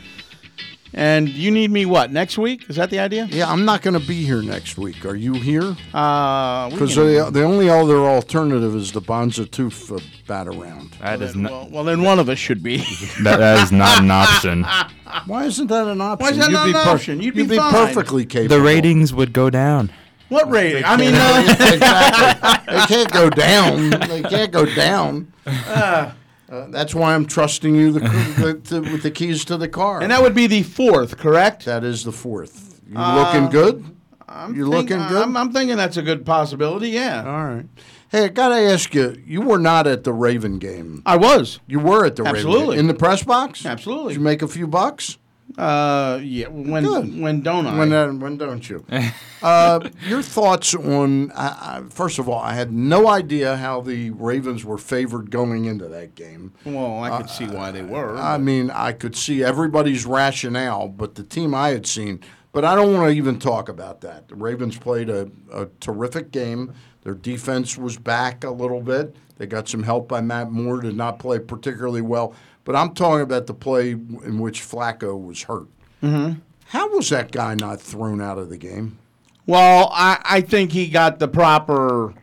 [0.93, 2.67] And you need me what next week?
[2.69, 3.27] Is that the idea?
[3.29, 5.05] Yeah, I'm not going to be here next week.
[5.05, 5.75] Are you here?
[5.93, 10.91] Uh, Because can- the, the only other alternative is the Bonza Tooth uh, bat around.
[11.01, 11.51] That is not.
[11.51, 12.77] well, well, then one of us should be.
[13.23, 14.63] That, that is not an option.
[15.27, 16.23] Why isn't that an option?
[16.25, 17.21] Why is that You'd not be an per- option?
[17.21, 17.71] You'd be You'd be fine.
[17.73, 18.55] perfectly capable.
[18.55, 19.91] The ratings would go down.
[20.29, 20.83] what rating?
[20.85, 22.53] I mean, uh, exactly.
[22.77, 23.89] They can't go down.
[24.07, 25.31] They can't go down.
[25.45, 26.11] Uh,
[26.49, 30.01] Uh, that's why I'm trusting you the, the, the, with the keys to the car.
[30.01, 31.65] and that would be the fourth, correct?
[31.65, 32.81] that is the fourth.
[32.89, 33.83] You um, looking good?
[34.29, 35.23] I'm You think- looking good?
[35.23, 36.89] I'm, I'm thinking that's a good possibility.
[36.89, 37.65] Yeah, All right.
[38.09, 39.21] Hey, I got to ask you.
[39.25, 41.01] You were not at the Raven game.
[41.05, 41.59] I was.
[41.67, 42.75] You were at the Raven Absolutely.
[42.77, 42.79] game.
[42.79, 43.65] in the press box.
[43.65, 44.13] Absolutely.
[44.13, 45.17] Did you make a few bucks?
[45.57, 46.47] Uh, yeah.
[46.49, 47.19] When Good.
[47.19, 47.79] when don't I?
[47.79, 48.85] When, uh, when don't you?
[49.41, 51.31] uh, your thoughts on?
[51.31, 55.87] I, first of all, I had no idea how the Ravens were favored going into
[55.87, 56.53] that game.
[56.63, 58.15] well, I could see why they were.
[58.17, 62.21] I mean, I could see everybody's rationale, but the team I had seen.
[62.51, 64.29] But I don't want to even talk about that.
[64.29, 66.73] The Ravens played a, a terrific game.
[67.01, 69.15] Their defense was back a little bit.
[69.37, 72.33] They got some help by Matt Moore, did not play particularly well.
[72.67, 75.67] But I'm talking about the play in which Flacco was hurt.
[76.03, 76.39] Mm-hmm.
[76.65, 78.97] How was that guy not thrown out of the game?
[79.45, 82.13] Well, I, I think he got the proper.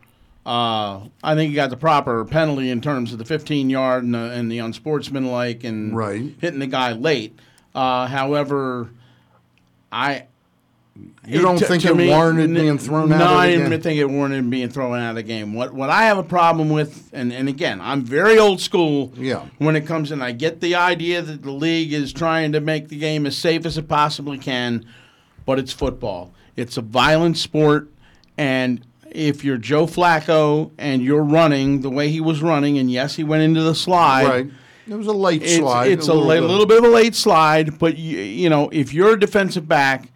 [0.45, 4.13] Uh, I think he got the proper penalty in terms of the 15 yard and
[4.13, 6.35] the, and the unsportsmanlike and Right.
[6.39, 7.39] hitting the guy late.
[7.73, 8.91] Uh, however,
[9.91, 10.27] I.
[11.27, 13.33] You don't to- think it me, warranted being thrown out No, of the game?
[13.33, 13.81] No, I didn't game?
[13.81, 15.53] think it warranted being thrown out of the game.
[15.53, 19.11] What what I have a problem with, and, and again, I'm very old school.
[19.17, 19.45] Yeah.
[19.57, 22.87] When it comes, in, I get the idea that the league is trying to make
[22.87, 24.85] the game as safe as it possibly can,
[25.45, 26.31] but it's football.
[26.55, 27.89] It's a violent sport,
[28.37, 33.15] and if you're Joe Flacco and you're running the way he was running, and yes,
[33.15, 34.27] he went into the slide.
[34.27, 34.51] Right.
[34.87, 35.87] It was a late It's, slide.
[35.91, 36.41] it's a, little la- bit.
[36.43, 40.09] little bit of a late slide, but you, you know if you're a defensive back,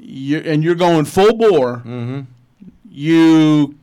[0.00, 2.20] you and you're going full bore, Mm-hmm.
[2.90, 3.76] you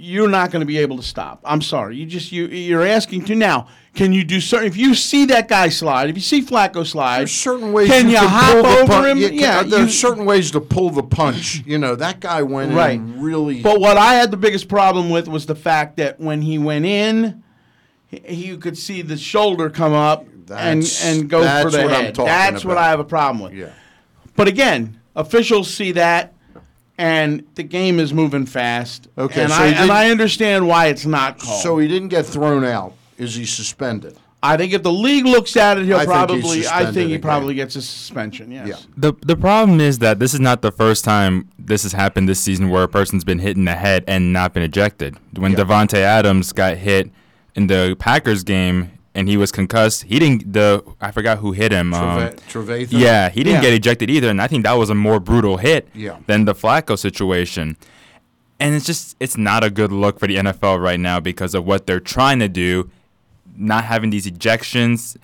[0.00, 1.40] you're not going to be able to stop.
[1.44, 3.68] I'm sorry, you just you you're asking to now.
[3.94, 4.68] Can you do certain?
[4.68, 8.04] If you see that guy slide, if you see Flacco slide, There's certain ways Can
[8.06, 9.18] you, you can hop over pun- him?
[9.18, 11.62] you Yeah, there's you- certain ways to pull the punch.
[11.66, 12.92] You know that guy went Right.
[12.94, 13.60] in really.
[13.60, 16.84] But what I had the biggest problem with was the fact that when he went
[16.84, 17.42] in,
[18.06, 21.82] he, you could see the shoulder come up and That's- and go for that's the
[21.82, 22.14] what I'm head.
[22.14, 22.78] talking That's what.
[22.78, 23.52] I have a problem with.
[23.54, 23.70] yeah.
[24.36, 26.32] But again, officials see that,
[26.96, 29.08] and the game is moving fast.
[29.18, 31.62] Okay, and so I and I understand why it's not called.
[31.62, 32.94] So he didn't get thrown out.
[33.18, 34.16] Is he suspended?
[34.40, 36.66] I think if the league looks at it, he'll I think probably.
[36.68, 37.20] I think he again.
[37.22, 38.52] probably gets a suspension.
[38.52, 38.68] Yes.
[38.68, 38.76] Yeah.
[38.96, 42.38] The the problem is that this is not the first time this has happened this
[42.40, 45.16] season where a person's been hit in the head and not been ejected.
[45.36, 45.58] When Yeah.
[45.58, 47.10] Davante Adams got hit
[47.56, 50.66] in the Packers game and he was concussed, he didn't the
[51.00, 51.92] I forgot who hit him.
[51.92, 52.20] um,
[52.52, 52.88] Trevathan?
[53.06, 53.68] yeah, he didn't Yeah.
[53.70, 56.16] get ejected either, and I think that was a more brutal hit Yeah.
[56.26, 57.76] than the Flacco situation.
[58.60, 61.64] And it's just it's not a good look for the NFL right now because of
[61.66, 62.90] what they're trying to do.
[63.56, 65.16] Not having these ejections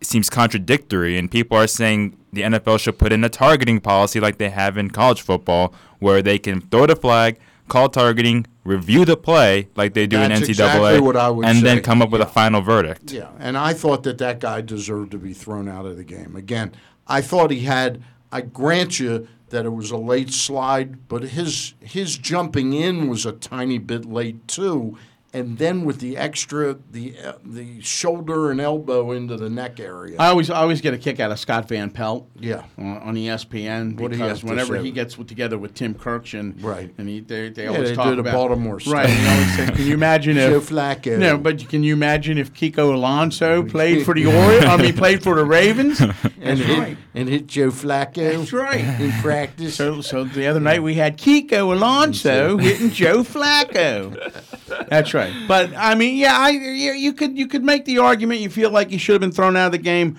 [0.00, 4.38] seems contradictory, and people are saying the NFL should put in a targeting policy like
[4.38, 7.36] they have in college football, where they can throw the flag,
[7.68, 11.46] call targeting, review the play like they do That's in NCAA, exactly what I would
[11.46, 11.62] and say.
[11.64, 12.26] then come up with Yeah.
[12.26, 13.12] a final verdict.
[13.12, 16.34] Yeah, and I thought that that guy deserved to be thrown out of the game.
[16.36, 16.72] Again,
[17.06, 18.02] I thought he had.
[18.32, 23.24] I grant you that it was a late slide, but his his jumping in was
[23.26, 24.96] a tiny bit late too.
[25.34, 30.16] And then with the extra, the uh, the shoulder and elbow into the neck area.
[30.18, 32.28] I always I always get a kick out of Scott Van Pelt.
[32.38, 32.62] Yeah.
[32.78, 36.62] On, on E ESPN What because to whenever he gets with, together with Tim Kurkjian,
[36.62, 36.94] Right.
[36.98, 38.94] and he they, they Yeah, always they talk do the about Baltimore stuff.
[38.94, 39.10] right.
[39.10, 41.18] He always says, "Can you imagine if Joe Flacco.
[41.18, 44.64] No, but can you imagine if Kiko Alonso played for the Orioles?
[44.64, 46.00] I mean, played for the Ravens.
[46.00, 46.96] and That's hit, right.
[47.14, 48.38] And hit Joe Flacco.
[48.38, 49.00] That's right.
[49.00, 49.76] In practice.
[49.76, 54.88] So, so the other night we had Kiko Alonso hitting Joe Flacco.
[54.88, 55.32] That's right.
[55.46, 58.70] But I mean, yeah, I you, you could you could make the argument you feel
[58.70, 60.18] like he should have been thrown out of the game,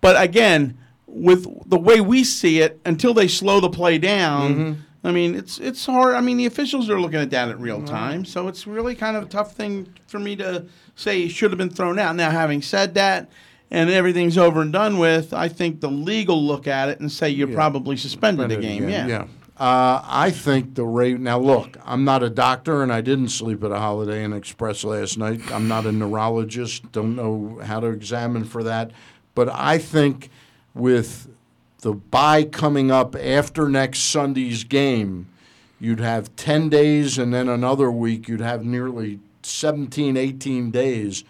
[0.00, 4.54] but again, with the way we see it, until they slow the play down.
[4.54, 4.80] Mm-hmm.
[5.04, 6.16] I mean, it's it's hard.
[6.16, 7.86] I mean, the officials are looking at that at real mm-hmm.
[7.86, 10.66] time, so it's really kind of a tough thing for me to
[10.96, 12.16] say he should have been thrown out.
[12.16, 13.30] Now, having said that,
[13.70, 17.30] and everything's over and done with, I think the will look at it and say
[17.30, 18.88] you're probably suspended a game.
[18.88, 19.06] Yeah.
[19.06, 19.26] Yeah.
[19.58, 21.24] Uh, I think the Raven.
[21.24, 24.84] Now, look, I'm not a doctor, and I didn't sleep at a Holiday Inn Express
[24.84, 25.50] last night.
[25.50, 26.92] I'm not a neurologist.
[26.92, 28.92] Don't know how to examine for that.
[29.34, 30.30] But I think
[30.74, 31.28] with
[31.80, 35.26] the bye coming up after next Sunday's game,
[35.80, 41.24] you'd have 10 days, and then another week, you'd have nearly 17, 18 days.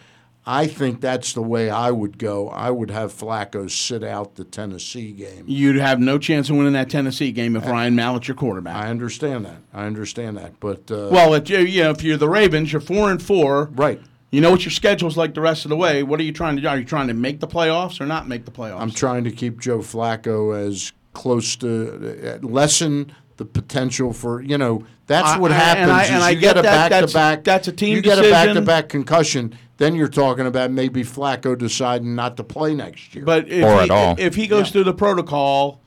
[0.51, 2.49] I think that's the way I would go.
[2.49, 5.45] I would have Flacco sit out the Tennessee game.
[5.47, 8.75] You'd have no chance of winning that Tennessee game if Ryan Mallett's your quarterback.
[8.75, 9.59] I understand that.
[9.75, 10.59] I understand that.
[10.59, 13.67] But uh, well, if you, you know, if you're the Ravens, you're four and four.
[13.75, 14.01] right.
[14.31, 16.03] You know what your schedule's like the rest of the way.
[16.03, 16.69] What are you trying to do?
[16.69, 18.81] Are you trying to make the playoffs or not make the playoffs?
[18.81, 24.59] I'm trying to keep Joe Flacco as close to uh, lessen the potential for you
[24.59, 25.83] know that's I- what happens.
[25.85, 27.45] and I- and I you get get a back to back.
[27.45, 29.57] that's a team You get a back to back concussion.
[29.79, 33.25] Then you're talking about maybe Flacco deciding not to play next year.
[33.25, 34.17] But if Or he, at all.
[34.19, 35.81] if he goes through the protocol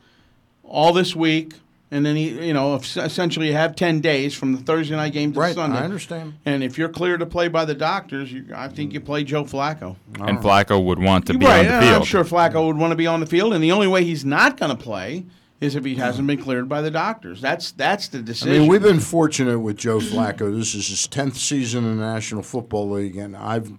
[0.63, 1.53] all this week,
[1.93, 5.33] and then he, you know, essentially you have ten days from the Thursday night game
[5.33, 5.77] to right, Sunday.
[5.77, 6.35] I understand.
[6.45, 9.43] And if you're clear to play by the doctors, you, I think you play Joe
[9.43, 9.97] Flacco.
[10.21, 11.95] And Flacco would want to be right, on the field.
[11.95, 14.23] I'm sure Flacco would want to be on the field, and the only way he's
[14.23, 15.25] not going to play
[15.61, 17.39] is if he hasn't been cleared by the doctors.
[17.39, 18.49] That's that's the decision.
[18.49, 18.61] I decision.
[18.63, 20.53] mean, we've been fortunate with Joe Flacco.
[20.53, 23.71] This is his tenth season in the National Football League, and I've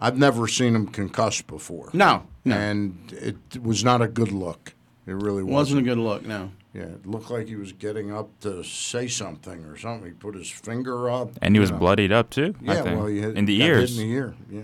[0.00, 1.90] I've never seen him concussed before.
[1.92, 4.74] no, no, and it was not a good look.
[5.06, 5.52] It really wasn't.
[5.52, 6.26] wasn't a good look.
[6.26, 6.50] No.
[6.74, 10.06] Yeah, it looked like he was getting up to say something or something.
[10.06, 11.78] He put his finger up, and he was know.
[11.78, 12.54] bloodied up too.
[12.66, 12.98] I Yeah, think.
[12.98, 13.98] well, he hit, in the got hit ears.
[13.98, 14.34] in the ear.
[14.50, 14.62] Yeah.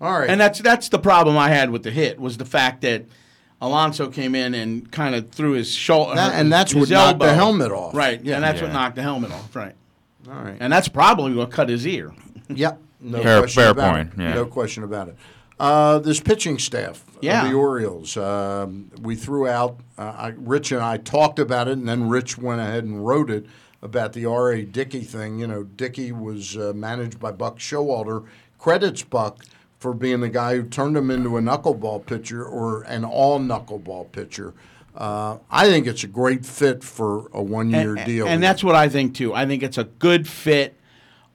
[0.00, 0.28] All right.
[0.28, 3.04] And that's that's the problem I had with the hit was the fact that
[3.60, 7.20] Alonso came in and kind of threw his shoulder, That- and that's his what knocked
[7.20, 7.94] the helmet off.
[7.94, 8.20] right?
[8.22, 8.34] Yeah.
[8.36, 9.74] and that's what knocked the helmet off, right?
[10.28, 10.56] All right.
[10.60, 12.12] And that's probably what cut his ear.
[12.48, 12.80] Yep.
[13.00, 14.20] No Fair- question fair about point, It.
[14.22, 14.34] yeah.
[14.34, 15.16] No question about it.
[15.58, 17.42] Uh, this pitching staff Yeah.
[17.44, 19.80] of the Orioles, um, we threw out.
[19.98, 23.30] Uh, I, Rich and I talked about it, and then Rich went ahead and wrote
[23.30, 23.46] it
[23.82, 24.62] about the R.A.
[24.64, 25.38] Dickey thing.
[25.40, 28.24] You know, Dickey was uh, managed by Buck Showalter.
[28.58, 29.44] Credits Buck
[29.78, 34.10] for being the guy who turned him into a knuckleball pitcher or an all knuckleball
[34.12, 34.54] pitcher.
[34.94, 38.26] Uh, I think it's a great fit for a one-year deal.
[38.26, 39.34] And that's what I think too.
[39.34, 40.74] I think it's a good fit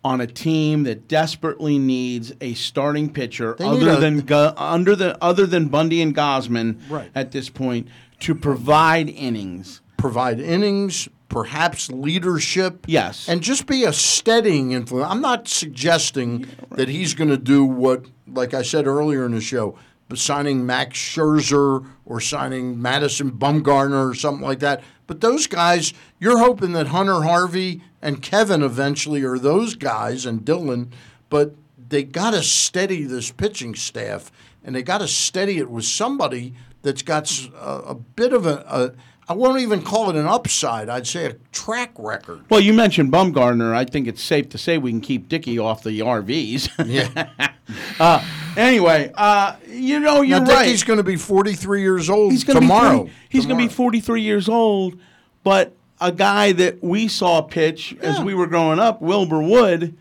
[0.03, 5.15] on a team that desperately needs a starting pitcher They other a- than under the
[5.23, 7.11] other than Bundy and Gausman Right.
[7.13, 7.87] at this point
[8.21, 9.81] to provide innings.
[9.97, 12.85] provide innings, perhaps leadership.
[12.87, 13.27] Yes.
[13.29, 15.09] And just be a steadying influence.
[15.09, 19.39] I'm not suggesting that he's going to do what, like I said earlier in the
[19.39, 19.77] show,
[20.13, 24.83] signing Max Scherzer or signing Madison Bumgarner or something like that.
[25.07, 30.41] But those guys, you're hoping that Hunter Harvey and Kevin eventually are those guys and
[30.41, 30.91] Dylan,
[31.29, 34.33] but they got to steady this pitching staff
[34.65, 38.91] and they got to steady it with somebody that's got a bit of a, a
[39.31, 40.89] I won't even call it an upside.
[40.89, 42.43] I'd say a track record.
[42.49, 43.73] Well, you mentioned Bumgarner.
[43.73, 46.69] I think it's safe to say we can keep Dickey off the RVs.
[46.85, 47.29] Yeah.
[47.99, 48.25] uh,
[48.57, 50.65] anyway, uh, you know you're now, right.
[50.65, 53.05] Dickey's going to be 43 years old he's gonna tomorrow.
[53.05, 54.99] Be 40, he's going to be 43 years old,
[55.45, 59.95] but a guy that we saw pitch as we were growing up, Wilbur Wood.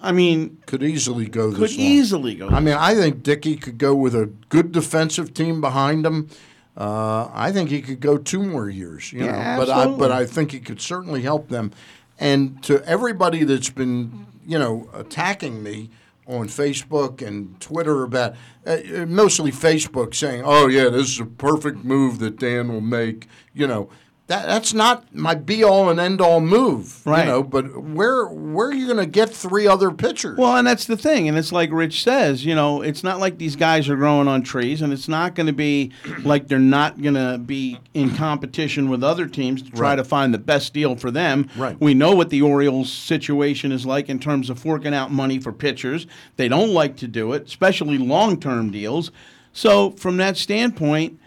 [0.00, 1.88] I mean, Could easily go this could long.
[1.88, 2.48] easily go.
[2.48, 6.28] I mean, I think Dickey could go with a good defensive team behind him.
[6.76, 9.64] Uh, I think he could go two more years, you Yeah, know.
[9.64, 10.10] But I, but.
[10.12, 11.70] I think he could certainly help them.
[12.18, 15.90] And to everybody that's been, you know, attacking me
[16.26, 21.84] on Facebook and Twitter about, uh, mostly Facebook, saying, "Oh yeah, this is a perfect
[21.84, 23.88] move that Dan will make," you know.
[24.32, 27.26] That, that's not my be all and end all move, Right.
[27.26, 27.42] you know.
[27.42, 30.38] But where where are you going to get three other pitchers?
[30.38, 33.36] Well, and that's the thing, and it's like Rich says, you know, it's not like
[33.36, 37.02] these guys are growing on trees, and it's not going to be like they're not
[37.02, 39.96] going to be in competition with other teams to try Right.
[39.96, 41.50] to find the best deal for them.
[41.54, 41.76] Right.
[41.78, 45.52] We know what the Orioles' situation is like in terms of forking out money for
[45.52, 46.06] pitchers.
[46.36, 49.10] They don't like to do it, especially long-term deals.
[49.52, 51.18] So, from that standpoint,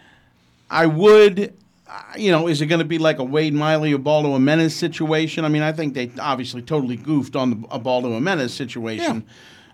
[0.68, 1.54] I would,
[1.88, 5.44] uh, you know, is it going to be like a Wade Miley, Ubaldo Jimenez situation?
[5.44, 9.24] I mean, I think they obviously totally goofed on the Ubaldo Jimenez situation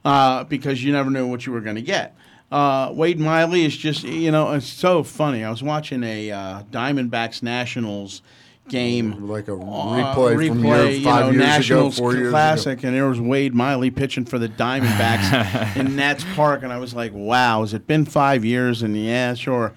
[0.04, 2.16] uh, because you never knew what you were going to get.
[2.50, 5.42] Uh, Wade Miley is just, you know, it's so funny.
[5.42, 8.20] I was watching a uh, Diamondbacks Nationals
[8.68, 9.26] game.
[9.26, 12.94] like a uh, replay, from replay, you five know, years Nationals ago, four classic, and
[12.94, 17.12] there was Wade Miley pitching for the Diamondbacks in Nats Park, and I was like,
[17.14, 19.72] "Wow, has it been five years?" And yeah, sure.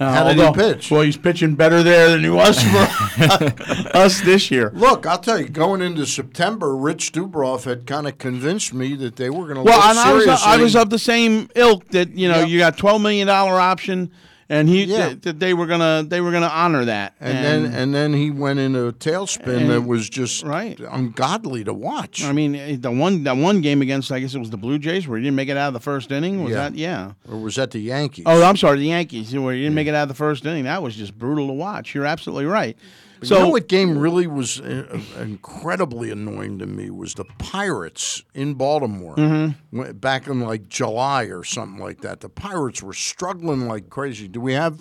[0.00, 0.90] Uh, How did he pitch?
[0.92, 2.78] Well, he's pitching better there than he was for
[3.96, 4.70] us this year.
[4.74, 9.16] Look, I'll tell you, going into September, Rich Dubroff had kind of convinced me that
[9.16, 9.66] they were going to lose.
[9.66, 10.46] Well, look and I was seriously.
[10.52, 12.48] I was of the same ilk that you know Yep.
[12.48, 14.12] you got twelve million dollar option,
[14.50, 15.08] and he Yeah.
[15.10, 18.30] that, that they were gonna they were gonna honor that, and, then and then he
[18.30, 20.78] went into a tailspin that was just right.
[20.90, 22.24] ungodly to watch.
[22.24, 24.78] I mean eh, the one the one game against I guess it was the Blue
[24.78, 26.68] Jays where he didn't make it out of the first inning was Yeah.
[26.70, 28.24] that yeah or was that the Yankees?
[28.26, 30.64] oh I'm sorry the Yankees where he didn't make it out of the first inning
[30.64, 32.76] that was just brutal to watch you're absolutely right
[33.20, 37.14] But So- you know what game really was uh, uh, incredibly annoying to me was
[37.14, 39.92] the Pirates in Baltimore Mm-hmm.
[39.92, 42.20] Back in like July or something like that.
[42.20, 44.28] The Pirates were struggling like crazy.
[44.28, 44.80] Do we have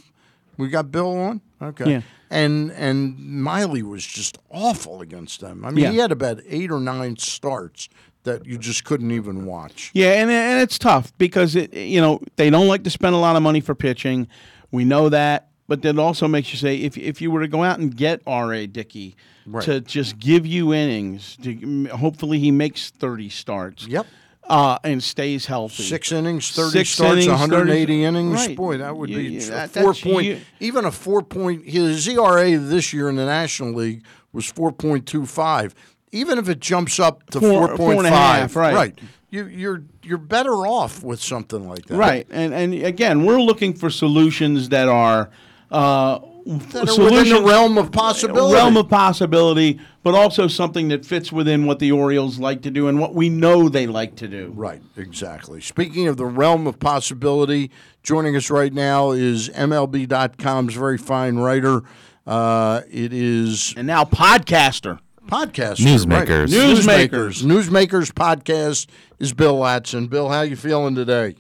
[0.57, 1.41] we got Bill on?
[1.61, 1.89] Okay.
[1.91, 2.01] Yeah.
[2.29, 5.63] And and Miley was just awful against them.
[5.65, 5.91] I mean, Yeah.
[5.91, 7.87] he had about eight or nine starts
[8.23, 9.89] that you just couldn't even watch.
[9.93, 13.19] Yeah, and and it's tough because it you know they don't like to spend a
[13.19, 14.27] lot of money for pitching.
[14.71, 17.63] We know that, but that also makes you say if if you were to go
[17.63, 18.53] out and get R.
[18.53, 18.67] A.
[18.67, 19.15] Dickey
[19.49, 19.63] Right.
[19.63, 23.87] to just give you innings, to hopefully he makes thirty starts.
[23.87, 24.05] Yep.
[24.49, 25.83] Uh, and stays healthy.
[25.83, 28.33] Six innings, thirty Six starts, innings, 180 30 innings.
[28.33, 28.55] right.
[28.57, 30.25] Boy, that would be a that- four point.
[30.25, 31.65] you- even a four point.
[31.65, 34.03] His ERA this year in the National League
[34.33, 35.73] was four point two five.
[36.13, 38.97] Even if it jumps up to Four- four four point and a five, half, right.
[39.29, 43.73] You, you're you're better off with something like that, Right, and and again, we're looking
[43.73, 45.29] for solutions that are.
[45.71, 48.53] Uh, That are within the realm of possibility.
[48.55, 52.87] realm of possibility, but also something that fits within what the Orioles like to do
[52.87, 54.53] and what we know they like to do.
[54.55, 55.59] Right, exactly.
[55.59, 57.69] Speaking of the realm of possibility,
[58.01, 61.81] joining us right now is MLB.com's very fine writer.
[62.25, 64.99] Uh, it is And now podcaster.
[65.27, 66.47] podcast Newsmakers.
[66.47, 67.43] Newsmakers.
[67.43, 68.87] Newsmakers podcast
[69.19, 70.09] is Bill Ladson.
[70.09, 71.35] Bill, how you feeling today?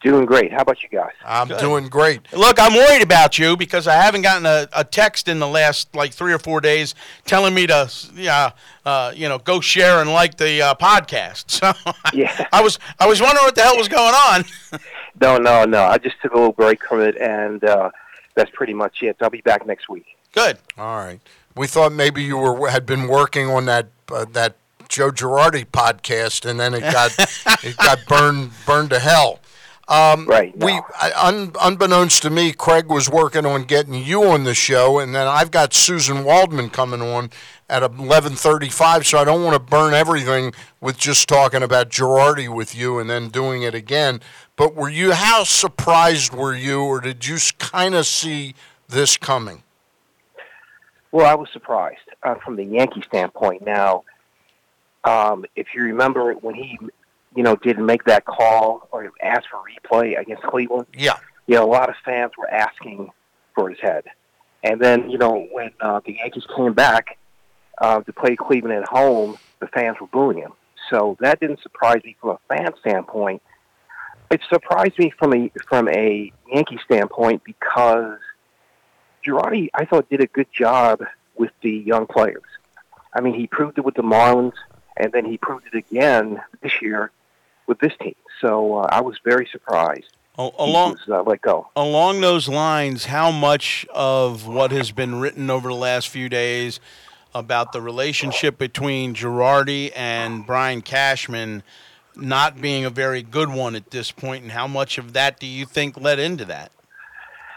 [0.00, 0.52] Doing great.
[0.52, 1.10] How about you guys?
[1.24, 2.32] I'm doing great.
[2.32, 5.92] Look, I'm worried about you because I haven't gotten a, a text in the last
[5.94, 6.94] like three or four days
[7.24, 8.50] telling me to, yeah,
[8.84, 11.46] uh, you know, go share and like the uh, podcast.
[11.58, 11.72] So
[12.12, 12.46] Yeah.
[12.52, 14.44] I was I was wondering what the hell was going on.
[15.20, 15.82] No, no, no.
[15.82, 17.90] I just took a little break from it, and uh,
[18.36, 19.16] that's pretty much it.
[19.20, 20.06] I'll be back next week.
[20.32, 20.58] Good.
[20.76, 21.18] All right.
[21.56, 24.54] We thought maybe you were had been working on that uh, that
[24.88, 27.10] Joe Girardi podcast, and then it got
[27.64, 29.40] it got burned burned to hell.
[29.88, 30.82] Um, Right, We, no.
[31.00, 35.14] I, un, unbeknownst to me, Craig was working on getting you on the show, and
[35.14, 37.30] then I've got Susan Waldman coming on
[37.70, 39.06] at eleven thirty-five.
[39.06, 43.08] So I don't want to burn everything with just talking about Girardi with you and
[43.08, 44.20] then doing it again.
[44.56, 48.54] But were you how surprised were you, or did you kind of see
[48.88, 49.62] this coming?
[51.12, 53.64] Well, I was surprised uh, from the Yankee standpoint.
[53.64, 54.04] Now,
[55.04, 56.78] um, if you remember when he,
[57.38, 61.18] you know, didn't make that call or asked for replay against Cleveland, Yeah.
[61.46, 63.10] you know, a lot of fans were asking
[63.54, 64.06] for his head.
[64.64, 67.16] And then, you know, when uh, the Yankees came back
[67.80, 70.50] uh, to play Cleveland at home, the fans were booing him.
[70.90, 73.40] So that didn't surprise me from a fan standpoint.
[74.32, 78.18] It surprised me from a from a Yankee standpoint because
[79.24, 81.02] Girardi, I thought, did a good job
[81.36, 82.42] with the young players.
[83.14, 84.54] I mean, he proved it with the Marlins,
[84.96, 87.12] and then he proved it again this year
[87.68, 88.16] with this team.
[88.40, 90.10] So uh, I was very surprised.
[90.36, 91.68] He Along was uh, let go.
[91.74, 96.78] along those lines, how much of what has been written over the last few days
[97.34, 101.62] about the relationship between Girardi and Brian Cashman
[102.14, 105.46] not being a very good one at this point, and how much of that do
[105.46, 106.70] you think led into that?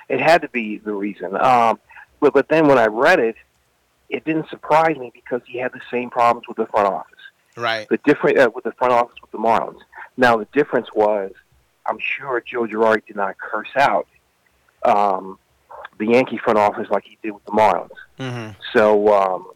[0.10, 1.36] It had to be the reason.
[1.38, 1.80] Um,
[2.20, 3.36] but but then when I read it,
[4.10, 7.08] it didn't surprise me because he had the same problems with the front office.
[7.56, 7.88] Right.
[7.90, 9.80] The different uh, with the front office with the Marlins.
[10.18, 11.32] Now the difference was,
[11.86, 14.08] I'm sure Joe Girardi did not curse out
[14.84, 15.40] um,
[15.98, 17.90] the Yankee front office like he did with the Marlins.
[18.20, 18.52] Mm-hmm.
[18.74, 19.48] So, um,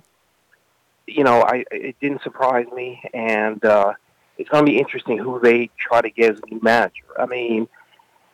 [1.08, 3.94] you know, I it didn't surprise me, and uh,
[4.38, 7.06] it's going to be interesting who they try to get as a new manager.
[7.18, 7.68] I mean,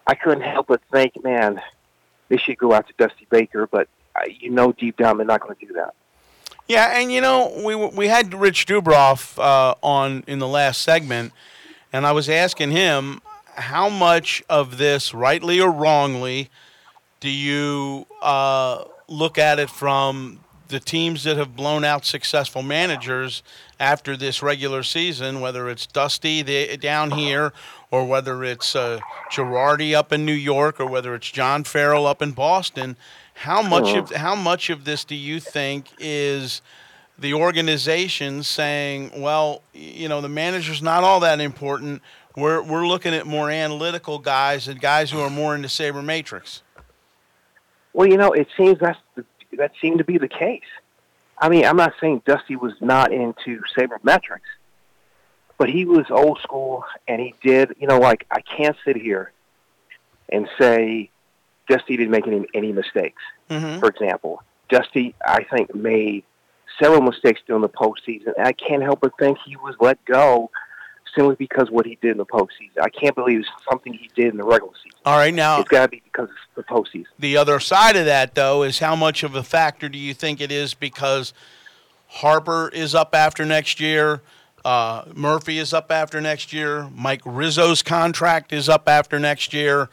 [0.07, 1.61] I couldn't help but think, man,
[2.29, 5.41] they should go out to Dusty Baker, but uh, you know, deep down, they're not
[5.41, 5.93] going to do that.
[6.67, 11.33] Yeah, and you know, we we had Rich Dubroff uh, on in the last segment,
[11.93, 13.21] and I was asking him
[13.55, 16.49] how much of this, rightly or wrongly,
[17.19, 20.39] do you uh, look at it from
[20.69, 23.43] the teams that have blown out successful managers
[23.79, 27.53] after this regular season, whether it's Dusty the, down here,
[27.91, 28.99] or whether it's uh,
[29.29, 32.95] Girardi up in New York, or whether it's John Farrell up in Boston.
[33.35, 36.61] How much of how much of this do you think is
[37.21, 42.01] the organization saying, "Well, you know, the manager's not all that important.
[42.35, 46.61] We're we're looking at more analytical guys and guys who are more into sabermetrics."
[47.93, 49.25] Well, you know, it seems that's the,
[49.57, 50.61] that seemed to be the case.
[51.37, 54.39] I mean, I'm not saying Dusty was not into sabermetrics,
[55.57, 57.75] but he was old school, and he did.
[57.79, 59.31] You know, like I can't sit here
[60.29, 61.09] and say
[61.67, 63.21] Dusty didn't make any any mistakes.
[63.49, 63.79] Mm-hmm.
[63.79, 66.23] For example, Dusty, I think, made
[66.81, 70.49] several mistakes during the postseason, and I can't help but think he was let go
[71.15, 72.81] simply because what he did in the postseason.
[72.81, 74.97] I can't believe it's something he did in the regular season.
[75.05, 77.07] All right, now It's got to be because of the postseason.
[77.19, 80.39] the other side of that, though, is how much of a factor do you think
[80.39, 81.33] it is because
[82.07, 84.21] Harper is up after next year,
[84.63, 89.89] uh, Murphy is up after next year, Mike Rizzo's contract is up after next year.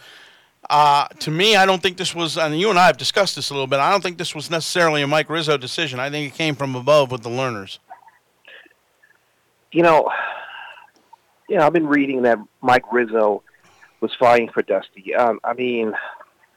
[0.70, 3.51] Uh, to me, I don't think this was, and you and I have discussed this
[3.51, 3.78] a little bit.
[3.78, 5.99] I don't think this was necessarily a Mike Rizzo decision.
[5.99, 7.78] I think it came from above with the Lerners.
[9.73, 10.11] You know,
[11.57, 13.43] know, I've been reading that Mike Rizzo
[14.01, 15.15] was fighting for Dusty.
[15.15, 15.95] Um, I mean,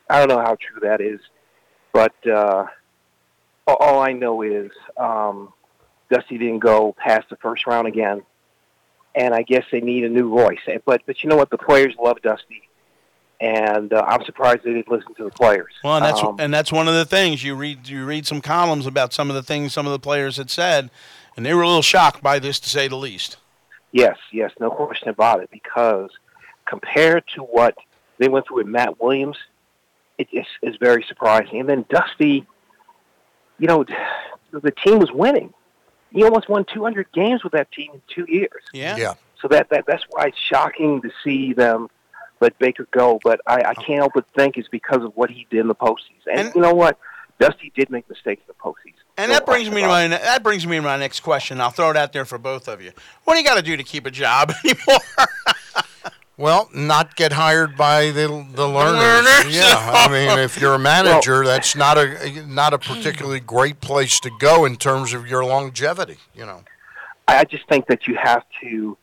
[0.09, 1.19] I don't know how true that is,
[1.93, 2.65] but uh,
[3.67, 5.53] all I know is um,
[6.11, 8.21] Dusty didn't go past the first round again,
[9.15, 10.59] and I guess they need a new voice.
[10.85, 11.49] But but you know what?
[11.49, 12.69] The players love Dusty,
[13.41, 15.73] and uh, I'm surprised they didn't listen to the players.
[15.83, 17.87] Well, and that's Um, and that's one of the things you read.
[17.87, 20.91] You read some columns about some of the things some of the players had said,
[21.35, 23.37] and they were a little shocked by this, to say the least.
[23.91, 25.49] Yes, yes, no question about it.
[25.51, 26.11] Because
[26.65, 27.75] compared to what
[28.19, 29.37] they went through with Matt Williams,
[30.19, 31.59] it is, is very surprising.
[31.59, 32.45] And then Dusty,
[33.57, 33.83] you know,
[34.51, 35.51] the team was winning.
[36.11, 38.61] He almost won 200 games with that team in two years.
[38.71, 38.97] Yeah.
[38.97, 39.13] Yeah.
[39.41, 41.89] So that, that that's why it's shocking to see them
[42.41, 43.19] let Baker go.
[43.23, 43.81] But I, I oh.
[43.81, 46.27] can't help but think it's because of what he did in the postseason.
[46.29, 46.97] And, And- you know what?
[47.39, 48.93] Dusty did make mistakes in the postseason.
[49.17, 51.59] And No that brings me to my that brings me to my next question.
[51.59, 52.91] I'll throw it out there for both of you.
[53.23, 54.99] What do you got to do to keep a job anymore?
[56.37, 59.21] Well, not get hired by the the Lerners.
[59.21, 59.53] Lerners.
[59.53, 64.19] Yeah, I mean, if you're a manager, that's not a not a particularly great place
[64.21, 66.17] to go in terms of your longevity.
[66.33, 66.63] You know.
[67.27, 68.97] I I just think that you have to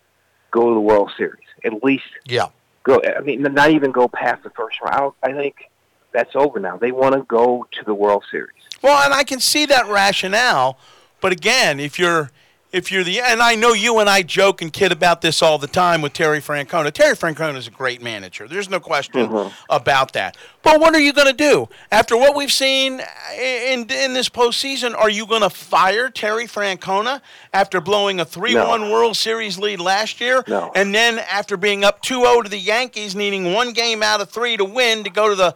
[0.50, 2.04] go to the World Series at least.
[2.24, 2.46] Yeah.
[2.88, 3.02] Go.
[3.04, 5.12] I mean, not even go past the first round.
[5.22, 5.70] I, I think
[6.12, 6.78] that's over now.
[6.78, 8.62] They want to go to the World Series.
[8.80, 10.78] well, and I can see that rationale,
[11.20, 12.30] but again, if you're
[12.70, 15.58] if you're the and I know you and I joke and kid about this all
[15.58, 16.92] the time with Terry Francona.
[16.92, 18.46] Terry Francona is a great manager.
[18.46, 19.54] There's no question mm-hmm.
[19.70, 20.36] about that.
[20.62, 23.00] But what are you going to do after what we've seen
[23.38, 24.94] in in this postseason?
[24.94, 27.22] Are you going to fire Terry Francona
[27.54, 30.70] after blowing a three-one World Series lead last year, No.
[30.74, 34.56] and then after being up 2-0 to the Yankees, needing one game out of three
[34.58, 35.54] to win to go to the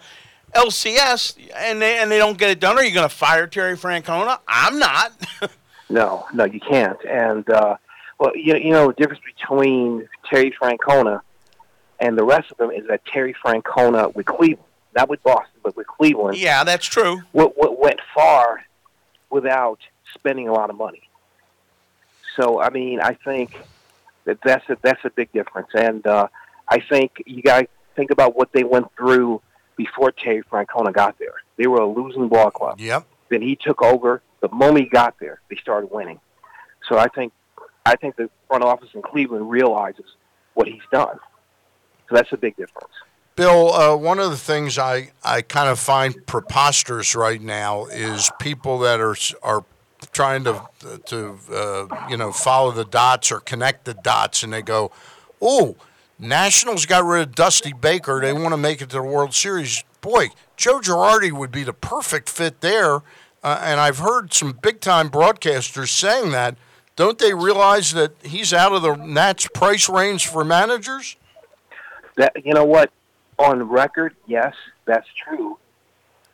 [0.54, 2.78] LCS, and they and they don't get it done?
[2.78, 4.38] Are you going to fire Terry Francona?
[4.48, 5.12] I'm not.
[5.92, 6.98] No, no, you can't.
[7.04, 7.76] And uh,
[8.18, 11.20] well, you you know the difference between Terry Francona
[12.00, 15.76] and the rest of them is that Terry Francona with Cleveland, not with Boston, but
[15.76, 17.22] with Cleveland, yeah, that's true.
[17.32, 18.64] What, w- went far
[19.30, 19.80] without
[20.14, 21.02] spending a lot of money.
[22.36, 23.56] So I mean, I think
[24.24, 26.28] that that's a, that's a big difference, and uh,
[26.68, 29.42] I think you got to think about what they went through
[29.76, 31.34] before Terry Francona got there.
[31.56, 32.80] They were a losing ball club.
[32.80, 33.06] Yep.
[33.32, 34.22] Then he took over.
[34.42, 36.20] The moment he got there, they started winning.
[36.86, 37.32] So I think
[37.86, 40.04] I think the front office in Cleveland realizes
[40.52, 41.18] what he's done.
[42.08, 42.92] So that's a big difference.
[43.34, 48.30] Bill, uh, one of the things I, I kind of find preposterous right now is
[48.38, 49.64] people that are are
[50.12, 50.68] trying to
[51.06, 54.92] to uh, you know follow the dots or connect the dots, and they go,
[55.40, 55.76] "Oh,
[56.18, 58.20] Nationals got rid of Dusty Baker.
[58.20, 59.84] They want to make it to the World Series.
[60.02, 60.28] Boy,
[60.58, 63.00] Joe Girardi would be the perfect fit there."
[63.42, 66.56] Uh, and I've heard some big time broadcasters saying that.
[66.94, 71.16] Don't they realize that he's out of the Nats price range for managers?
[72.16, 72.92] That you know what,
[73.38, 74.54] on record, yes,
[74.84, 75.58] that's true.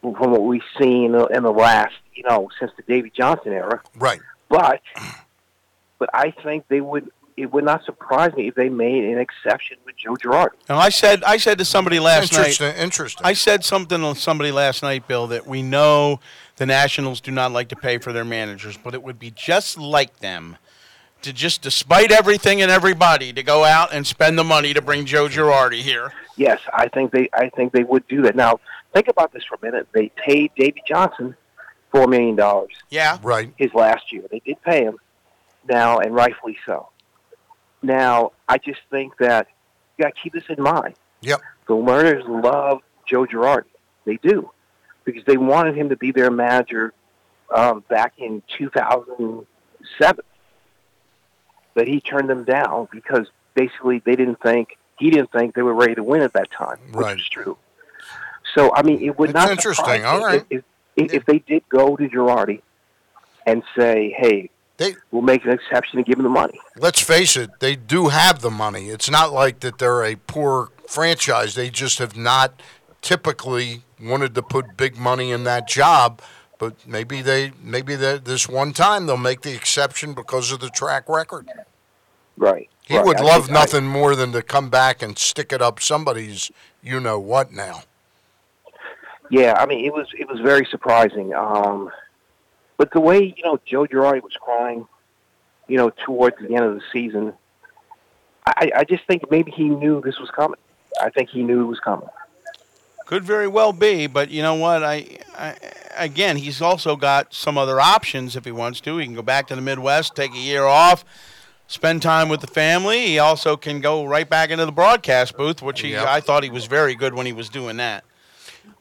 [0.01, 3.83] From what we've seen in the last, you know, since the Davey Johnson era.
[3.97, 4.21] Right.
[4.49, 4.81] But,
[5.99, 7.11] but I think they would.
[7.37, 10.55] It would not surprise me if they made an exception with Joe Girardi.
[10.69, 12.39] And I said I said to somebody last night.
[12.39, 12.75] Interesting.
[12.75, 13.25] Interesting.
[13.25, 16.19] I said something to somebody last night, Bill, that we know
[16.59, 19.79] the Nationals do not like to pay for their managers, but it would be just
[19.79, 20.57] like them
[21.23, 25.05] to just, despite everything and everybody, to go out and spend the money to bring
[25.05, 26.13] Joe Girardi here.
[26.37, 27.29] Yes, I think they.
[27.33, 28.37] I think they would do that.
[28.37, 28.61] Now,
[28.95, 29.89] think about this for a minute.
[29.93, 31.37] They paid Davey Johnson
[31.91, 33.19] four million dollars Yeah.
[33.23, 33.53] Right.
[33.57, 34.23] his last year.
[34.31, 34.99] They did pay him
[35.69, 36.91] now, and rightfully so.
[37.83, 39.49] Now, I just think that
[39.97, 40.95] you got to keep this in mind.
[41.23, 41.41] Yep.
[41.67, 43.65] The Mariners love Joe Girardi.
[44.05, 44.51] They do
[45.13, 46.93] because they wanted him to be their manager
[47.55, 50.25] um, back in 2007.
[51.75, 55.73] But he turned them down because basically they didn't think he didn't think they were
[55.75, 57.17] ready to win at that time, which Right.
[57.17, 57.57] was true.
[58.55, 60.05] So I mean, it would It's not interesting.
[60.05, 60.45] All right.
[60.51, 60.63] if,
[60.97, 62.61] if, if they did go to Girardi
[63.47, 67.35] and say, "Hey, They we'll make an exception and give him the money." let's face
[67.37, 68.89] it, they do have the money.
[68.91, 71.55] It's not like that they're a poor franchise.
[71.55, 72.61] They just have not
[73.01, 76.21] typically wanted to put big money in that job.
[76.59, 80.71] But maybe they maybe that this one time they'll make the exception because of the
[80.71, 81.49] track record.
[82.37, 82.69] Right.
[82.85, 83.07] He right.
[83.07, 85.81] would I love think I- nothing more than to come back and stick it up
[85.81, 86.51] somebody's,
[86.83, 87.83] you know what now.
[89.31, 91.35] Yeah, I mean, it was it was very surprising.
[91.35, 91.91] Um,
[92.77, 94.87] but the way you know Joe Girardi was crying,
[95.67, 97.35] you know, towards the end of the season,
[98.47, 100.59] I, I just think maybe he knew this was coming.
[101.01, 102.09] I think he knew it was coming.
[103.09, 104.85] Could very well be, but you know what?
[104.85, 105.57] I, I
[105.97, 108.99] again, he's also got some other options if he wants to.
[108.99, 111.07] He can go back to the Midwest, take a year off,
[111.69, 113.07] spend time with the family.
[113.07, 116.07] He also can go right back into the broadcast booth, which he Yep.
[116.07, 118.05] I thought he was very good when he was doing that.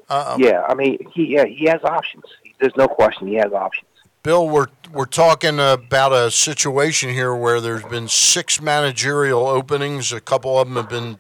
[0.10, 2.26] Uh, yeah, I mean, he yeah he has options.
[2.60, 3.88] There's no question he has options.
[4.24, 10.12] Bill, we're we're talking about a situation here where there's been six managerial openings.
[10.12, 11.18] A couple of them have been,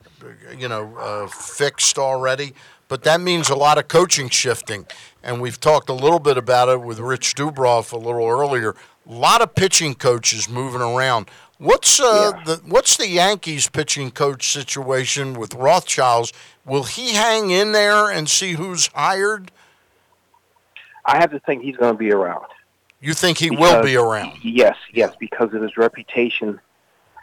[0.59, 2.53] you know, uh, fixed already.
[2.87, 4.85] But that means a lot of coaching shifting,
[5.21, 8.75] and we've talked a little bit about it with Rich Dubroff a little earlier.
[9.09, 11.29] A lot of pitching coaches moving around.
[11.57, 16.31] What's uh, the what's the Yankees pitching coach situation with Rothschilds?
[16.65, 19.51] Will he hang in there and see who's hired?
[21.03, 22.45] I have to think he's going to be around.
[22.99, 24.43] You think he will be around?
[24.43, 26.59] Yes, yes, because of his reputation.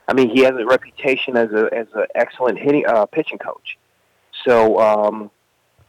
[0.08, 3.78] I mean, he has a reputation as a as an excellent hitting uh, pitching coach.
[4.44, 5.30] So um,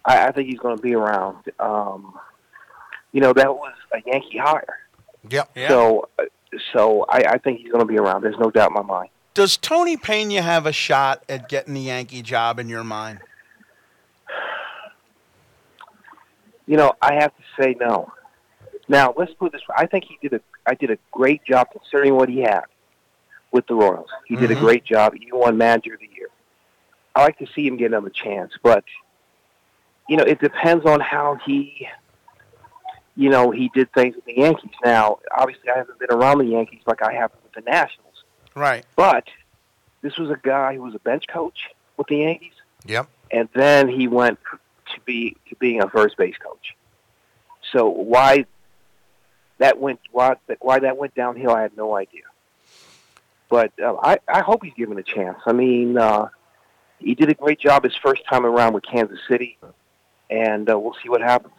[0.06, 1.38] I, I think he's going to be around.
[1.60, 2.18] Um,
[3.11, 4.80] you know, that was a Yankee hire.
[5.30, 5.52] Yep.
[5.68, 6.23] So, uh,
[6.73, 8.22] so I, I think he's going to be around.
[8.22, 9.10] There's no doubt in my mind.
[9.34, 13.19] Does Tony Pena have a shot at getting the Yankee job in your mind?
[16.68, 18.11] You know, I have to say no.
[18.88, 19.61] Now, let's put this.
[19.76, 22.64] I think he did a I did a great job considering what he had
[23.52, 24.10] with the Royals.
[24.26, 24.60] He did a Mhm.
[24.61, 25.14] great job.
[25.14, 26.30] He won Manager of the Year.
[27.15, 28.84] I like to see him get another chance, but
[30.07, 31.88] you know, it depends on how he
[33.18, 34.73] you know, he did things with the Yankees.
[34.84, 38.26] Now, obviously I haven't been around the Yankees like I have with the Nationals.
[38.56, 38.86] Right.
[38.98, 39.23] But
[40.02, 41.57] this was a guy who was a bench coach
[41.95, 42.52] with the Yankees
[42.86, 43.07] Yep.
[43.32, 44.38] and then he went
[44.94, 46.76] to be to being a first base coach.
[47.72, 48.45] So why
[49.57, 52.23] that went why why that went downhill, I had no idea.
[53.49, 55.40] But uh, I I hope he's given a chance.
[55.45, 56.27] I mean, uh,
[56.99, 59.57] he did a great job his first time around with Kansas City,
[60.30, 61.53] and uh, we'll see what happens.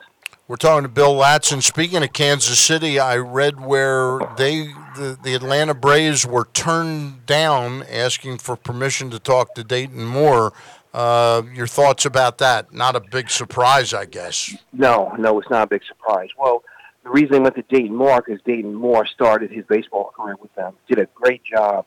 [0.48, 1.60] We're talking to Bill Ladson.
[1.60, 7.82] Speaking of Kansas City, I read where they the, the Atlanta Braves were turned down
[7.90, 10.52] asking for permission to talk to Dayton Moore.
[10.94, 12.72] Uh, your thoughts about that?
[12.72, 14.54] Not a big surprise, I guess.
[14.72, 16.30] No, no, it's not a big surprise.
[16.38, 16.62] Well,
[17.02, 20.54] the reason they went to Dayton Moore is Dayton Moore started his baseball career with
[20.54, 20.74] them.
[20.88, 21.86] Did a great job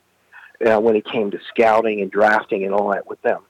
[0.66, 3.42] uh, when it came to scouting and drafting and all that with them.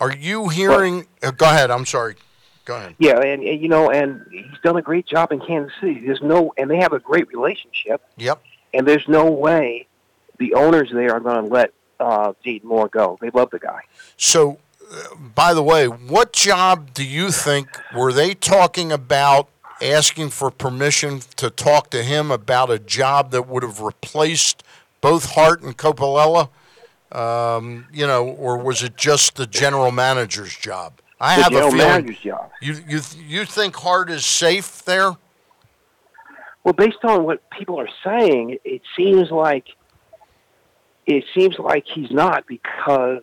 [0.00, 1.06] Are you hearing?
[1.22, 1.70] uh, go ahead.
[1.70, 2.16] I'm sorry.
[2.64, 2.94] Go ahead.
[2.98, 6.00] Yeah, and, and you know, and he's done a great job in Kansas City.
[6.06, 8.02] There's no, and they have a great relationship.
[8.16, 8.42] Yep.
[8.72, 9.86] And there's no way
[10.38, 13.18] the owners there are going to let uh, Dayton Moore go.
[13.20, 13.82] They love the guy.
[14.16, 14.58] So,
[14.92, 19.48] uh, by the way, what job do you think were they talking about
[19.82, 24.62] asking for permission to talk to him about a job that would have replaced
[25.00, 26.48] both Hart and Coppola?
[27.12, 31.00] Um, you know, or was it just the general manager's job?
[31.20, 31.76] I The have a feeling.
[31.76, 32.50] manager's job.
[32.62, 35.12] You you you think Hart is safe there?
[36.64, 39.68] Well, based on what people are saying, it seems like
[41.06, 43.22] it seems like he's not because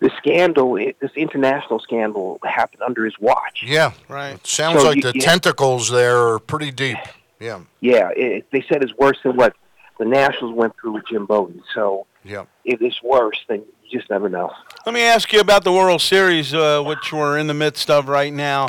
[0.00, 3.62] the scandal, it, this international scandal, happened under his watch.
[3.66, 3.92] Yeah.
[4.08, 4.44] Right.
[4.46, 6.98] Sounds So like you- the you- tentacles there are pretty deep.
[7.40, 7.60] Yeah.
[7.80, 9.54] Yeah, it, they said it's worse than what
[9.98, 11.62] the Nationals went through with Jim Bowden.
[11.74, 12.44] So Yeah.
[12.64, 14.52] if it's worse, then you just never know.
[14.84, 18.08] Let me ask you about the World Series, uh, which we're in the midst of
[18.08, 18.68] right now.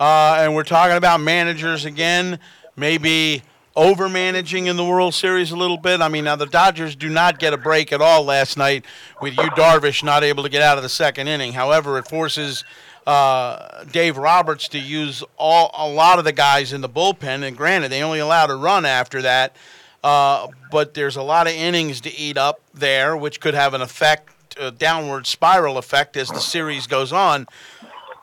[0.00, 2.38] Uh, and we're talking about managers again,
[2.76, 3.42] maybe
[3.74, 6.00] over managing in the World Series a little bit.
[6.00, 8.84] I mean, now the Dodgers do not get a break at all last night
[9.20, 11.52] with Yu Darvish, not able to get out of the second inning.
[11.52, 12.64] However, it forces
[13.06, 17.46] uh, Dave Roberts to use all a lot of the guys in the bullpen.
[17.46, 19.56] And granted, they only allowed a run after that.
[20.02, 23.80] Uh, but there's a lot of innings to eat up there, which could have an
[23.82, 24.30] effect,
[24.78, 27.46] downward spiral effect as the series goes on.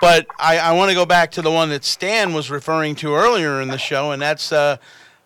[0.01, 3.15] But I, I want to go back to the one that Stan was referring to
[3.15, 4.77] earlier in the show, and that's uh,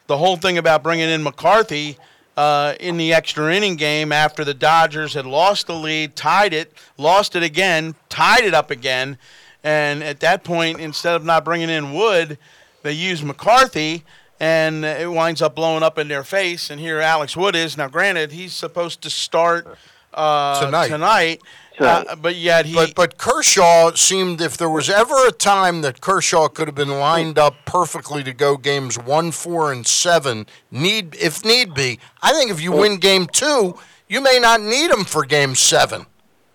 [0.07, 1.98] the whole thing about bringing in McCarthy
[2.38, 6.73] uh, in the extra inning game after the Dodgers had lost the lead, tied it,
[6.98, 9.18] lost it again, tied it up again.
[9.64, 12.38] And at that point, instead of not bringing in Wood,
[12.81, 14.06] they used McCarthy,
[14.40, 16.69] and it winds up blowing up in their face.
[16.69, 17.76] And here Alex Wood is.
[17.76, 19.77] Now, granted, he's supposed to start
[20.19, 20.87] uh, Tonight.
[20.89, 21.41] tonight,
[21.79, 22.73] uh, but yet he.
[22.73, 26.99] But but Kershaw seemed if there was ever a time that Kershaw could have been
[26.99, 31.99] lined up perfectly to go games one, four, and seven, need if need be.
[32.21, 33.77] I think if you win game two,
[34.11, 36.07] You may not need him for Game Seven.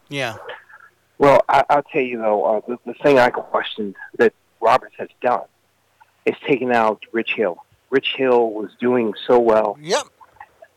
[0.08, 0.36] Yeah.
[1.18, 5.08] Well, I, I'll tell you though, uh, the, the thing I questioned that Roberts has
[5.22, 5.44] done
[6.26, 7.64] is taking out Rich Hill.
[7.90, 9.78] Rich Hill was doing so well.
[9.80, 10.02] Yep.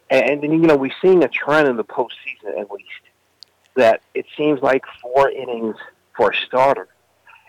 [0.10, 2.90] And, and you know, we're seeing a trend in the postseason at least
[3.76, 5.76] that it seems like four innings
[6.16, 6.88] for a starter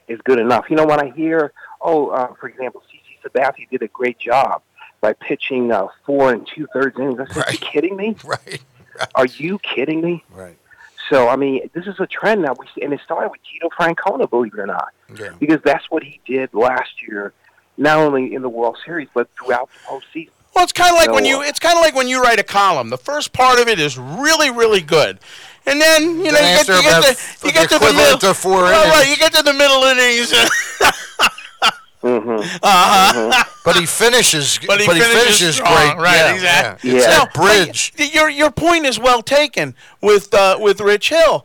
[0.09, 0.67] is good enough.
[0.69, 4.63] You know, when I hear, oh, uh, for example, CC Sabathia did a great job
[5.01, 7.21] by pitching uh, four and two thirds innings.
[7.21, 8.17] I said, Are you kidding me?
[8.25, 8.61] Right.
[9.15, 10.25] Are you kidding me?
[10.33, 10.57] Right.
[11.09, 12.55] So I mean, this is a trend now.
[12.59, 15.31] We see, and it started with Tito Francona, believe it or not, Yeah.
[15.39, 17.33] because that's what he did last year,
[17.77, 20.31] not only in the World Series but throughout the postseason.
[20.59, 22.41] Well, it's kind of like when you uh, it's kind of like when you write
[22.41, 22.91] a column.
[22.91, 25.21] The first part of it is really really good,
[25.67, 28.19] and then you know you get, you get, to, you the get to the middle.
[28.19, 30.33] to four Well, right, you get to the middle innings.
[32.01, 32.59] Mm-hmm.
[32.63, 33.45] uh-huh.
[33.65, 34.61] But he finishes.
[34.65, 36.05] But he but he finishes finishes strong, great.
[36.05, 36.91] right, Yeah, exactly.
[36.91, 36.97] Yeah.
[36.97, 37.07] Yeah.
[37.07, 37.93] that bridge.
[38.13, 41.45] Your your point is well taken with uh, with Rich Hill,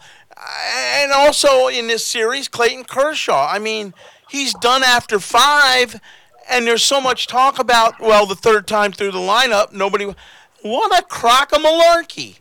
[0.75, 3.47] and also in this series, Clayton Kershaw.
[3.49, 3.95] I mean,
[4.29, 5.99] he's done after five,
[6.49, 10.13] and there's so much talk about well, the third time through the lineup, nobody.
[10.61, 12.39] What a crock of malarkey!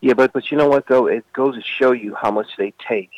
[0.00, 1.06] Yeah, but but you know what though?
[1.06, 3.10] It goes to show you how much they take.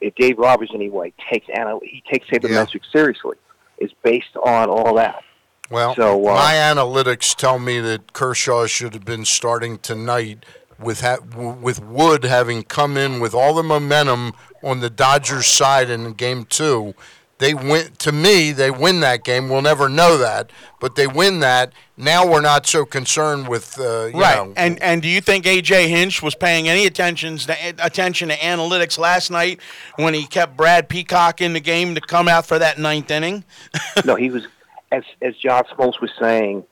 [0.00, 3.36] If Dave Roberts anyway takes anal- he takes sabermetrics seriously.
[3.78, 5.22] It's based on all that.
[5.70, 10.44] Well, So, uh, my analytics tell me that Kershaw should have been starting tonight
[10.80, 11.18] with ha-
[11.60, 14.32] with Wood having come in with all the momentum
[14.62, 16.94] on the Dodgers side in Game Two.
[17.38, 17.92] They win.
[17.98, 19.48] To me, they win that game.
[19.48, 20.50] We'll never know that,
[20.80, 21.72] but they win that.
[21.96, 24.44] Now we're not so concerned with uh, you right.
[24.44, 24.52] know.
[24.56, 28.98] and and do you think AJ Hinch was paying any attention to attention to analytics
[28.98, 29.60] last night
[29.96, 33.44] when he kept Brad Peacock in the game to come out for that ninth inning?
[34.04, 34.46] no, he was
[34.90, 36.64] as as John Smoltz was saying.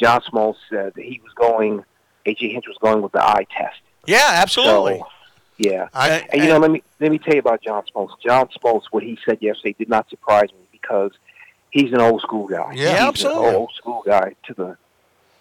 [0.00, 1.84] John Smoltz said that he was going.
[2.26, 3.76] AJ Hinch was going with the eye test.
[4.06, 4.98] Yeah, absolutely.
[4.98, 5.06] So,
[5.56, 8.10] yeah, I- and you know, let me let me tell you about John Smoltz.
[8.24, 11.12] John Smoltz, what he said yesterday did not surprise me because
[11.70, 12.72] he's an old school guy.
[12.74, 13.48] Yeah, he's absolutely.
[13.48, 14.76] an old school guy to the.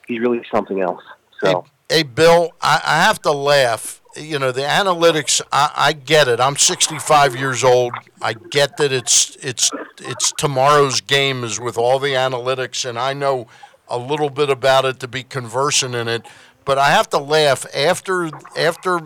[0.07, 1.03] He's really something else.
[1.41, 4.01] So Hey, Bill, I, I have to laugh.
[4.15, 5.41] You know, the analytics.
[5.51, 6.39] I, I get it.
[6.39, 7.93] I'm 65 years old.
[8.19, 9.69] I get that it's it's
[9.99, 13.47] it's tomorrow's game is with all the analytics, and I know
[13.87, 16.25] a little bit about it to be conversant in it.
[16.65, 19.01] But I have to laugh after after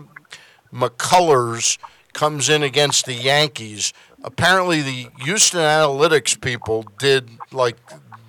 [0.72, 1.78] McCullers
[2.12, 3.92] comes in against the Yankees.
[4.24, 7.76] Apparently, the Houston analytics people did like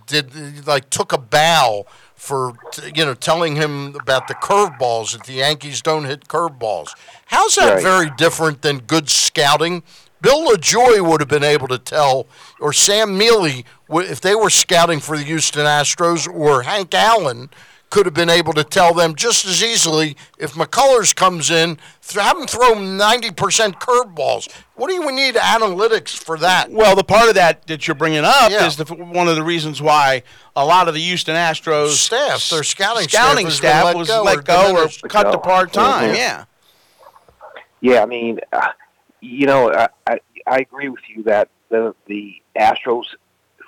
[0.08, 1.86] did like took a bow
[2.16, 2.54] for
[2.94, 6.90] you know telling him about the curveballs that the Yankees don't hit curveballs.
[7.28, 7.84] How's that Right.
[7.84, 9.84] very different than good scouting?
[10.22, 12.28] Bill Lajoie would have been able to tell,
[12.60, 17.50] or Sam Mealy, if they were scouting for the Houston Astros, or Hank Allen
[17.90, 22.24] could have been able to tell them just as easily if McCullers comes in, th-
[22.24, 23.32] have him throw 90%
[23.80, 24.48] curveballs.
[24.76, 26.70] What do you need analytics for that?
[26.72, 28.68] Well, the part of that that you're bringing up Yeah.
[28.68, 30.22] is the, one of the reasons why
[30.56, 33.96] a lot of the Houston Astros Staff, their scouting staff scouting has been staff let
[33.98, 35.02] was go let go or diminished.
[35.10, 36.12] cut to part time.
[36.14, 36.18] Mhm.
[36.18, 36.46] Yeah.
[37.82, 38.68] Yeah, I mean, uh,
[39.22, 43.06] you know, I, I I agree with you that the the Astros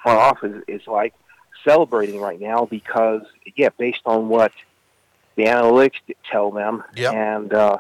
[0.04, 1.14] front office is like
[1.64, 3.22] celebrating right now because
[3.56, 4.52] yeah, based on what
[5.36, 5.96] the analytics
[6.30, 7.14] tell them, Yep.
[7.14, 7.78] and uh,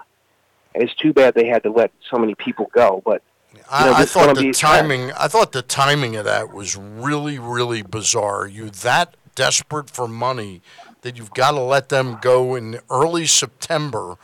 [0.73, 3.01] it's too bad they had to let so many people go.
[3.05, 3.21] But
[3.69, 5.11] I, know, I thought the be a timing.
[5.13, 8.47] I thought the timing of that was really, really bizarre.
[8.47, 10.61] You that desperate for money
[11.01, 14.15] that you've got to let them go in early September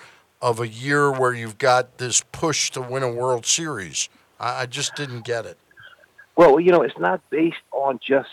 [0.41, 4.09] of a year where you've got this push to win a World Series.
[4.39, 5.57] I, I just didn't get it.
[6.35, 8.29] well, you know, it's not based on just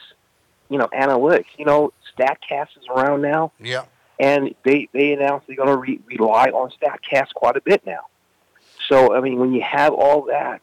[0.68, 1.46] you know analytics.
[1.58, 3.52] You know, Statcast is around now.
[3.60, 3.84] Yeah.
[4.18, 8.06] and they they announced they're going to re- rely on Statcast quite a bit now.
[8.88, 10.60] So I mean, when you have all that,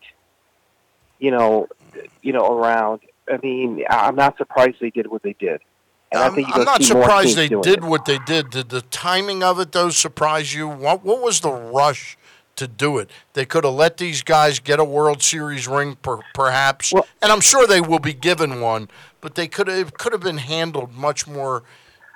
[1.19, 1.67] you know,
[2.21, 3.01] you know, around,
[3.31, 5.61] I mean, I'm not surprised they did what they did,
[6.11, 7.81] and I I'm, I'm not to see more surprised they did it.
[7.83, 8.49] what they did.
[8.51, 10.67] Did the timing of it, though, surprise you?
[10.67, 12.17] What, what was the rush
[12.57, 13.09] to do it?
[13.33, 17.31] They could have let these guys get a World Series ring, per, perhaps, Well- and
[17.31, 18.89] I'm sure they will be given one.
[19.21, 21.63] But they could have could have been handled much more,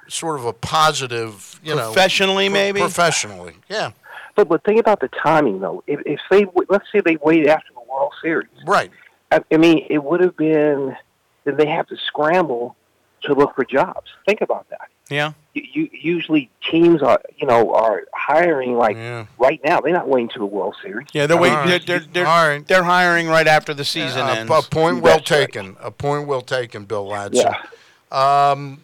[0.08, 2.80] sort of a positive, you know, Professionally, maybe?
[2.80, 3.56] professionally.
[3.70, 3.92] Yeah,
[4.36, 5.84] But but think about the timing though.
[5.88, 8.92] If if they w- let's say they waited after the World Series, right.
[9.32, 10.96] I, I mean, it would have been
[11.46, 12.76] then they have to scramble
[13.22, 14.10] to look for jobs.
[14.26, 14.90] Think about that.
[15.10, 15.34] Yeah.
[15.54, 19.26] You, you usually teams are you know are hiring like Yeah.
[19.38, 19.80] right now.
[19.82, 21.08] They're not waiting to the World Series.
[21.14, 21.58] Yeah, they're waiting.
[21.58, 22.68] All They're, they're, they're, All right.
[22.68, 24.52] they're hiring right after the season Uh, ends.
[24.52, 25.40] a point well That's right.
[25.52, 25.78] taken.
[25.82, 27.44] A point well taken, Bill Ladson.
[28.12, 28.52] Yeah.
[28.52, 28.82] Um,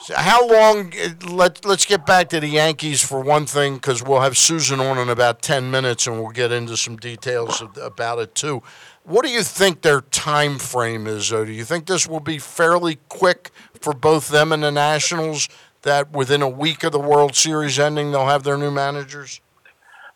[0.00, 0.92] So how long?
[0.94, 4.78] uh, Let Let's get back to the Yankees for one thing, because we'll have Susan
[4.80, 8.62] on in about ten minutes, and we'll get into some details of, about it too.
[9.08, 11.30] What do you think their time frame is?
[11.30, 15.48] Though, do you think this will be fairly quick for both them and the Nationals?
[15.82, 19.40] That within a week of the World Series ending, they'll have their new managers.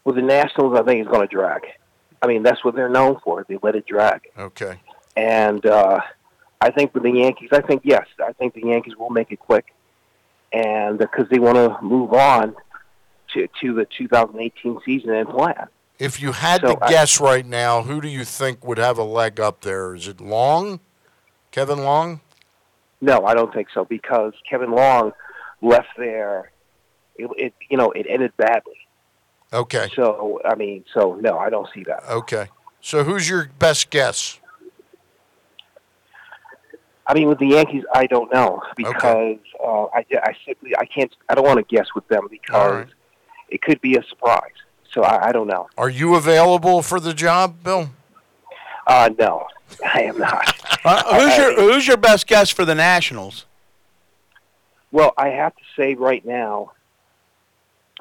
[0.05, 1.62] With the Nationals, I think it's going to drag.
[2.20, 3.47] I mean, that's what they're known for.
[3.48, 4.28] They let it drag.
[4.36, 4.78] Okay.
[5.16, 6.01] And uh,
[6.60, 9.39] I think for the Yankees, I think yes, I think the Yankees will make it
[9.39, 9.73] quick,
[10.52, 12.55] and because they want to move on
[13.32, 15.69] to to the 2018 season and plan.
[16.03, 18.99] If you had So to I- guess right now, who do you think would have
[18.99, 19.95] a leg up there?
[19.95, 20.81] Is it Long?
[21.53, 22.20] Kevin Long?
[23.01, 25.12] No, I don't think so because Kevin Long
[25.61, 26.51] left there.
[27.15, 28.79] It, it you know it ended badly.
[29.53, 29.91] Okay.
[29.95, 32.03] So I mean, so no, I don't see that.
[32.11, 32.49] Okay.
[32.81, 34.41] So who's your best guess?
[37.07, 41.15] I mean, with the Yankees, I don't know because uh, I, I simply I can't
[41.29, 42.87] I don't want to guess with them because
[43.51, 44.51] it could be a surprise.
[44.93, 45.69] So I, I don't know.
[45.78, 47.90] Are you available for the job, Bill?
[48.86, 49.47] Uh, no,
[49.85, 50.55] I am not.
[50.85, 53.47] Uh, who's your Who's your best guess for the Nationals?
[54.90, 56.73] Well, I have to say right now,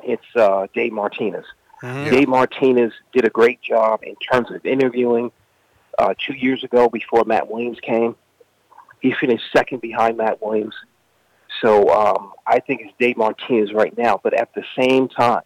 [0.04, 1.46] it's uh, Dave Martinez.
[1.82, 5.32] Dave Martinez did a great job in terms of interviewing.
[5.98, 8.16] Uh, two years ago, before Matt Williams came,
[9.00, 10.76] he finished second behind Matt Williams.
[11.60, 14.20] So um, I think it's Dave Martinez right now.
[14.22, 15.42] But at the same time,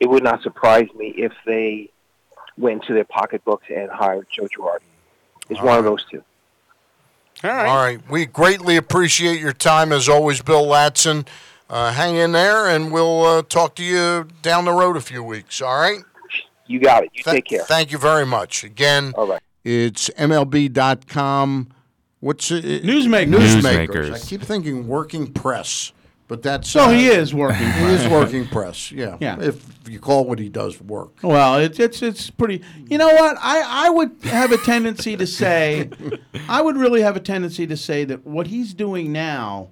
[0.00, 1.90] it would not surprise me if they
[2.56, 4.80] went to their pocketbooks and hired Joe Girardi.
[5.48, 6.22] It's one of those two.
[7.42, 7.98] All right.
[8.10, 11.26] We greatly appreciate your time as always, Bill Ladson.
[11.68, 15.22] Uh, hang in there, and we'll uh, talk to you down the road a few
[15.22, 15.62] weeks.
[15.62, 16.00] All right.
[16.66, 17.10] You got it.
[17.14, 17.64] You take care.
[17.64, 18.64] Thank you very much.
[18.64, 19.42] Again, all right.
[19.64, 21.68] It's MLB.com.
[22.20, 22.82] What's it?
[22.84, 23.26] Newsmakers.
[23.26, 23.86] Newsmakers.
[23.88, 24.14] Newsmakers.
[24.14, 25.92] I keep thinking working press,
[26.30, 28.00] but that's No, uh, he is working He press.
[28.04, 28.92] is working press.
[28.92, 29.16] Yeah.
[29.20, 29.36] Yeah.
[29.40, 31.10] If you call what he does work.
[31.22, 32.62] Well, it's it's it's pretty.
[32.88, 33.36] You know what?
[33.40, 35.90] I I would have a tendency to say,
[36.48, 39.70] I would really have a tendency to say that what he's doing now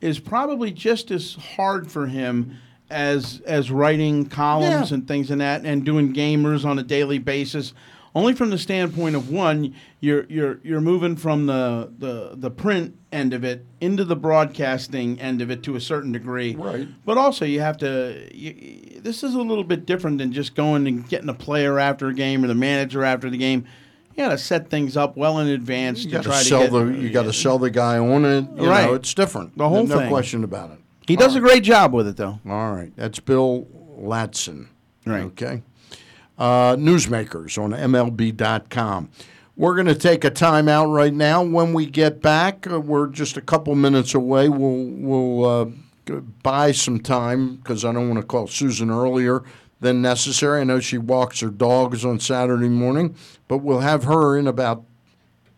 [0.00, 2.56] is probably just as hard for him
[2.88, 4.94] as as writing columns Yeah.
[4.94, 7.74] and things and that, and doing gamers on a daily basis.
[8.16, 12.96] Only from the standpoint of one, you're you're you're moving from the, the the print
[13.12, 16.54] end of it into the broadcasting end of it to a certain degree.
[16.54, 16.88] Right.
[17.04, 18.26] But also, you have to.
[18.34, 22.08] You, this is a little bit different than just going and getting a player after
[22.08, 23.66] a game or the manager after the game.
[24.14, 26.60] You got to set things up well in advance You to got to try sell
[26.60, 26.72] to get.
[26.96, 28.46] the you got to sell the guy on it.
[28.56, 28.86] You Right.
[28.86, 29.58] know, it's different.
[29.58, 30.08] The whole no thing.
[30.08, 30.78] question about it.
[31.06, 32.40] he does a great job with it, though.
[32.48, 33.66] All right, that's Bill
[34.00, 34.68] Ladson.
[35.04, 35.24] Right.
[35.24, 35.62] Okay.
[36.38, 39.08] Uh, newsmakers on MLB.com.
[39.56, 41.42] We're going to take a time out right now.
[41.42, 44.50] When we get back, uh, we're just a couple minutes away.
[44.50, 49.42] We'll we'll uh, buy some time because I don't want to call Susan earlier
[49.80, 50.60] than necessary.
[50.60, 53.14] I know she walks her dogs on Saturday morning,
[53.48, 54.84] but we'll have her in about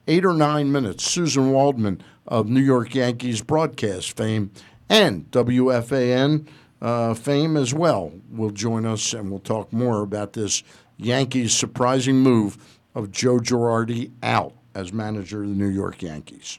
[0.06, 1.04] eight or nine minutes.
[1.04, 4.50] Susan Waldman of New York Yankees broadcast fame
[4.88, 6.46] and WFAN
[6.80, 10.62] uh, fame as well will join us, and we'll talk more about this
[10.96, 12.56] Yankees surprising move
[12.94, 16.58] of Joe Girardi out as manager of the New York Yankees.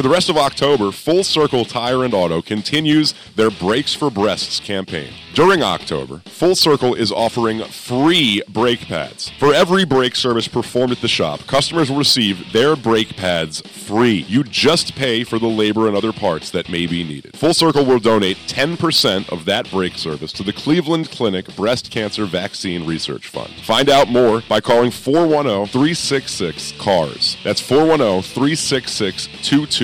[0.00, 4.58] For the rest of October, Full Circle Tire and Auto continues their Brakes for Breasts
[4.58, 5.12] campaign.
[5.34, 9.30] During October, Full Circle is offering free brake pads.
[9.38, 14.24] For every brake service performed at the shop, customers will receive their brake pads free.
[14.26, 17.36] You just pay for the labor and other parts that may be needed.
[17.36, 22.24] Full Circle will donate 10% of that brake service to the Cleveland Clinic Breast Cancer
[22.24, 23.52] Vaccine Research Fund.
[23.62, 27.36] Find out more by calling 410 366 CARS.
[27.44, 29.28] That's 410 366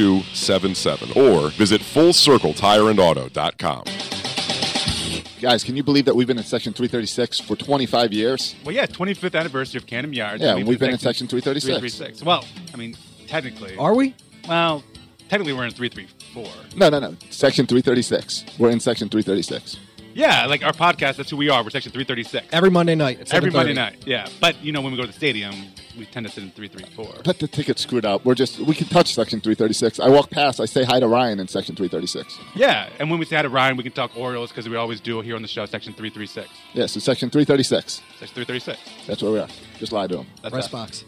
[0.07, 3.83] 2277 or visit FullCircleTireAndAuto.com.
[5.41, 8.55] Guys, can you believe that we've been in Section 336 for 25 years?
[8.65, 10.43] Well, yeah, 25th anniversary of Camden Yards.
[10.43, 11.79] Yeah, and we've been in Section 336.
[11.79, 12.23] 336.
[12.23, 12.97] Well, I mean,
[13.27, 13.77] technically.
[13.77, 14.15] Are we?
[14.49, 14.83] Well,
[15.29, 16.79] technically we're in 334.
[16.79, 17.17] No, no, no.
[17.31, 18.45] Section 336.
[18.59, 19.79] We're in Section 336.
[20.17, 21.63] Yeah, like our podcast, that's who we are.
[21.63, 22.47] We're Section 336.
[22.51, 23.53] Every Monday night at Every 7:30.
[23.53, 24.27] Monday night, yeah.
[24.41, 25.53] But, you know, when we go to the stadium,
[25.99, 27.23] we tend to sit in 334.
[27.23, 28.25] But the ticket's screwed up.
[28.25, 30.01] We're just, we can touch Section 336.
[30.01, 32.39] I walk past, I say hi to Ryan in Section 336.
[32.55, 35.01] Yeah, and when we say hi to Ryan, we can talk Orioles because we always
[35.01, 36.49] do here on the show, Section 336.
[36.73, 38.01] Yeah, so Section 336.
[38.19, 39.07] Section 336.
[39.07, 39.49] That's where we are.
[39.79, 40.27] Just lie to him.
[40.41, 40.71] That's Press us.
[40.71, 41.05] box.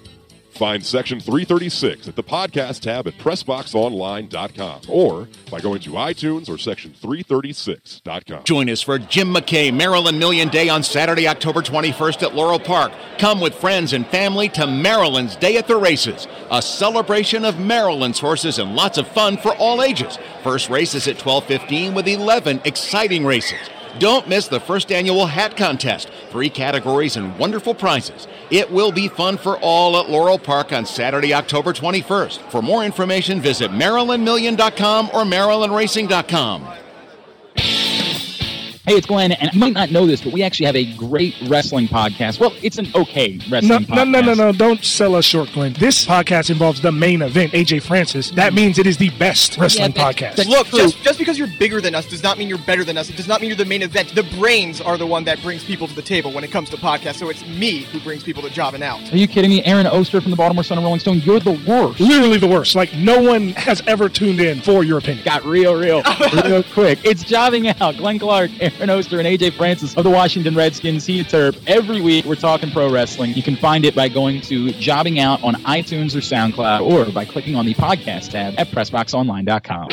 [0.58, 6.54] Find Section 336 at the podcast tab at PressBoxOnline.com or by going to iTunes or
[6.54, 8.42] Section336.com.
[8.42, 12.90] Join us for Jim McKay Maryland Million Day on Saturday, October 21st at Laurel Park.
[13.18, 18.18] Come with friends and family to Maryland's Day at the Races, a celebration of Maryland's
[18.18, 20.18] horses and lots of fun for all ages.
[20.42, 23.60] First race is at 12:15 with 11 exciting races.
[23.98, 26.10] Don't miss the first annual hat contest.
[26.30, 28.26] Three categories and wonderful prizes.
[28.50, 32.50] It will be fun for all at Laurel Park on Saturday, October 21st.
[32.50, 36.68] For more information, visit MarylandMillion.com or MarylandRacing.com.
[38.88, 41.36] Hey, it's Glenn, and you might not know this, but we actually have a great
[41.46, 42.40] wrestling podcast.
[42.40, 43.94] Well, it's an okay wrestling No, podcast.
[43.94, 44.52] no, no, no, no!
[44.52, 45.74] Don't sell us short, Glenn.
[45.74, 48.30] This podcast involves the main event, AJ Francis.
[48.30, 50.48] That means it is the best wrestling podcast.
[50.48, 53.10] Look, just, just because you're bigger than us does not mean you're better than us.
[53.10, 54.14] It does not mean you're the main event.
[54.14, 56.78] The brains are the one that brings people to the table when it comes to
[56.78, 57.16] podcasts.
[57.16, 59.02] So it's me who brings people to jobbing out.
[59.12, 59.62] Are you kidding me?
[59.64, 62.00] Aaron Oster from the Baltimore Sun and Rolling Stone, you're the worst.
[62.00, 62.74] Literally the worst.
[62.74, 65.26] Like no one has ever tuned in for your opinion.
[65.26, 66.02] Got real, real,
[66.42, 67.00] real quick.
[67.04, 67.98] It's Jobbing Out.
[67.98, 71.04] Glenn Clark, Aaron Oster, and AJ Francis of the Washington Redskins.
[71.04, 71.60] He Terp.
[71.66, 73.34] Every week we're talking pro wrestling.
[73.34, 77.24] You can find it by going to Jobbing Out on iTunes or SoundCloud or by
[77.24, 79.88] clicking on the podcast tab at PressBoxOnline.com.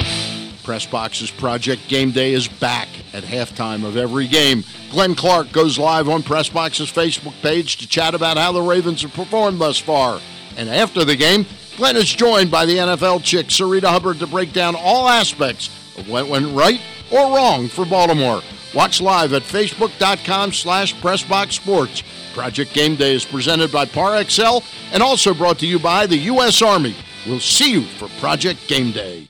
[0.63, 4.63] Pressbox's Project Game Day is back at halftime of every game.
[4.89, 9.13] Glenn Clark goes live on Pressbox's Facebook page to chat about how the Ravens have
[9.13, 10.19] performed thus far.
[10.57, 11.45] And after the game,
[11.77, 16.09] Glenn is joined by the NFL chick, Sarita Hubbard, to break down all aspects of
[16.09, 16.81] what went right
[17.11, 18.41] or wrong for Baltimore.
[18.75, 22.03] Watch live at facebook.com slash pressboxsports.
[22.33, 24.59] Project Game Day is presented by Par XL
[24.91, 26.61] and also brought to you by the U.S.
[26.61, 26.93] Army.
[27.25, 29.29] We'll see you for Project Game Day.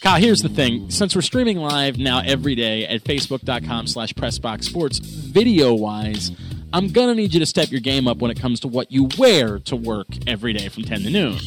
[0.00, 0.88] Kyle, here's the thing.
[0.88, 6.30] Since we're streaming live now every day at facebook.com slash pressboxsports, video-wise,
[6.76, 9.08] I'm to need you to step your game up when it comes to what you
[9.16, 11.38] wear to work every day from 10 to noon.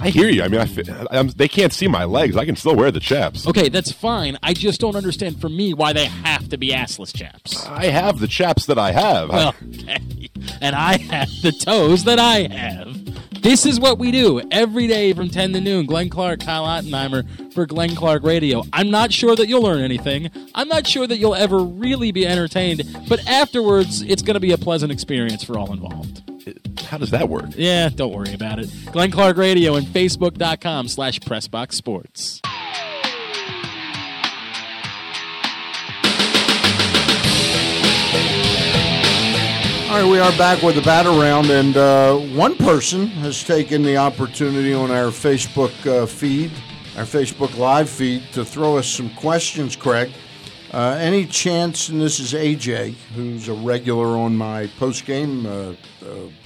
[0.00, 0.42] I hear you.
[0.42, 2.34] I mean, I, they can't see my legs.
[2.34, 3.46] I can still wear the chaps.
[3.46, 4.38] Okay, that's fine.
[4.42, 7.66] I just don't understand for me why they have to be assless chaps.
[7.66, 9.28] I have the chaps that I have.
[9.28, 10.29] Well, okay.
[10.60, 12.96] And I have the toes that I have.
[13.42, 15.86] This is what we do every day from 10 to noon.
[15.86, 18.64] Glenn Clark, Kyle Ottenheimer for Glenn Clark Radio.
[18.70, 20.30] I'm not sure that you'll learn anything.
[20.54, 24.52] I'm not sure that you'll ever really be entertained, but afterwards, it's going to be
[24.52, 26.22] a pleasant experience for all involved.
[26.80, 27.46] How does that work?
[27.56, 28.68] Yeah, don't worry about it.
[28.92, 32.42] Glenn Clark Radio and Facebook.com slash Pressbox Sports.
[39.90, 43.82] All right, we are back with the Bat Around, and uh, one person has taken
[43.82, 46.52] the opportunity on our Facebook uh, feed,
[46.96, 50.12] our Facebook live feed, to throw us some questions, Craig.
[50.72, 55.50] Uh, any chance, and this is AJ, who's a regular on my post game uh,
[55.70, 55.74] uh,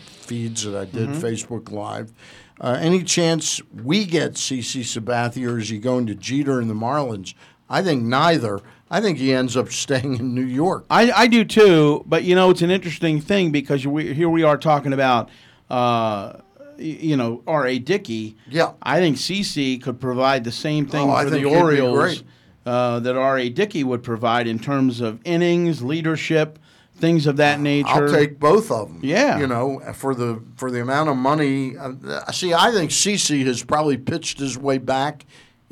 [0.06, 1.20] feeds that I did, Mhm.
[1.20, 2.14] Facebook Live,
[2.62, 6.74] uh, any chance we get CC Sabathia, or is he going to Jeter and the
[6.74, 7.34] Marlins?
[7.68, 8.60] I think neither.
[8.90, 10.84] I think he ends up staying in New York.
[10.90, 14.42] I, I do too, but you know it's an interesting thing because we, here we
[14.42, 15.30] are talking about,
[15.70, 16.34] uh,
[16.78, 17.66] you know, R.
[17.66, 17.78] A.
[17.78, 18.36] Dickey.
[18.48, 22.22] Yeah, I think CC could provide the same thing Oh, for the Orioles
[22.66, 23.38] uh, that R.
[23.38, 23.48] A.
[23.48, 26.58] Dickey would provide in terms of innings, leadership,
[26.96, 27.88] things of that nature.
[27.88, 29.00] I'll take both of them.
[29.02, 29.38] Yeah.
[29.38, 31.76] you know, for the for the amount of money.
[31.76, 35.24] Uh, see, I think CC has probably pitched his way back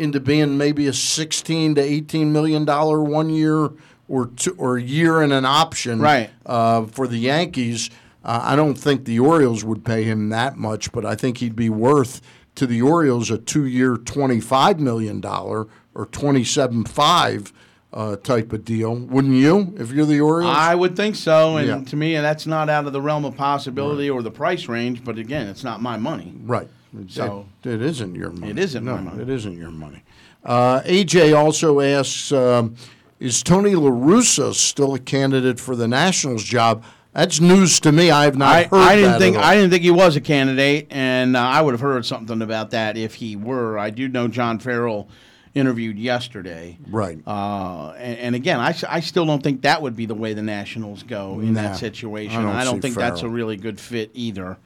[0.03, 3.70] into being maybe a sixteen to eighteen million dollar one year
[4.09, 6.01] or two or a year and an option.
[6.01, 6.31] Right.
[6.45, 7.89] Uh, for the Yankees,
[8.24, 11.57] uh, I don't think the Orioles would pay him that much, but I think he'd
[11.57, 12.20] be worth
[12.57, 17.53] to the Orioles a two year twenty five million dollar or twenty seven five.
[17.95, 19.74] Uh, type of deal, wouldn't you?
[19.79, 21.81] If you're the Orioles, I would think so, and Yeah.
[21.91, 25.05] to me, that's not out of the realm of possibility or the price range.
[25.05, 26.33] But again, it's not my money.
[26.43, 26.69] Right.
[27.09, 28.51] So it, it isn't your money.
[28.52, 29.23] It isn't no, my money.
[29.23, 30.02] It isn't your money.
[30.44, 32.74] Uh, AJ also asks, um,
[33.20, 36.85] is Tony La Russa still a candidate for the Nationals job?
[37.14, 38.10] That's news to me.
[38.10, 39.48] I have not I, heard I didn't that think at all.
[39.51, 42.70] I didn't think he was a candidate, and uh, I would have heard something about
[42.70, 43.78] that if he were.
[43.78, 45.09] I do know John Farrell
[45.55, 47.19] interviewed yesterday, Right.
[47.27, 50.32] Uh, and, and again, I, s- I still don't think that would be the way
[50.32, 52.39] the Nationals go in Nah, that situation.
[52.39, 53.35] I don't I don't see think that's a Farrell.
[53.35, 54.56] really good fit either.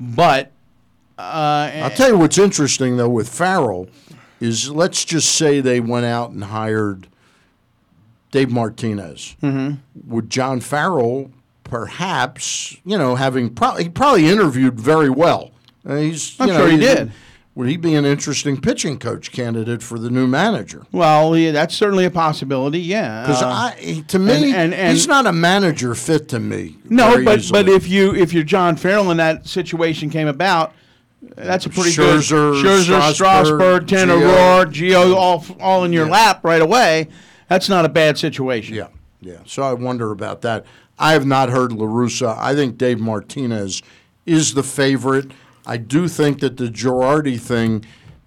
[0.00, 0.50] But
[1.18, 3.88] uh, I'll tell you what's interesting though with Farrell
[4.40, 7.06] is let's just say they went out and hired
[8.32, 9.34] Dave Martinez.
[9.42, 9.78] Mhm.
[10.06, 11.30] Would John Farrell
[11.64, 15.52] perhaps, you know, having probably he probably interviewed very well.
[15.88, 17.12] Uh, he's, I'm you know, sure he did.
[17.54, 20.82] Would he be an interesting pitching coach candidate for the new manager?
[20.92, 22.80] Well, yeah, that's certainly a possibility.
[22.80, 26.76] Yeah, Because Uh, to me, and- and- and- he's not a manager fit to me.
[26.90, 27.62] No, but easily.
[27.62, 30.74] but if you if you're John Farrell and that situation came about,
[31.36, 34.22] That's a pretty Scherzer, good Scherzer, Strasburg, Strasburg.
[34.22, 36.12] Roark, Gio, all all in your Yeah.
[36.12, 37.08] lap right away.
[37.48, 38.74] That's not a bad situation.
[38.74, 38.88] Yeah,
[39.20, 39.38] yeah.
[39.46, 40.64] So I wonder about that.
[40.98, 42.36] I have not heard La Russa.
[42.38, 43.82] I think Dave Martinez
[44.24, 45.30] is the favorite.
[45.66, 47.84] I do think that the Girardi thing,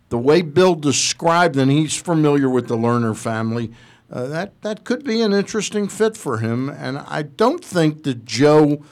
[0.09, 3.71] the way Bill described, and he's familiar with the Lerner family,
[4.11, 6.69] uh, that that could be an interesting fit for him.
[6.69, 8.83] And I don't think that Joe,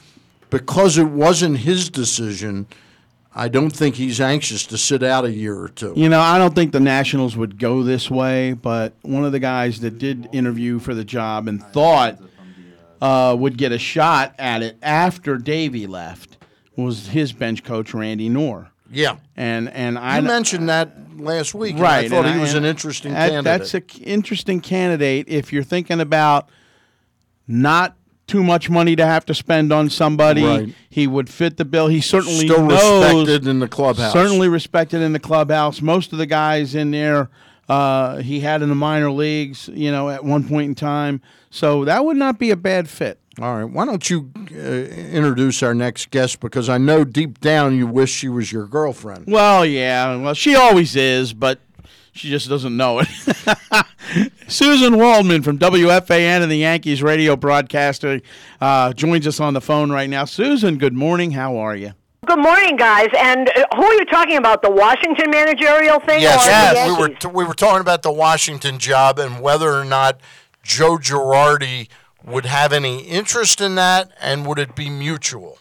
[0.50, 2.66] because it wasn't his decision,
[3.38, 5.92] I don't think he's anxious to sit out a year or two.
[5.96, 9.38] You know, I don't think the Nationals would go this way, but one of the
[9.38, 12.18] guys that did interview for the job and thought
[13.00, 16.36] uh, would get a shot at it after Davey left
[16.74, 18.70] was his bench coach Randy Knorr.
[18.90, 19.18] Yeah.
[19.36, 21.74] And and I You mentioned that last week.
[21.74, 22.06] and right.
[22.06, 23.44] I thought he was and an interesting that- candidate.
[23.44, 26.48] That's an interesting candidate if you're thinking about
[27.46, 27.96] not
[28.28, 30.44] too much money to have to spend on somebody.
[30.44, 30.74] Right.
[30.88, 31.88] He would fit the bill.
[31.88, 34.12] He certainly Still knows, respected in the clubhouse.
[34.12, 35.80] Certainly respected in the clubhouse.
[35.82, 37.30] Most of the guys in there,
[37.68, 39.68] uh, he had in the minor leagues.
[39.72, 43.18] You know, at one point in time, so that would not be a bad fit.
[43.40, 43.64] All right.
[43.64, 46.40] Why don't you uh, introduce our next guest?
[46.40, 49.26] Because I know deep down you wish she was your girlfriend.
[49.28, 50.16] Well, yeah.
[50.16, 51.60] Well, she always is, but
[52.18, 53.08] she just doesn't know it.
[54.48, 58.20] Susan Waldman from WFAN and the Yankees radio broadcaster
[58.60, 60.24] uh, joins us on the phone right now.
[60.24, 61.30] Susan, good morning.
[61.32, 61.92] How are you?
[62.26, 63.08] Good morning, guys.
[63.16, 64.62] And uh, who are you talking about?
[64.62, 66.16] The Washington managerial thing?
[66.16, 69.72] or the Yes, we were t- we were talking about the Washington job and whether
[69.72, 70.20] or not
[70.62, 71.88] Joe Girardi
[72.24, 75.58] would have any interest in that, and would it be mutual?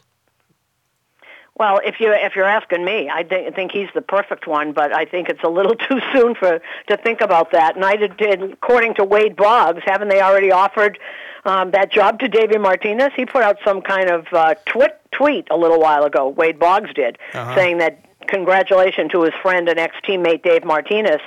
[1.60, 4.94] Well, if you if you're asking me, I think, think he's the perfect one, but
[4.94, 7.76] I think it's a little too soon for to think about that.
[7.76, 11.00] And I did, did according to Wade Boggs, haven't they already offered
[11.46, 13.12] um, that job to David Martinez?
[13.16, 16.28] He put out some kind of uh, twit, tweet a little while ago.
[16.28, 17.56] Wade Boggs did, Uh-huh.
[17.56, 21.22] saying that congratulations to his friend and ex teammate Dave Martinez.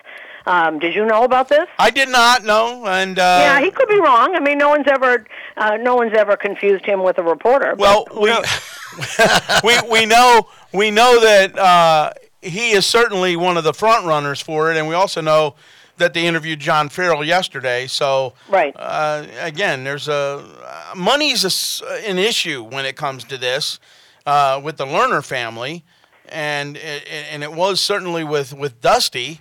[0.47, 1.66] Um, did you know about this?
[1.78, 4.35] I did not know, and uh, yeah, he could be wrong.
[4.35, 5.27] I mean, no one's ever,
[5.59, 7.74] uh, no one's ever confused him with a reporter.
[7.77, 8.31] Well, we
[9.64, 12.12] we we know we know that uh,
[12.42, 15.54] he is certainly one of the front runners for it, and we also know
[15.98, 17.86] that they interviewed John Farrell yesterday.
[17.86, 23.38] So, right uh, again, there's a uh, money's a an issue when it comes to
[23.38, 23.78] this
[24.26, 25.84] uh, with the Lerner family,
[26.28, 29.40] and it, and it was certainly with with Dusty.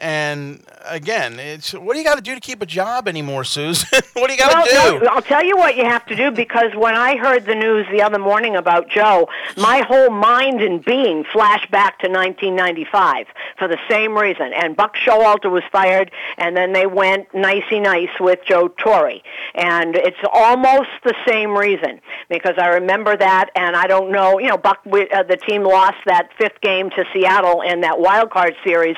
[0.00, 3.86] And again, it's what do you got to do to keep a job anymore, Susan?
[4.14, 5.04] what do you got to well, do?
[5.04, 7.86] No, I'll tell you what you have to do because when I heard the news
[7.92, 9.28] the other morning about Joe,
[9.58, 13.26] my whole mind and being flashed back to 1995
[13.58, 14.52] for the same reason.
[14.54, 19.20] And Buck Showalter was fired, and then they went nicey nice with Joe Torre.
[19.54, 22.00] And it's almost the same reason
[22.30, 25.98] because I remember that, and I don't know, you know, Buck, uh, the team lost
[26.06, 28.96] that fifth game to Seattle in that wild card series,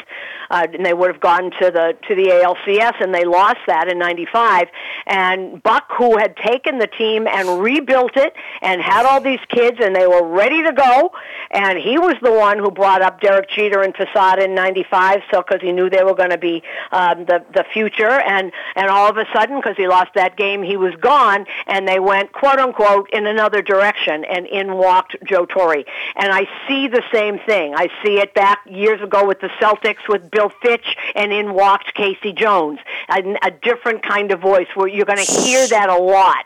[0.52, 3.88] uh, and they would have gone to the to the ALCS, and they lost that
[3.88, 4.68] in '95.
[5.06, 9.78] And Buck, who had taken the team and rebuilt it, and had all these kids,
[9.80, 11.10] and they were ready to go,
[11.50, 15.42] and he was the one who brought up Derek Jeter and Posada in '95, so
[15.42, 16.62] because he knew they were going to be
[16.92, 20.62] um, the the future, and and all of a sudden, because he lost that game,
[20.62, 25.46] he was gone, and they went quote unquote in another direction, and in walked Joe
[25.46, 25.84] Torre.
[26.16, 27.74] And I see the same thing.
[27.74, 31.94] I see it back years ago with the Celtics with Bill Fitch, and in walked
[31.94, 32.32] K.C.
[32.32, 32.78] Jones.
[33.08, 36.44] A, a different kind of voice where you're going to hear that a lot.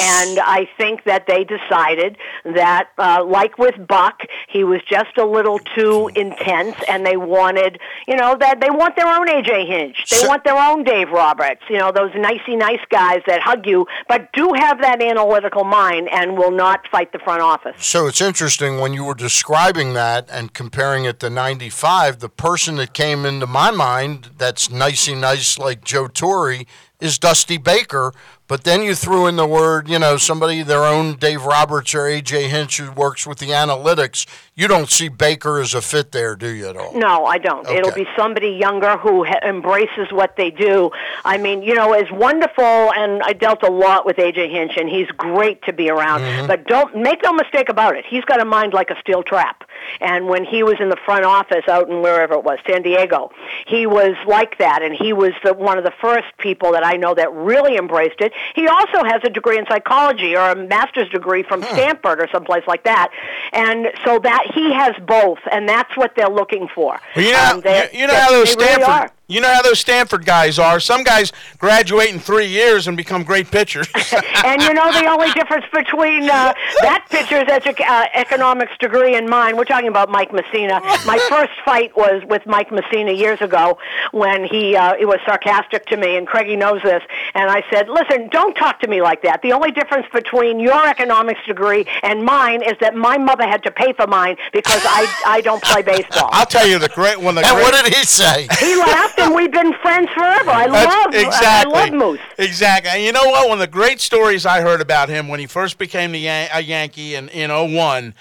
[0.00, 5.24] And I think that they decided that, uh, like with Buck, he was just a
[5.24, 10.10] little too intense, and they wanted, you know, that they want their own AJ Hinch.
[10.10, 11.62] They want their own Dave Roberts.
[11.68, 16.08] You know, those nicey nice guys that hug you, but do have that analytical mind
[16.10, 17.76] and will not fight the front office.
[17.78, 22.76] So it's interesting when you were describing that and comparing it to 95, the person
[22.76, 26.64] that came into my mind that's nicey nice like Joe Torre
[27.00, 28.12] is Dusty Baker.
[28.48, 32.00] But then you threw in the word, you know, somebody, their own Dave Roberts or
[32.00, 34.26] AJ Hinch who works with the analytics.
[34.54, 36.98] You don't see Baker as a fit there, do you at all?
[36.98, 37.68] No, I don't.
[37.68, 40.90] It'll be somebody younger who ha- embraces what they do.
[41.26, 44.88] I mean, you know, as wonderful, and I dealt a lot with AJ Hinch, and
[44.88, 46.22] he's great to be around.
[46.22, 46.46] Mm-hmm.
[46.46, 48.06] But don't make no mistake about it.
[48.06, 49.64] He's got a mind like a steel trap.
[50.00, 53.30] And when he was in the front office out in wherever it was, San Diego,
[53.66, 56.96] he was like that, and he was the, one of the first people that I
[56.96, 58.32] know that really embraced it.
[58.54, 62.64] He also has a degree in psychology or a master's degree from Stanford or someplace
[62.66, 63.10] like that,
[63.52, 67.00] and so that he has both, and that's what they're looking for.
[67.16, 69.10] Well, you know, Um, they're- you, know they- how those they really Stanford are.
[69.30, 70.80] You know how those Stanford guys are.
[70.80, 73.86] Some guys graduate in three years and become great pitchers.
[74.42, 79.28] and you know the only difference between uh, that pitcher's edu- uh, economics degree and
[79.28, 79.58] mine.
[79.58, 80.80] We're talking about Mike Mussina.
[81.04, 83.76] My first fight was with Mike Mussina years ago
[84.12, 87.02] when he uh, he was sarcastic to me, and Craigie knows this.
[87.34, 89.42] And I said, "Listen, don't talk to me like that.
[89.42, 93.70] The only difference between your economics degree and mine is that my mother had to
[93.70, 97.34] pay for mine because I I don't play baseball." I'll tell you the great one.
[97.34, 98.48] The And great, what did he say?
[98.58, 100.50] He laughed, and we've been friends forever.
[100.50, 101.74] I That's- love exactly.
[101.74, 102.20] I love Moose.
[102.38, 102.90] Exactly.
[102.92, 103.48] And you know what?
[103.48, 106.48] One of the great stories I heard about him when he first became the Yan-
[106.52, 108.14] a Yankee in, in 01,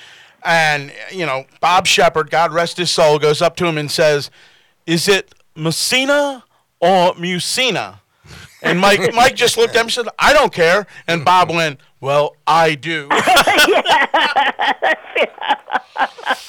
[0.44, 4.30] and, you know, Bob Sheppard, God rest his soul, goes up to him and says,
[4.86, 6.44] Is it Messina
[6.80, 8.00] or Musina?
[8.62, 10.88] And Mike, Mike just looked at him and said, I don't care.
[11.08, 13.08] And Bob went, Well, I do.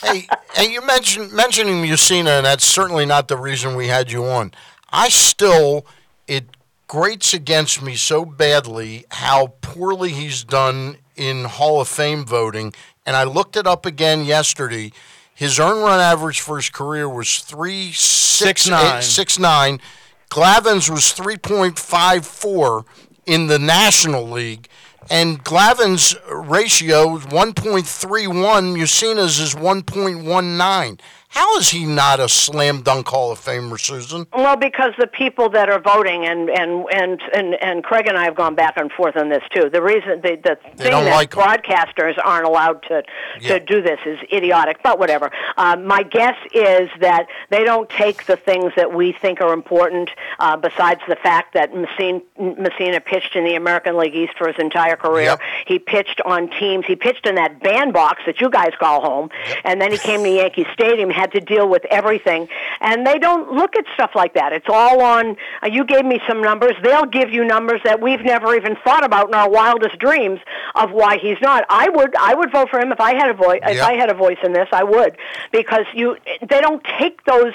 [0.03, 4.25] hey, hey, you mentioned mentioning Mussina, and that's certainly not the reason we had you
[4.25, 4.53] on.
[4.91, 5.87] I still,
[6.27, 6.47] it
[6.87, 12.73] grates against me so badly how poorly he's done in Hall of Fame voting.
[13.05, 14.93] And I looked it up again yesterday.
[15.35, 18.99] His earned run average for his career was three six Six nine.
[18.99, 19.81] eight- six nine.
[20.29, 22.85] Glavine's was three point five four
[23.27, 24.69] in the National League.
[25.11, 28.77] And Glavine's ratio is 1.31.
[28.77, 31.01] Mussina's is 1.19.
[31.31, 34.27] How is he not a slam dunk Hall of Famer, Susan?
[34.33, 38.25] Well, because the people that are voting, and and and and, and Craig and I
[38.25, 39.69] have gone back and forth on this too.
[39.71, 43.03] The reason the the thing don't that like broadcasters aren't allowed to
[43.41, 43.59] Yeah.
[43.59, 44.83] to do this is idiotic.
[44.83, 45.31] But whatever.
[45.59, 50.11] Um, my guess is that they don't take the things that we think are important.
[50.39, 54.57] Uh, besides the fact that Mussina, Mussina pitched in the American League East for his
[54.59, 55.37] entire career,
[55.67, 56.87] he pitched on teams.
[56.87, 59.29] He pitched in that bandbox that you guys call home,
[59.65, 62.49] and then he came to Yankee Stadium, had to deal with everything.
[62.81, 64.53] And they don't look at stuff like that.
[64.53, 65.37] It's all on.
[65.63, 66.73] Uh, you gave me some numbers.
[66.83, 70.41] They'll give you numbers that we've never even thought about in our wildest dreams
[70.75, 71.65] of why he's not.
[71.69, 72.15] I would.
[72.17, 73.61] I would vote for him if I had a voice.
[73.65, 75.17] If I had a voice in this, I would,
[75.53, 76.17] because you.
[76.49, 77.53] They don't take those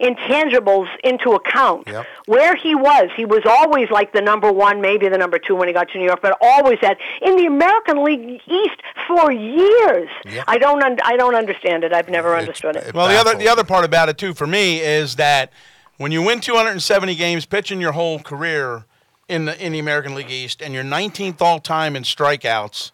[0.00, 1.88] intangibles into account.
[2.26, 5.68] Where he was, he was always like the number one, maybe the number two when
[5.68, 10.08] he got to New York, but always that in the American League East for years.
[10.46, 10.82] I don't.
[10.82, 11.92] Un- I don't understand it.
[11.92, 12.94] I've never understood it.
[12.94, 15.52] Well, the other the other part about it too for me is that
[15.96, 18.84] when you win 270 games pitching your whole career
[19.28, 22.90] in the in the American League East and you're 19th all time in strikeouts,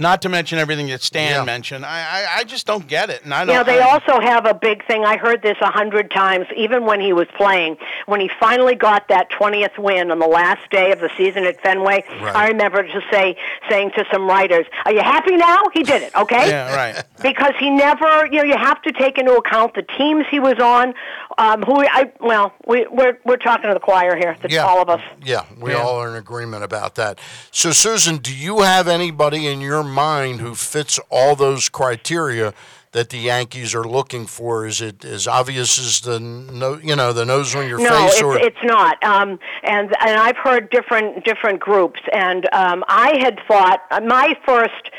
[0.00, 3.32] not to mention everything that Stan mentioned, I, I I just don't get it, and
[3.32, 3.54] I don't.
[3.54, 5.04] Yeah, they I- also have a big thing.
[5.04, 7.76] I heard this a hundred times, even when he was playing.
[8.06, 11.62] When he finally got that twentieth win on the last day of the season at
[11.62, 12.34] Fenway, Right.
[12.34, 13.36] I remember just say
[13.68, 15.62] saying to some writers, "Are you happy now?
[15.74, 17.04] He did it, okay?" Yeah, right.
[17.22, 20.58] Because he never, you know, you have to take into account the teams he was
[20.58, 20.94] on.
[21.40, 24.66] Um, who I well, we, we're we're talking to the choir here, the, Yeah.
[24.66, 25.00] all of us.
[25.24, 25.78] Yeah, we Yeah.
[25.82, 27.18] all are in agreement about that.
[27.50, 32.52] So, Susan, do you have anybody in your mind who fits all those criteria
[32.92, 34.66] that the Yankees are looking for?
[34.66, 38.20] Is it as obvious as the no, you know, the nose on your no, face,
[38.20, 39.02] it's, it's not.
[39.02, 44.34] Um, and and I've heard different different groups, and um, I had thought uh, my
[44.44, 44.90] first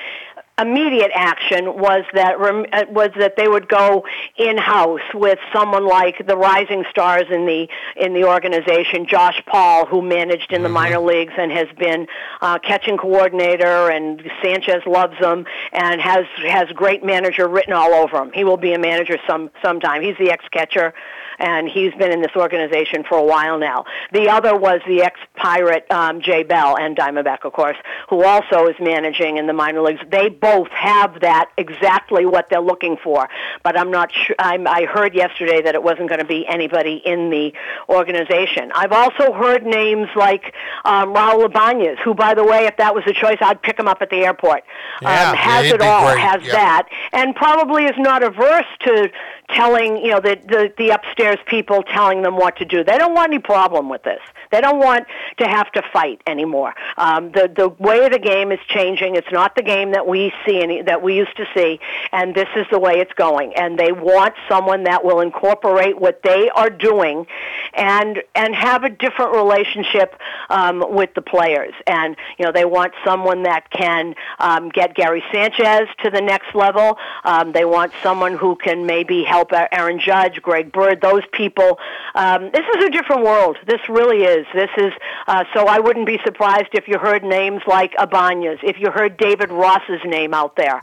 [0.61, 4.05] immediate action was that uh, was that they would go
[4.37, 9.85] in house with someone like the rising stars in the in the organization, Josh Paul,
[9.85, 12.07] who managed in the minor leagues and has been
[12.41, 18.17] uh, catching coordinator, and Sanchez loves him and has has great manager written all over
[18.17, 18.31] him.
[18.33, 20.01] He will be a manager some sometime.
[20.01, 20.93] He's the ex catcher
[21.41, 23.85] and he's been in this organization for a while now.
[24.11, 27.77] The other was the ex-pirate um, Jay Bell and Diamondback, of course,
[28.09, 30.01] who also is managing in the minor leagues.
[30.09, 33.27] They both have that exactly what they're looking for,
[33.63, 34.35] but I'm not sure.
[34.39, 37.53] I'm, I heard yesterday that it wasn't going to be anybody in the
[37.89, 38.71] organization.
[38.75, 40.53] I've also heard names like
[40.85, 43.87] um, Raul Ibanez, who, by the way, if that was the choice, I'd pick him
[43.87, 44.63] up at the airport.
[45.01, 46.51] Yeah, um, has it all, great, has yeah.
[46.53, 49.11] that, and probably is not averse to
[49.55, 52.83] telling you know the, the the upstairs people telling them what to do.
[52.83, 54.21] They don't want any problem with this.
[54.51, 55.05] They don't want
[55.37, 56.73] to have to fight anymore.
[56.97, 59.15] Um, the the way the game is changing.
[59.15, 61.79] It's not the game that we see any, that we used to see,
[62.11, 63.53] and this is the way it's going.
[63.55, 67.27] And they want someone that will incorporate what they are doing,
[67.73, 70.15] and and have a different relationship
[70.49, 71.73] um, with the players.
[71.87, 76.55] And you know they want someone that can um, get Gary Sanchez to the next
[76.55, 76.97] level.
[77.23, 81.77] Um, they want someone who can maybe help Aaron Judge, Greg Bird, those people.
[82.15, 83.57] Um, this is a different world.
[83.67, 84.45] This really is.
[84.53, 84.93] This is
[85.27, 85.65] uh, so.
[85.65, 90.01] I wouldn't be surprised if you heard names like Ibanez, if you heard David Ross's
[90.05, 90.79] name out there.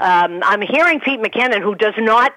[0.00, 2.32] Um, I'm hearing Pete Mackanin, who does not,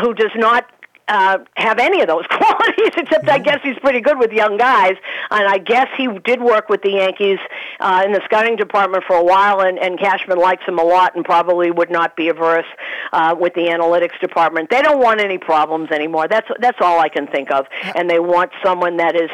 [0.00, 0.64] who does not
[1.10, 4.94] uh, have any of those qualities, except I guess he's pretty good with young guys.
[5.30, 7.38] And I guess he did work with the Yankees
[7.80, 11.16] uh, in the scouting department for a while, and, and Cashman likes him a lot
[11.16, 12.66] and probably would not be averse
[13.12, 14.70] uh, with the analytics department.
[14.70, 16.28] They don't want any problems anymore.
[16.28, 17.66] That's, that's all I can think of.
[17.96, 19.30] And they want someone that is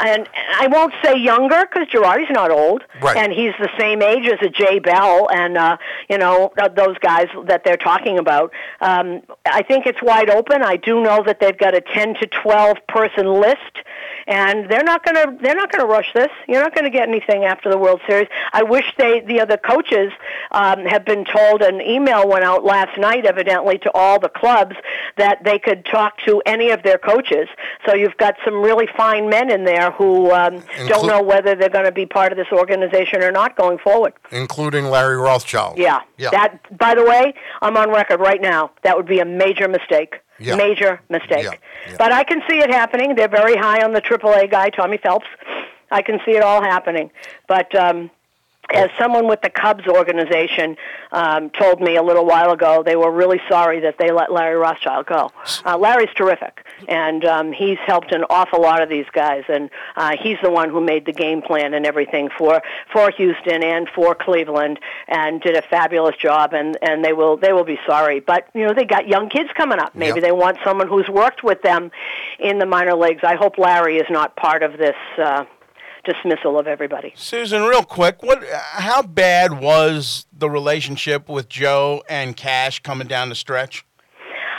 [0.00, 0.28] and
[0.60, 3.16] I won't say younger because Girardi's not old, Right.
[3.16, 5.76] and he's the same age as a Jay Bell, and uh,
[6.08, 8.52] you know those guys that they're talking about.
[8.80, 10.62] Um, I think it's wide open.
[10.62, 13.58] I do know that they've got a ten to twelve person list,
[14.26, 16.30] and they're not going to they're not going to rush this.
[16.48, 18.28] You're not going to get anything after the World Series.
[18.52, 20.12] I wish they the other coaches
[20.50, 21.62] um, have been told.
[21.62, 24.76] An email went out last night, evidently, to all the clubs
[25.16, 27.48] that they could talk to any of their coaches.
[27.86, 31.68] So you've got some really fine men in there who um, don't know whether they're
[31.68, 34.14] going to be part of this organization or not going forward.
[34.30, 35.78] including Larry Rothschild.
[35.78, 36.00] Yeah.
[36.16, 36.30] Yeah.
[36.30, 38.70] That, by the way, I'm on record right now.
[38.82, 40.16] That would be a major mistake.
[40.38, 40.56] Yeah.
[40.56, 41.44] Major mistake.
[41.98, 43.14] But I can see it happening.
[43.14, 45.26] They're very high on the AAA guy, Tommy Phelps.
[45.90, 47.10] I can see it all happening.
[47.46, 48.10] But um,
[48.72, 50.76] as someone with the Cubs organization
[51.12, 54.56] um, told me a little while ago, they were really sorry that they let Larry
[54.56, 55.30] Rothschild go.
[55.64, 60.16] Uh, Larry's terrific, and um, he's helped an awful lot of these guys, and uh,
[60.20, 62.62] he's the one who made the game plan and everything for
[62.92, 64.78] for Houston and for Cleveland,
[65.08, 66.52] and did a fabulous job.
[66.54, 69.50] And and they will they will be sorry, but you know they got young kids
[69.56, 69.94] coming up.
[69.94, 70.22] Maybe Yep.
[70.24, 71.90] they want someone who's worked with them
[72.38, 73.22] in the minor leagues.
[73.24, 74.96] I hope Larry is not part of this.
[75.18, 75.44] Uh,
[76.04, 77.12] dismissal of everybody.
[77.16, 78.44] Susan, real quick, what?
[78.48, 83.84] How bad was the relationship with Joe and Cash coming down the stretch?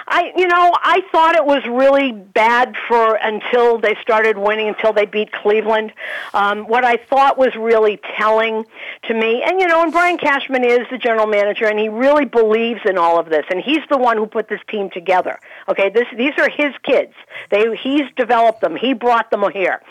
[0.07, 4.93] I, you know, I thought it was really bad for until they started winning, until
[4.93, 5.93] they beat Cleveland.
[6.33, 8.65] Um, what I thought was really telling
[9.07, 12.25] to me, and you know, and Brian Cashman is the general manager, and he really
[12.25, 15.39] believes in all of this, and he's the one who put this team together.
[15.69, 17.13] Okay, this these are his kids.
[17.49, 18.75] They he's developed them.
[18.75, 19.81] He brought them here.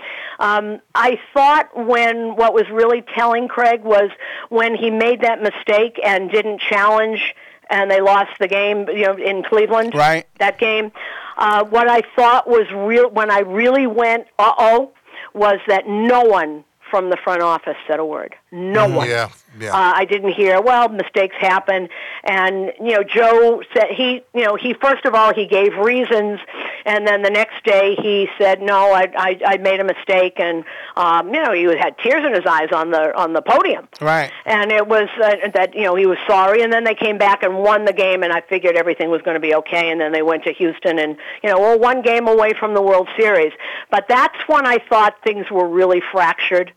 [0.44, 4.10] Um, I thought when what was really telling Craig was
[4.50, 7.34] when he made that mistake and didn't challenge
[7.70, 9.94] and they lost the game, you know, in Cleveland.
[9.94, 10.26] Right.
[10.38, 10.92] That game.
[11.38, 14.92] Uh, what I thought was real when I really went, uh oh,
[15.32, 18.34] was that no one from the front office said a word.
[18.54, 19.08] No one.
[19.08, 19.72] Yeah, yeah.
[19.74, 20.60] Uh, I didn't hear.
[20.60, 21.88] Well, mistakes happen,
[22.22, 26.38] and you know, Joe said he, you know, he first of all he gave reasons,
[26.84, 30.64] and then the next day he said, "No, I, I, I made a mistake," and
[30.96, 34.30] um, you know, he had tears in his eyes on the on the podium Right.
[34.46, 37.42] and it was uh, that you know he was sorry and then they came back
[37.42, 40.12] and won the game and i figured everything was going to be okay and then
[40.12, 43.52] they went to houston and you know we're one game away from the world series
[43.90, 46.72] but that's when i thought things were really fractured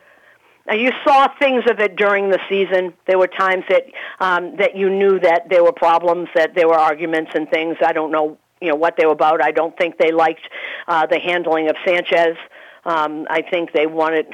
[0.67, 2.93] now you saw things of it during the season.
[3.05, 3.85] There were times that
[4.19, 7.77] um, that you knew that there were problems, that there were arguments and things.
[7.85, 9.41] I don't know, you know, what they were about.
[9.41, 10.41] I don't think they liked
[10.87, 12.35] uh, the handling of Sanchez.
[12.83, 14.27] Um, I think they wanted,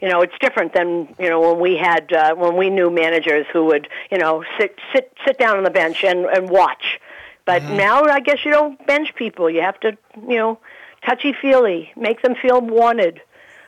[0.00, 3.46] you know, it's different than you know when we had uh, when we knew managers
[3.52, 7.00] who would you know sit sit sit down on the bench and and watch.
[7.44, 9.48] But now I guess you don't bench people.
[9.48, 9.96] You have to
[10.28, 10.58] you know
[11.04, 13.20] touchy feely, make them feel wanted.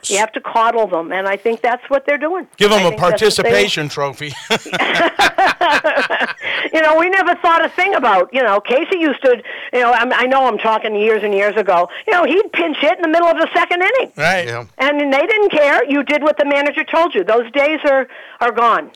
[0.05, 2.47] You have to coddle them, and I think that's what they're doing.
[2.57, 4.27] Give them a think that's what they- participation trophy.
[6.73, 9.41] you know, we never thought a thing about, you know, Casey used to,
[9.73, 12.77] you know, I'm, I know I'm talking years and years ago, you know, he'd pinch
[12.77, 14.11] hit in the middle of the second inning.
[14.15, 14.67] right.
[14.77, 15.83] And they didn't care.
[15.89, 17.23] You did what the manager told you.
[17.23, 18.07] Those days are,
[18.39, 18.91] are gone.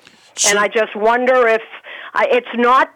[0.48, 1.62] and I just wonder if
[2.14, 2.94] I, it's not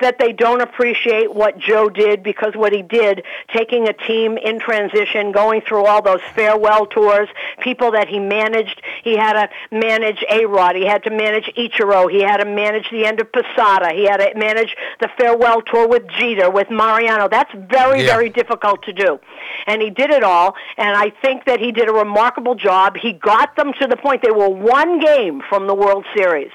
[0.00, 3.24] that they don't appreciate what Joe did because what he did,
[3.54, 7.28] taking a team in transition, going through all those farewell tours,
[7.60, 8.80] people that he managed.
[9.02, 10.76] He had to manage A-Rod.
[10.76, 12.10] He had to manage Ichiro.
[12.10, 13.92] He had to manage the end of Posada.
[13.94, 17.28] He had to manage the farewell tour with Jeter, with Mariano.
[17.28, 18.14] That's very, Yeah.
[18.14, 19.18] very difficult to do.
[19.66, 22.96] And he did it all, and I think that he did a remarkable job.
[22.96, 26.50] He got them to the point they were one game from the World Series.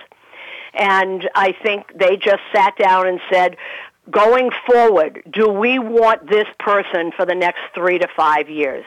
[0.73, 3.57] And I think they just sat down and said,
[4.09, 8.85] going forward, do we want this person for the next three to five years?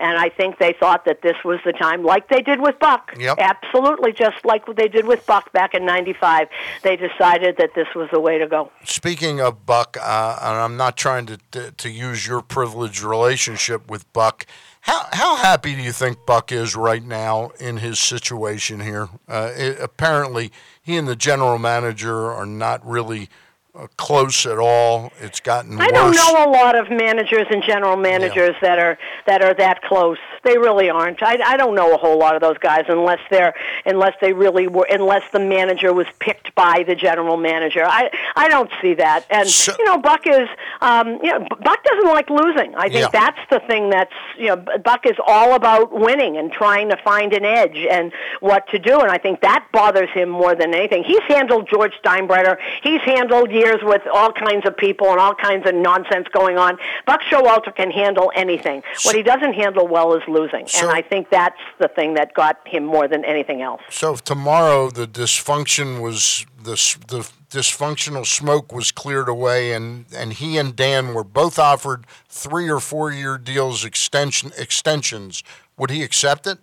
[0.00, 3.12] And I think they thought that this was the time, like they did with Buck.
[3.18, 3.36] Yep.
[3.40, 6.46] Absolutely, just like what they did with Buck back in '95.
[6.84, 8.70] They decided that this was the way to go.
[8.84, 13.90] Speaking of Buck, uh, and I'm not trying to, to to use your privileged relationship
[13.90, 14.46] with Buck.
[14.88, 19.10] How how happy do you think Buck is right now in his situation here?
[19.28, 20.50] Uh, it, apparently,
[20.80, 23.28] he and the general manager are not really
[23.74, 25.12] uh, close at all.
[25.20, 25.92] It's gotten I worse.
[25.92, 28.96] don't know a lot of managers and general managers that are
[29.26, 30.16] that are that close.
[30.44, 31.22] They really aren't.
[31.22, 33.54] I, I don't know a whole lot of those guys unless they're
[33.84, 37.84] unless they really were unless the manager was picked by the general manager.
[37.84, 39.24] I I don't see that.
[39.30, 39.48] And
[39.78, 40.48] you know, Buck is
[40.80, 42.74] um, you know Buck doesn't like losing.
[42.76, 43.20] I think Yeah.
[43.20, 47.32] that's the thing that's you know Buck is all about winning and trying to find
[47.32, 49.00] an edge and what to do.
[49.00, 51.04] And I think that bothers him more than anything.
[51.04, 52.56] He's handled George Steinbrenner.
[52.82, 56.78] He's handled years with all kinds of people and all kinds of nonsense going on.
[57.06, 58.82] Buck Showalter can handle anything.
[59.04, 60.66] What he doesn't handle well is losing.
[60.76, 63.82] and I think that's the thing that got him more than anything else.
[63.90, 66.72] So if tomorrow the dysfunction was the
[67.08, 72.68] the dysfunctional smoke was cleared away, and and he and Dan were both offered three
[72.68, 75.42] or four year deals extension extensions,
[75.76, 76.58] would he accept it?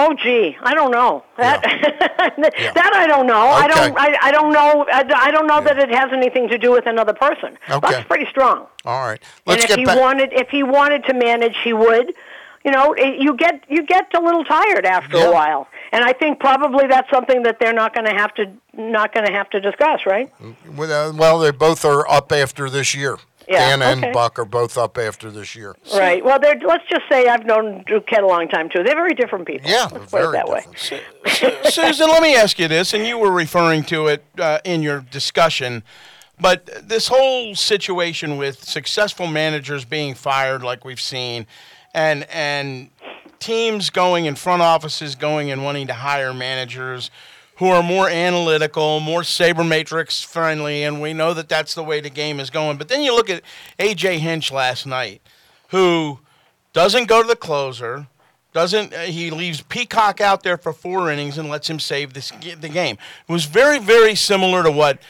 [0.00, 1.60] Oh, gee, I don't know that.
[2.38, 3.34] that I don't know.
[3.34, 3.98] I don't.
[3.98, 4.86] I, I don't know.
[4.92, 7.58] I, I don't know that it has anything to do with another person.
[7.68, 7.80] Okay.
[7.80, 8.68] Buck's pretty strong.
[8.84, 9.98] All right, let's and if he back.
[9.98, 12.14] wanted, if he wanted to manage, he would.
[12.64, 16.12] You know, it, you get you get a little tired after a while, and I
[16.12, 19.48] think probably that's something that they're not going to have to not going to have
[19.50, 20.32] to discuss, right?
[20.40, 23.18] Uh, well, they both are up after this year.
[23.48, 24.12] Yeah, Dan and okay.
[24.12, 25.74] Buck are both up after this year.
[25.94, 26.22] Right.
[26.22, 28.82] Well, they're, let's just say I've known Duquette a long time too.
[28.82, 29.70] They're very different people.
[29.70, 30.64] Yeah, let's put it that way.
[31.70, 35.00] Susan, let me ask you this, and you were referring to it uh, in your
[35.00, 35.82] discussion,
[36.38, 41.46] but this whole situation with successful managers being fired, like we've seen,
[41.94, 42.90] and and
[43.38, 47.10] teams going and front offices going and wanting to hire managers
[47.58, 52.10] who are more analytical, more sabermetrics friendly, and we know that that's the way the
[52.10, 52.78] game is going.
[52.78, 53.42] But then you look at
[53.80, 55.20] AJ Hinch last night,
[55.70, 56.20] who
[56.72, 58.06] doesn't go to the closer,
[58.52, 62.30] doesn't uh, he leaves Peacock out there for four innings and lets him save this,
[62.30, 62.96] the game.
[63.28, 65.00] It was very very similar to what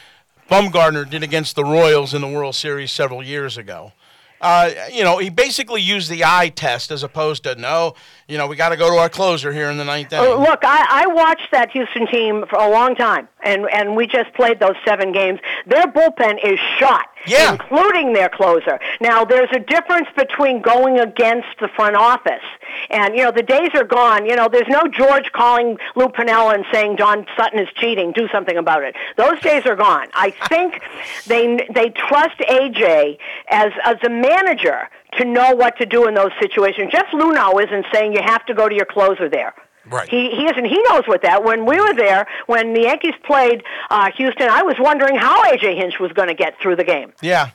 [0.49, 3.93] Bumgarner did against the Royals in the World Series several years ago.
[4.41, 7.93] Uh, you know, he basically used the eye test as opposed to no,
[8.27, 10.31] you know, we got to go to our closer here in the ninth inning.
[10.31, 14.07] Uh, look, I, I watched that Houston team for a long time, and and we
[14.07, 15.39] just played those seven games.
[15.65, 17.53] Their bullpen is shot, yeah.
[17.53, 18.79] including their closer.
[19.01, 22.43] Now, there's a difference between going against the front office,
[22.89, 24.25] and you know the days are gone.
[24.25, 28.11] You know, there's no George calling Lou Piniella and saying Don Sutton is cheating.
[28.11, 28.95] Do something about it.
[29.17, 30.07] Those days are gone.
[30.13, 30.81] I think
[31.27, 33.17] they they trust AJ
[33.49, 36.91] as as a manager to know what to do in those situations.
[36.91, 39.53] Jeff Luhnow isn't saying you have to go to your closer there.
[39.89, 40.09] Right.
[40.09, 40.65] He he isn't.
[40.65, 41.43] He knows what that.
[41.43, 45.75] When we were there, when the Yankees played uh, Houston, I was wondering how AJ
[45.75, 47.13] Hinch was going to get through the game.
[47.21, 47.51] Yeah.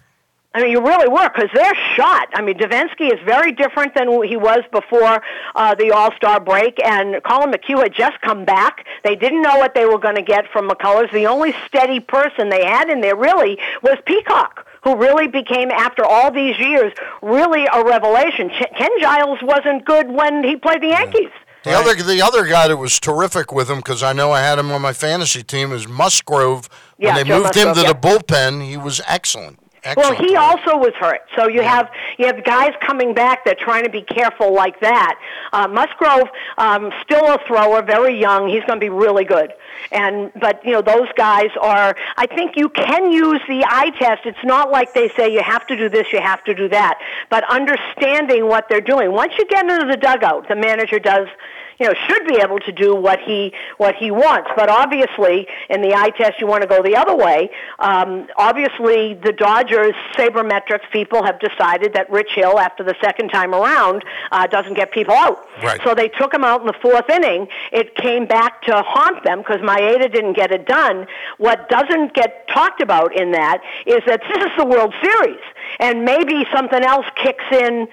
[0.57, 2.29] I mean, you really were because they're shot.
[2.33, 5.21] I mean, Devenski is very different than he was before
[5.57, 8.87] uh, the All Star break, and Collin McHugh had just come back.
[9.03, 11.11] They didn't know what they were going to get from McCullers.
[11.13, 16.05] The only steady person they had in there really was Peacock, who really became, after
[16.05, 18.49] all these years, really a revelation.
[18.51, 21.31] Ch- Ken Giles wasn't good when he played the Yankees.
[21.65, 24.59] The other the other guy that was terrific with him because I know I had
[24.59, 26.69] him on my fantasy team is Musgrove.
[26.99, 29.59] Yeah, when they Joe moved him to Musgrove, the bullpen, he was excellent.
[29.97, 31.21] Well, he also was hurt.
[31.37, 34.81] So you have you have guys coming back that are trying to be careful like
[34.81, 35.19] that.
[35.53, 38.49] Uh, Musgrove, um, still a thrower, very young.
[38.49, 39.53] He's going to be really good.
[39.93, 41.95] And but you know those guys are.
[42.17, 44.23] I think you can use the eye test.
[44.25, 46.99] It's not like they say you have to do this, you have to do that.
[47.29, 49.13] But understanding what they're doing.
[49.13, 51.29] Once you get into the dugout, the manager does
[51.79, 54.51] you know, should be able to do what he what he wants.
[54.57, 57.51] But obviously, in the eye test, you want to go the other way.
[57.79, 63.55] Um, obviously, the Dodgers sabermetrics people have decided that Rich Hill, after the second time
[63.55, 65.39] around, uh, doesn't get people out.
[65.63, 65.81] Right.
[65.85, 67.49] So they took him out in the fourth inning.
[67.73, 71.07] It came back to haunt them because Maeda didn't get it done.
[71.39, 75.41] What doesn't get talked about in that is that this is the World Series,
[75.81, 77.89] and maybe something else kicks in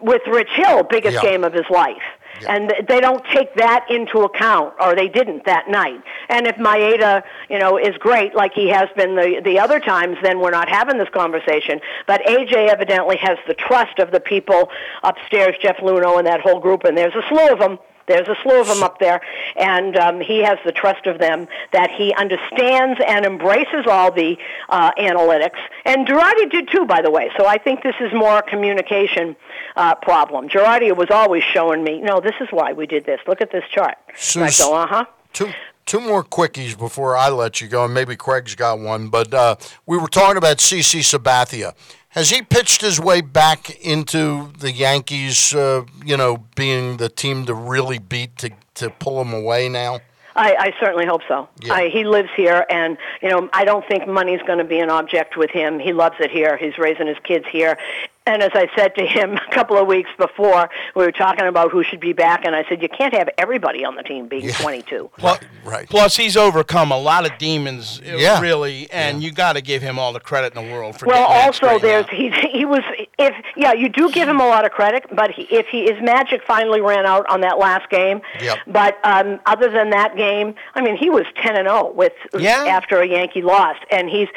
[0.00, 1.30] with Rich Hill, biggest Yeah.
[1.30, 2.02] game of his life.
[2.48, 6.02] And they don't take that into account, or they didn't that night.
[6.28, 10.16] And if Maeda, you know, is great like he has been the the other times,
[10.22, 11.80] then we're not having this conversation.
[12.06, 14.70] But AJ evidently has the trust of the people
[15.02, 17.78] upstairs, Jeff Luhnow and that whole group, and there's a slew of them.
[18.06, 19.20] There's a slew of them up there,
[19.54, 24.36] and um, he has the trust of them that he understands and embraces all the
[24.68, 25.60] uh, analytics.
[25.84, 27.30] And Girardi did too, by the way.
[27.38, 29.36] So I think this is more communication
[29.80, 30.48] uh, problem.
[30.48, 33.18] Girardi was always showing me, no, this is why we did this.
[33.26, 33.96] Look at this chart.
[34.34, 35.04] And I go, uh huh.
[35.32, 35.50] Two
[35.86, 39.08] two more quickies before I let you go, and maybe Craig's got one.
[39.08, 41.74] But uh, we were talking about CC Sabathia.
[42.10, 45.54] Has he pitched his way back into the Yankees?
[45.54, 50.00] Uh, you know, being the team to really beat to to pull him away now.
[50.36, 51.48] I, I certainly hope so.
[51.60, 51.74] Yeah.
[51.74, 54.90] I, he lives here, and you know, I don't think money's going to be an
[54.90, 55.78] object with him.
[55.78, 56.56] He loves it here.
[56.56, 57.78] He's raising his kids here.
[58.26, 61.70] And as I said to him a couple of weeks before, we were talking about
[61.72, 64.50] who should be back, and I said, you can't have everybody on the team being
[64.52, 65.10] 22.
[65.18, 65.88] Plus, right.
[65.88, 68.40] Plus, he's overcome a lot of demons, uh, Yeah.
[68.40, 71.26] really, and you got to give him all the credit in the world for Well,
[71.28, 72.10] getting that also there's out.
[72.10, 72.80] he he was
[73.18, 76.00] if yeah you do give him a lot of credit, but he, if he his
[76.02, 78.20] magic finally ran out on that last game.
[78.40, 78.58] Yep.
[78.66, 83.00] But um, other than that game, I mean, he was ten and zero with after
[83.00, 84.28] a Yankee loss, and he's.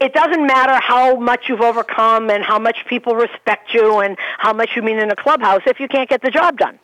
[0.00, 4.52] It, doesn't matter how much you've overcome and how much people respect you and how
[4.52, 6.78] much you mean in a clubhouse if you can't get the job done.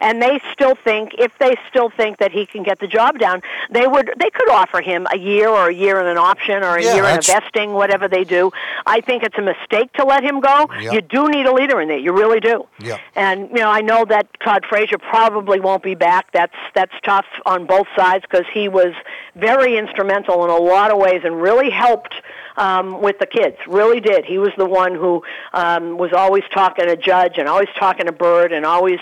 [0.00, 3.40] And they still think, if they still think that he can get the job done,
[3.70, 6.76] they would, they could offer him a year or a year in an option or
[6.76, 8.52] a Yeah, year in a vesting, whatever they do.
[8.86, 10.68] I think it's a mistake to let him go.
[10.80, 10.92] Yep.
[10.92, 11.98] You do need a leader in there.
[11.98, 12.66] You really do.
[12.78, 12.98] Yeah.
[13.16, 16.30] And you know, I know that Todd Frazier probably won't be back.
[16.32, 18.94] That's that's tough on both sides because he was
[19.34, 22.14] very instrumental in a lot of ways and really helped
[22.58, 23.56] um, with the kids.
[23.66, 24.24] Really did.
[24.24, 25.22] He was the one who
[25.54, 28.98] um, was always talking to Judge and always talking to Bird and always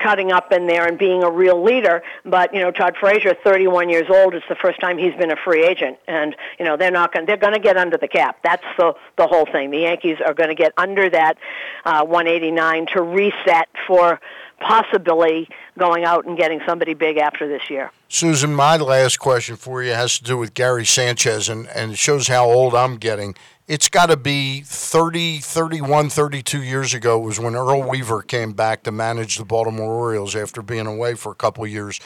[0.00, 2.02] cutting up in there and being a real leader.
[2.24, 5.36] But you know, Todd Frazier, 31 years old, it's the first time he's been a
[5.44, 7.26] free agent, and you know they're not going.
[7.26, 8.38] They're going to get under the cap.
[8.44, 9.70] That's the the whole thing.
[9.70, 11.38] The Yankees are going to get under that
[11.84, 14.20] uh, 189 to reset for
[14.60, 15.48] possibly
[15.78, 17.90] going out and getting somebody big after this year.
[18.08, 21.98] Susan, my last question for you has to do with Gary Sanchez, and, and it
[21.98, 23.34] shows how old I'm getting.
[23.66, 28.82] It's got to be 30, 31, 32 years ago was when Earl Weaver came back
[28.84, 32.00] to manage the Baltimore Orioles after being away for a couple years.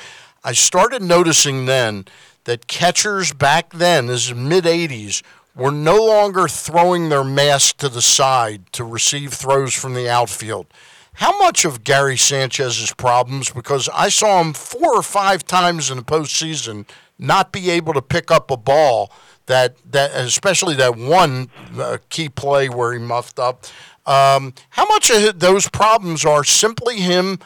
[0.44, 2.06] I started noticing then
[2.44, 5.22] that catchers back then, this is mid 80s,
[5.54, 10.66] were no longer throwing their mask to the side to receive throws from the outfield.
[11.14, 15.98] How much of Gary Sanchez's problems, because I saw him four or five times in
[15.98, 16.86] the postseason
[17.18, 19.12] not be able to pick up a ball
[19.46, 21.48] that that especially that one
[21.78, 23.64] uh, key play where he muffed up.
[24.06, 27.38] Um, how much of those problems are simply him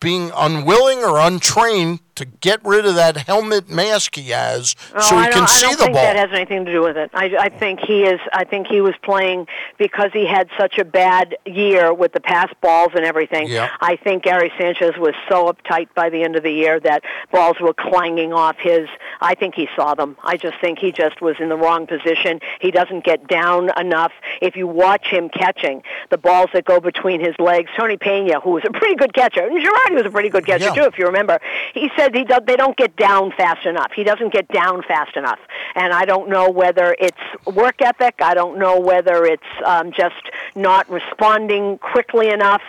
[0.00, 5.18] being unwilling or untrained to get rid of that helmet mask he has Oh, so
[5.18, 6.02] he can see I don't the think ball?
[6.04, 7.10] that has anything to do with it.
[7.14, 8.20] I, I think he is.
[8.32, 9.46] I think he was playing
[9.78, 13.48] because he had such a bad year with the pass balls and everything.
[13.48, 13.70] Yeah.
[13.80, 17.56] I think Gary Sanchez was so uptight by the end of the year that balls
[17.60, 18.88] were clanging off his.
[19.20, 20.16] I think he saw them.
[20.22, 22.40] I just think he just was in the wrong position.
[22.60, 24.12] He doesn't get down enough.
[24.40, 28.50] If you watch him catching the balls that go between his legs, Tony Pena, who
[28.50, 30.74] was a pretty good catcher, and Girardi was a pretty good catcher Yeah.
[30.74, 31.40] too, if you remember,
[31.72, 33.92] he said he do, they don't get down fast enough.
[33.94, 35.38] He doesn't get down fast enough,
[35.74, 37.16] and I don't know whether it's
[37.46, 38.16] work ethic.
[38.20, 42.62] I don't know whether it's um, just not responding quickly enough.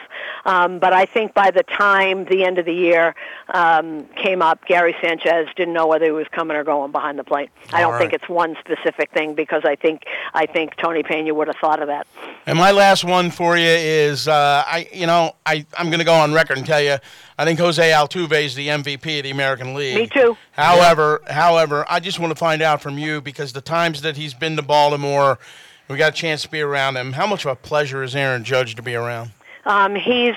[0.45, 3.15] Um, but I think by the time the end of the year
[3.53, 7.23] um, came up, Gary Sanchez didn't know whether he was coming or going behind the
[7.23, 7.49] plate.
[7.73, 10.03] I don't think it's one specific thing because I think
[10.34, 12.07] I think Tony Pena would have thought of that.
[12.45, 16.06] And my last one for you is, uh, I you know, I I'm going to
[16.06, 16.97] go on record and tell you,
[17.38, 19.95] I think Jose Altuve is the MVP of the American League.
[19.95, 20.38] Me too.
[20.52, 24.34] However, however, I just want to find out from you because the times that he's
[24.34, 25.39] been to Baltimore,
[25.88, 27.14] we got a chance to be around him.
[27.14, 29.31] How much of a pleasure is Aaron Judge to be around?
[29.66, 30.36] Um, he's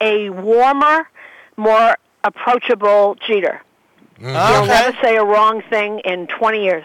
[0.00, 1.08] a warmer,
[1.56, 3.62] more approachable Jeter.
[4.18, 4.28] He'll
[4.66, 6.84] never say a wrong thing in 20 years.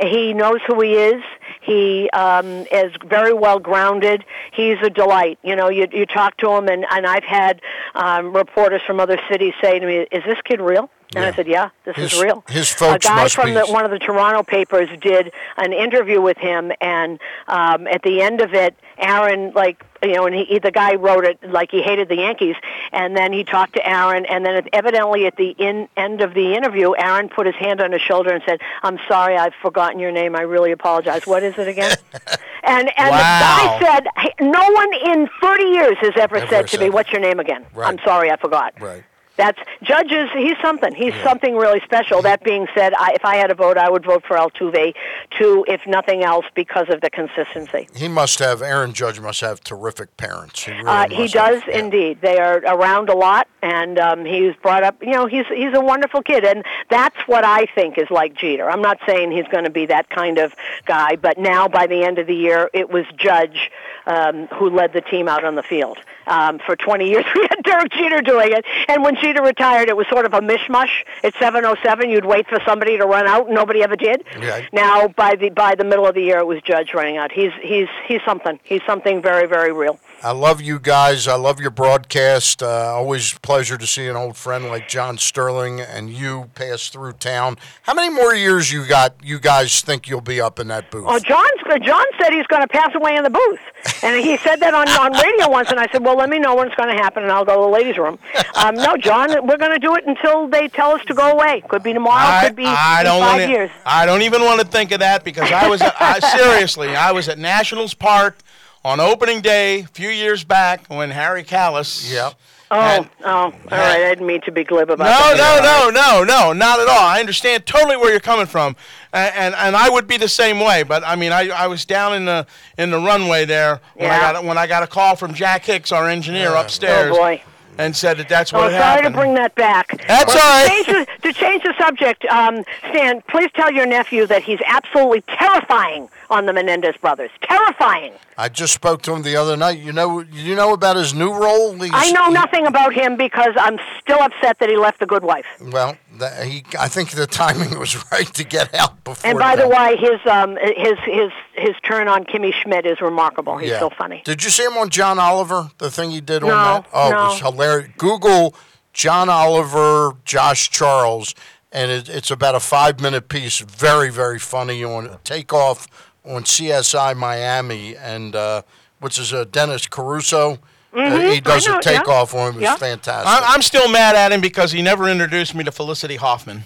[0.00, 1.22] He knows who he is.
[1.60, 4.24] He um, is very well grounded.
[4.52, 5.38] He's a delight.
[5.44, 7.60] You know, you you talk to him, and and I've had
[7.94, 11.46] um, reporters from other cities say to me, "Is this kid real?" And I said,
[11.46, 13.90] "Yeah, this His- is real." his folks a guy must from be- the, one of
[13.90, 18.74] the Toronto papers did an interview with him, and um, at the end of it,
[18.98, 22.56] Aaron like you know, and he, the guy wrote it like he hated the Yankees,
[22.92, 26.54] and then he talked to Aaron, and then evidently at the in, end of the
[26.54, 30.12] interview, Aaron put his hand on his shoulder and said, "I'm sorry, I've forgotten your
[30.12, 30.34] name.
[30.34, 31.22] I really apologize.
[31.24, 31.96] What is it again?"
[32.64, 33.16] and and Wow.
[33.16, 36.90] the guy said, hey, "No one in 30 years has ever, Ever said to me,
[36.90, 37.64] what's your name again?
[37.74, 37.88] Right.
[37.88, 39.04] I'm sorry, I forgot." Right.
[39.36, 40.28] That's judges.
[40.34, 40.94] He's something.
[40.94, 42.20] He's something really special.
[42.22, 44.94] That being said, I, if I had a vote, I would vote for Altuve,
[45.38, 47.88] too, if nothing else, because of the consistency.
[47.94, 50.64] He must have, Aaron Judge must have terrific parents.
[50.64, 51.32] He, really Uh, he have.
[51.32, 52.20] does indeed.
[52.20, 55.02] They are around a lot, and um, he's brought up.
[55.02, 58.70] You know, he's he's a wonderful kid, and that's what I think is like Jeter.
[58.70, 60.54] I'm not saying he's going to be that kind of
[60.84, 63.70] guy, but now by the end of the year, it was Judge
[64.06, 65.98] um, who led the team out on the field.
[66.26, 69.96] Um, for 20 years, we had Derek Jeter doing it, and when Jeter retired, it
[69.96, 70.90] was sort of a mishmash.
[71.22, 74.24] At 7:07, you'd wait for somebody to run out, and nobody ever did.
[74.38, 74.68] Right.
[74.72, 77.32] Now, by the by the middle of the year, it was Judge running out.
[77.32, 78.58] He's he's he's something.
[78.62, 79.98] He's something very very real.
[80.24, 81.26] I love you guys.
[81.26, 82.62] I love your broadcast.
[82.62, 86.90] Uh, always a pleasure to see an old friend like John Sterling and you pass
[86.90, 87.58] through town.
[87.82, 89.16] How many more years you got?
[89.20, 91.06] You guys think you'll be up in that booth?
[91.08, 93.60] Oh, John's John said he's going to pass away in the booth,
[94.02, 95.70] and he said that on on radio once.
[95.70, 97.56] And I said, well, let me know when it's going to happen, and I'll go
[97.56, 98.18] to the ladies' room.
[98.56, 101.62] Um, no, John, we're going to do it until they tell us to go away.
[101.68, 102.26] Could be tomorrow.
[102.26, 103.70] I, could be I don't five wanna, years.
[103.84, 107.12] I don't even want to think of that because I was at, I, seriously I
[107.12, 108.38] was at Nationals Park
[108.84, 112.12] on opening day a few years back when Harry Kalas.
[112.12, 112.34] Yep.
[112.74, 114.00] Oh, oh, all right.
[114.00, 115.90] I didn't mean to be glib about No, that.
[115.90, 116.98] no, no, no, no, not at all.
[117.06, 118.76] I understand totally where you're coming from,
[119.12, 120.82] and and, and I would be the same way.
[120.82, 122.46] But I mean, I, I was down in the
[122.78, 125.92] in the runway there when I got when I got a call from Jack Hicks,
[125.92, 127.42] our engineer upstairs, Oh, boy.
[127.78, 129.14] And said that that's what Oh, what sorry happened.
[129.14, 129.88] to bring that back.
[130.06, 130.84] That's But all right.
[130.86, 134.60] To change, the, to change the subject, um, Stan, please tell your nephew that he's
[134.66, 137.30] absolutely terrifying on the Menendez brothers.
[137.42, 138.12] Terrifying.
[138.38, 139.78] I just spoke to him the other night.
[139.78, 141.72] You know, you know about his new role.
[141.74, 145.22] He's- I know nothing about him because I'm still upset that he left the good
[145.22, 145.46] wife.
[145.60, 146.64] Well, that, he.
[146.78, 149.28] I think the timing was right to get out before.
[149.30, 149.62] And by that.
[149.62, 153.58] the way, his um, his his his turn on Kimmy Schmidt is remarkable.
[153.58, 153.80] He's Yeah.
[153.80, 154.22] so funny.
[154.24, 155.70] Did you see him on John Oliver?
[155.78, 156.86] The thing he did on No, that?
[156.92, 157.16] Oh, no.
[157.16, 157.90] it was hilarious.
[157.98, 158.54] Google
[158.92, 161.34] John Oliver, Josh Charles,
[161.72, 163.58] and it, it's about a five minute piece.
[163.60, 165.86] Very, very funny on takeoff
[166.24, 167.96] on CSI Miami.
[167.96, 168.62] And uh,
[169.00, 170.58] what's his uh, Dennis Caruso?
[170.92, 172.54] Uh, Mhm, he does I know, a takeoff on him.
[172.56, 172.76] It's yeah.
[172.76, 173.26] fantastic.
[173.28, 176.64] I, I'm still mad at him because he never introduced me to Felicity Huffman.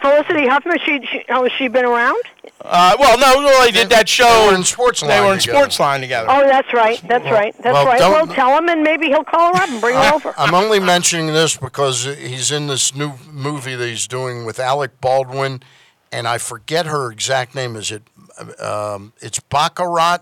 [0.00, 2.22] Felicity Huffman, she, she oh, has she been around?
[2.60, 4.24] Uh, well, no, well, they did that show.
[4.24, 5.58] They were in Sports They were in together.
[5.58, 6.28] Sports Night together.
[6.30, 7.00] Oh, that's right.
[7.08, 7.54] That's right.
[7.58, 7.98] That's well, right.
[7.98, 10.34] don't- Well, tell him, and maybe he'll call her up and bring her over.
[10.38, 15.00] I'm only mentioning this because he's in this new movie that he's doing with Alec
[15.00, 15.62] Baldwin,
[16.12, 17.76] and I forget her exact name.
[17.76, 18.02] Is it?
[18.60, 20.18] Um, it's Baccarat,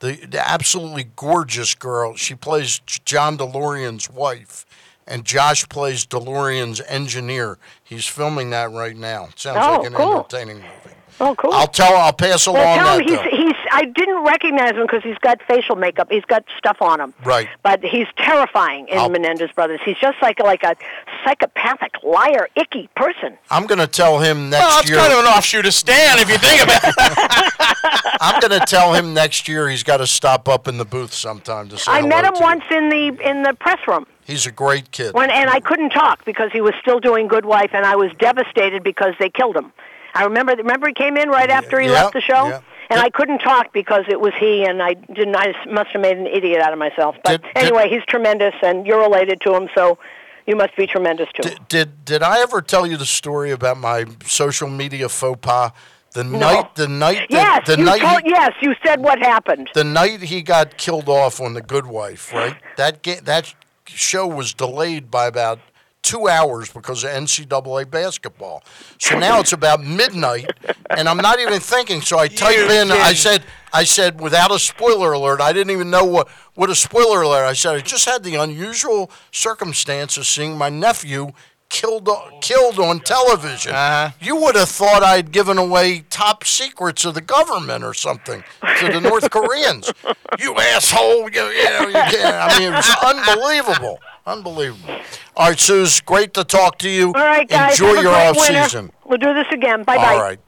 [0.00, 2.14] the, the absolutely gorgeous girl.
[2.16, 4.64] She plays John DeLorean's wife,
[5.06, 7.58] and Josh plays DeLorean's engineer.
[7.82, 9.28] He's filming that right now.
[9.36, 10.16] Sounds Oh, like an cool.
[10.18, 10.96] entertaining movie.
[11.20, 11.52] Oh, cool.
[11.52, 11.96] I'll tell.
[11.96, 13.02] I'll pass along well, tell that.
[13.02, 13.36] him he's, though.
[13.44, 13.54] he's.
[13.72, 16.08] I didn't recognize him because he's got facial makeup.
[16.10, 17.12] He's got stuff on him.
[17.24, 17.48] Right.
[17.62, 19.80] But he's terrifying in I'll- Menendez Brothers.
[19.84, 20.76] He's just like like a
[21.24, 23.36] psychopathic, liar, icky person.
[23.50, 24.98] I'm going to tell him next Well, it's year.
[24.98, 26.94] kind of an offshoot of Stan if you think about it.
[28.20, 31.12] I'm going to tell him next year he's got to stop up in the booth
[31.12, 32.44] sometime to say I met him to you.
[32.44, 34.06] once in the in the press room.
[34.24, 35.14] He's a great kid.
[35.14, 38.10] When and I couldn't talk because he was still doing Good Wife, and I was
[38.18, 39.72] devastated because they killed him.
[40.18, 40.54] I remember.
[40.56, 42.60] Remember, he came in right after he yeah, left the show, yeah.
[42.90, 45.36] and I couldn't talk because it was he, and I didn't.
[45.36, 47.16] I must have made an idiot out of myself.
[47.22, 49.98] But Did- did- anyway, he's tremendous, and you're related to him, so
[50.46, 51.48] you must be tremendous too.
[51.68, 55.70] Did did I ever tell you the story about my social media faux pas?
[56.14, 59.18] The night, the night, yes, the, the you night, told, he, yes, you said what
[59.18, 59.68] happened.
[59.74, 62.56] the night he got killed off on The Good Wife, right?
[62.76, 63.54] That ga- that
[63.84, 65.60] show was delayed by about
[66.08, 68.64] two hours because of NCAA basketball.
[68.98, 70.50] So now it's about midnight,
[70.90, 72.00] and I'm not even thinking.
[72.00, 72.90] So I type in.
[72.90, 73.44] I said,
[73.74, 75.42] I said without a spoiler alert.
[75.42, 77.44] I didn't even know what what a spoiler alert.
[77.44, 81.32] I said I just had the unusual circumstance of seeing my nephew
[81.68, 83.72] killed o- killed on television.
[83.72, 84.10] Uh-huh.
[84.20, 88.42] You would have thought I'd given away top secrets of the government or something
[88.80, 89.92] to the North Koreans.
[90.38, 91.30] You asshole!
[91.30, 91.94] You, you know, you.
[91.94, 93.98] I mean, it was unbelievable,
[94.28, 94.94] unbelievable.
[95.36, 97.06] All right, Suze, great to talk to you.
[97.08, 97.72] All right, guys.
[97.80, 98.62] Enjoy have your great off winter.
[98.64, 98.92] season.
[99.04, 99.82] We'll do this again.
[99.84, 100.14] Bye bye.
[100.14, 100.40] All right,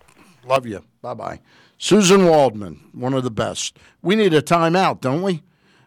[0.44, 0.84] love you.
[1.02, 1.40] Bye bye.
[1.78, 3.78] Susan Waldman, one of the best.
[4.02, 5.42] We need a timeout, don't we?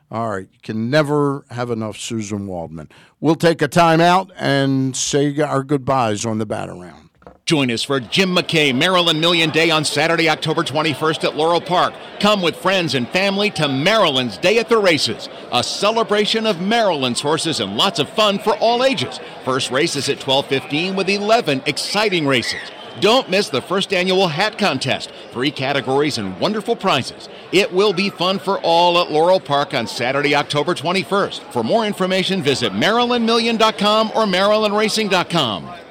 [0.09, 2.89] All right, you can never have enough Susan Waldman.
[3.19, 7.02] We'll take a timeout and say our goodbyes on the bat around.
[7.45, 11.93] Join us for Jim McKay Maryland Million Day on Saturday, October 21st at Laurel Park.
[12.21, 17.19] Come with friends and family to Maryland's Day at the Races, a celebration of Maryland's
[17.19, 19.19] horses and lots of fun for all ages.
[19.43, 22.61] First race is at 12:15 with 11 exciting races.
[23.01, 27.27] Don't miss the first annual hat contest, three categories and wonderful prizes.
[27.51, 31.41] It will be fun for all at Laurel Park on Saturday, October 21st.
[31.51, 35.82] For more information, visit marylandmillion.com or marylandracing.com.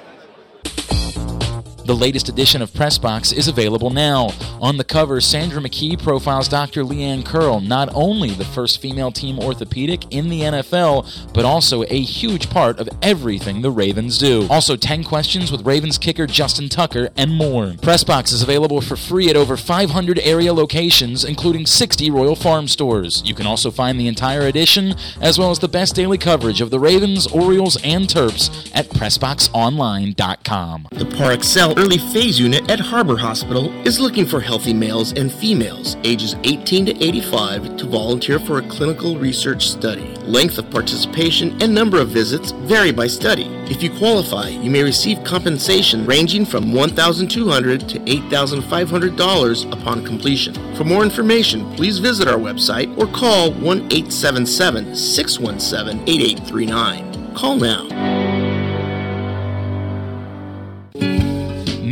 [1.85, 4.31] The latest edition of Pressbox is available now.
[4.61, 6.85] On the cover, Sandra McKee profiles Dr.
[6.85, 11.83] Leigh Ann Curl, not only the first female team orthopedic in the NFL, but also
[11.83, 14.47] a huge part of everything the Ravens do.
[14.49, 17.73] Also, 10 questions with Ravens kicker Justin Tucker and more.
[17.73, 23.25] Pressbox is available for free at over 500 area locations, including 60 Royal Farm stores.
[23.27, 26.71] You can also find the entire edition, as well as the best daily coverage of
[26.71, 30.87] the Ravens, Orioles, and Terps at PressboxOnline.com.
[30.93, 31.33] The Par
[31.77, 36.87] Early Phase Unit at Harbor Hospital is looking for healthy males and females ages 18
[36.87, 40.15] to 85 to volunteer for a clinical research study.
[40.27, 43.45] Length of participation and number of visits vary by study.
[43.71, 50.55] If you qualify, you may receive compensation ranging from $1,200 to $8,500 upon completion.
[50.77, 57.35] For more information, please visit our website or call 1 877 617 8839.
[57.35, 58.12] Call now.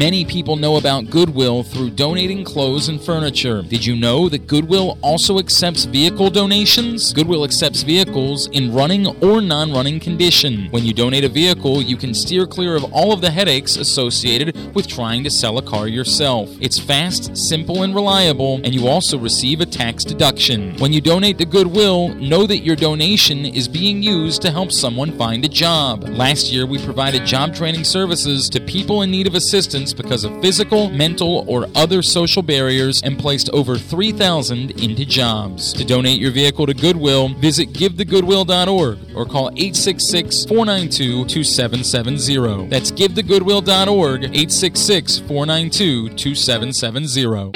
[0.01, 3.61] Many people know about Goodwill through donating clothes and furniture.
[3.61, 7.13] Did you know that Goodwill also accepts vehicle donations?
[7.13, 10.69] Goodwill accepts vehicles in running or non running condition.
[10.71, 14.75] When you donate a vehicle, you can steer clear of all of the headaches associated
[14.75, 16.49] with trying to sell a car yourself.
[16.63, 20.79] It's fast, simple, and reliable, and you also receive a tax deduction.
[20.79, 25.19] When you donate to Goodwill, know that your donation is being used to help someone
[25.19, 26.05] find a job.
[26.09, 30.41] Last year, we provided job training services to people in need of assistance because of
[30.41, 35.73] physical, mental, or other social barriers and placed over 3,000 into jobs.
[35.75, 42.69] To donate your vehicle to Goodwill, visit givethegoodwill.org or call 866 492 2770.
[42.69, 47.53] That's givethegoodwill.org, 866 492 2770.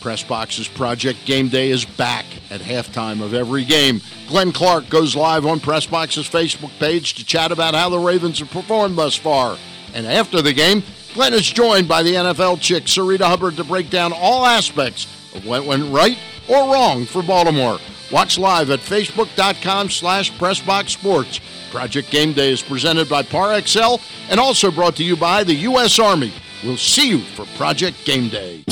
[0.00, 4.00] Press Box's Project Game Day is back at halftime of every game.
[4.28, 8.38] Glenn Clark goes live on Press Box's Facebook page to chat about how the Ravens
[8.38, 9.58] have performed thus far.
[9.92, 10.82] And after the game,
[11.14, 15.44] Glenn is joined by the NFL chick, Sarita Hubbard, to break down all aspects of
[15.44, 16.18] what went right
[16.48, 17.78] or wrong for Baltimore.
[18.12, 21.40] Watch live at facebook.com slash pressboxsports.
[21.70, 24.00] Project Game Day is presented by PAREXEL
[24.30, 25.98] and also brought to you by the U.S.
[25.98, 26.32] Army.
[26.64, 28.64] We'll see you for Project Game Day.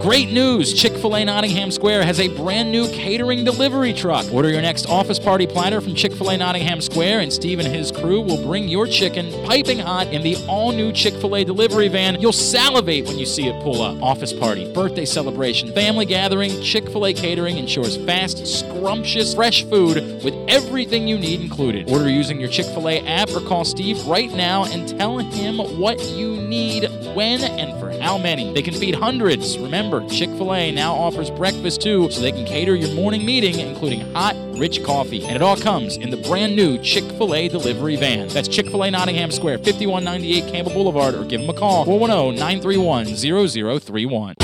[0.00, 0.72] Great news!
[0.72, 4.32] Chick fil A Nottingham Square has a brand new catering delivery truck.
[4.32, 7.68] Order your next office party platter from Chick fil A Nottingham Square, and Steve and
[7.68, 11.44] his crew will bring your chicken piping hot in the all new Chick fil A
[11.44, 12.18] delivery van.
[12.18, 14.02] You'll salivate when you see it pull up.
[14.02, 19.96] Office party, birthday celebration, family gathering, Chick fil A catering ensures fast, scrumptious, fresh food
[20.24, 21.90] with everything you need included.
[21.90, 25.58] Order using your Chick fil A app or call Steve right now and tell him
[25.78, 28.52] what you need, when, and for how many.
[28.52, 29.58] They can feed hundreds.
[29.58, 33.58] Remember, Chick fil A now offers breakfast too, so they can cater your morning meeting,
[33.58, 35.24] including hot, rich coffee.
[35.24, 38.28] And it all comes in the brand new Chick fil A delivery van.
[38.28, 42.38] That's Chick fil A Nottingham Square, 5198 Campbell Boulevard, or give them a call, 410
[42.38, 44.34] 931 0031.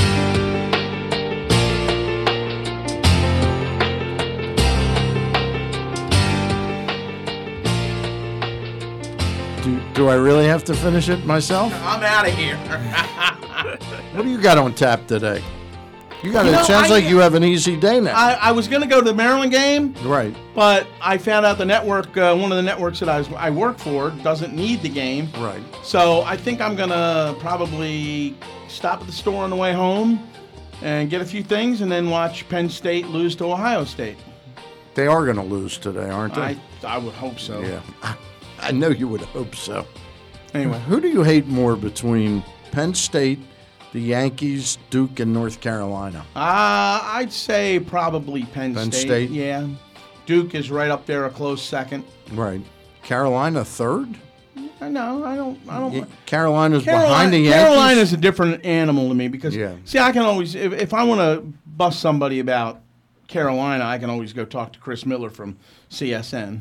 [9.66, 11.72] Do, do I really have to finish it myself?
[11.82, 12.56] I'm out of here.
[14.14, 15.42] What do you got on tap today?
[16.22, 16.64] You got You it.
[16.64, 18.16] sounds I- like you have an easy day now.
[18.16, 20.34] I, I was going to go to the Maryland game, right.
[20.54, 23.50] but I found out the network, uh, one of the networks that I, was, I
[23.50, 25.28] work for, doesn't need the game.
[25.38, 25.62] Right.
[25.82, 28.36] So I think I'm going to probably
[28.68, 30.26] stop at the store on the way home
[30.82, 34.16] and get a few things and then watch Penn State lose to Ohio State.
[34.94, 36.40] They are going to lose today, aren't they?
[36.40, 37.60] I, I would hope so.
[37.60, 37.82] Yeah.
[38.60, 39.86] I know you would hope so.
[40.54, 40.80] Anyway.
[40.88, 42.42] Who do you hate more between
[42.76, 43.38] Penn State,
[43.94, 46.18] the Yankees, Duke, and North Carolina?
[46.36, 49.06] Uh, I'd say probably Penn, Penn State.
[49.06, 49.30] State?
[49.30, 49.66] Yeah.
[50.26, 52.04] Duke is right up there, a close second.
[52.32, 52.60] Right.
[53.02, 54.14] Carolina third?
[54.82, 55.24] I know.
[55.24, 55.58] I don't.
[55.66, 55.92] I don't.
[55.94, 57.62] Yeah, Carolina's Carolina, behind the Yankees.
[57.62, 59.76] Carolina's a different animal to me because Yeah.
[59.86, 62.82] see, I can always if, if I want to bust somebody about
[63.26, 65.56] Carolina, I can always go talk to Chris Miller from
[65.88, 66.60] CSN.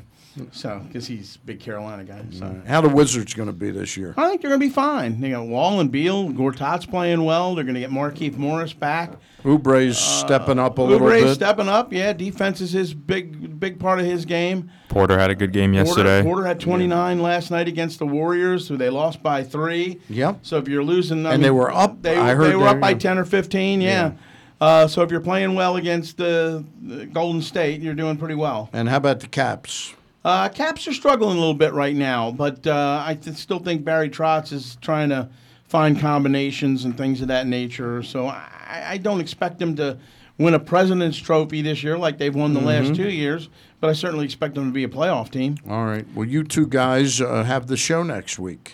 [0.52, 2.22] So because he's a big Carolina guy.
[2.32, 2.62] So.
[2.68, 4.14] How the Wizards going to be this year?
[4.18, 5.22] I think they're going to be fine.
[5.22, 7.56] You got Wall and Beal, Gortat's playing well.
[7.56, 9.14] They're going to get Markieff Morris back.
[9.46, 11.36] Oubre's stepping up a little Oubre's bit.
[11.36, 11.94] stepping up.
[11.94, 14.72] Yeah, defense is his big big part of his game.
[14.90, 16.22] Porter had a good game yesterday.
[16.22, 20.00] Porter, Porter had 29 last night against the Warriors, who they lost by three.
[20.10, 20.40] Yep.
[20.42, 22.80] So if you're losing, I And mean, they were up, They, I they were up
[22.80, 23.82] by 10 or 15.
[23.82, 24.14] Yeah.
[24.62, 28.70] Uh, so if you're playing well against the, the Golden State, you're doing pretty well.
[28.72, 29.94] And how about the Caps?
[30.26, 33.86] Uh, Caps are struggling a little bit right now, but uh, I th- still think
[33.86, 35.30] Barry Trotz is trying to
[35.68, 38.02] find combinations and things of that nature.
[38.02, 40.00] So I, I don't expect them to
[40.40, 42.66] win a President's Trophy this year like they've won the Mhm.
[42.66, 43.50] last two years,
[43.80, 45.58] but I certainly expect them to be a playoff team.
[45.70, 46.08] All right.
[46.16, 48.74] Well, you two guys uh, have the show next week.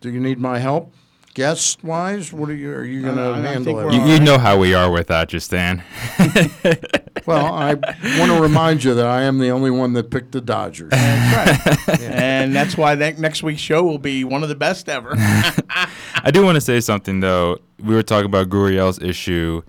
[0.00, 0.92] Do you need my help?
[1.34, 2.72] Guest wise, what are you?
[2.72, 3.94] Are you going to Uh, handle it?
[3.94, 5.82] You, you know how we are without you, Stan.
[7.24, 10.40] Well, I want to remind you that I am the only one that picked the
[10.40, 10.92] Dodgers.
[12.02, 15.12] and that's why that next week's show will be one of the best ever.
[15.16, 17.58] I do want to say something though.
[17.78, 19.62] We were talking about Guriel's issue.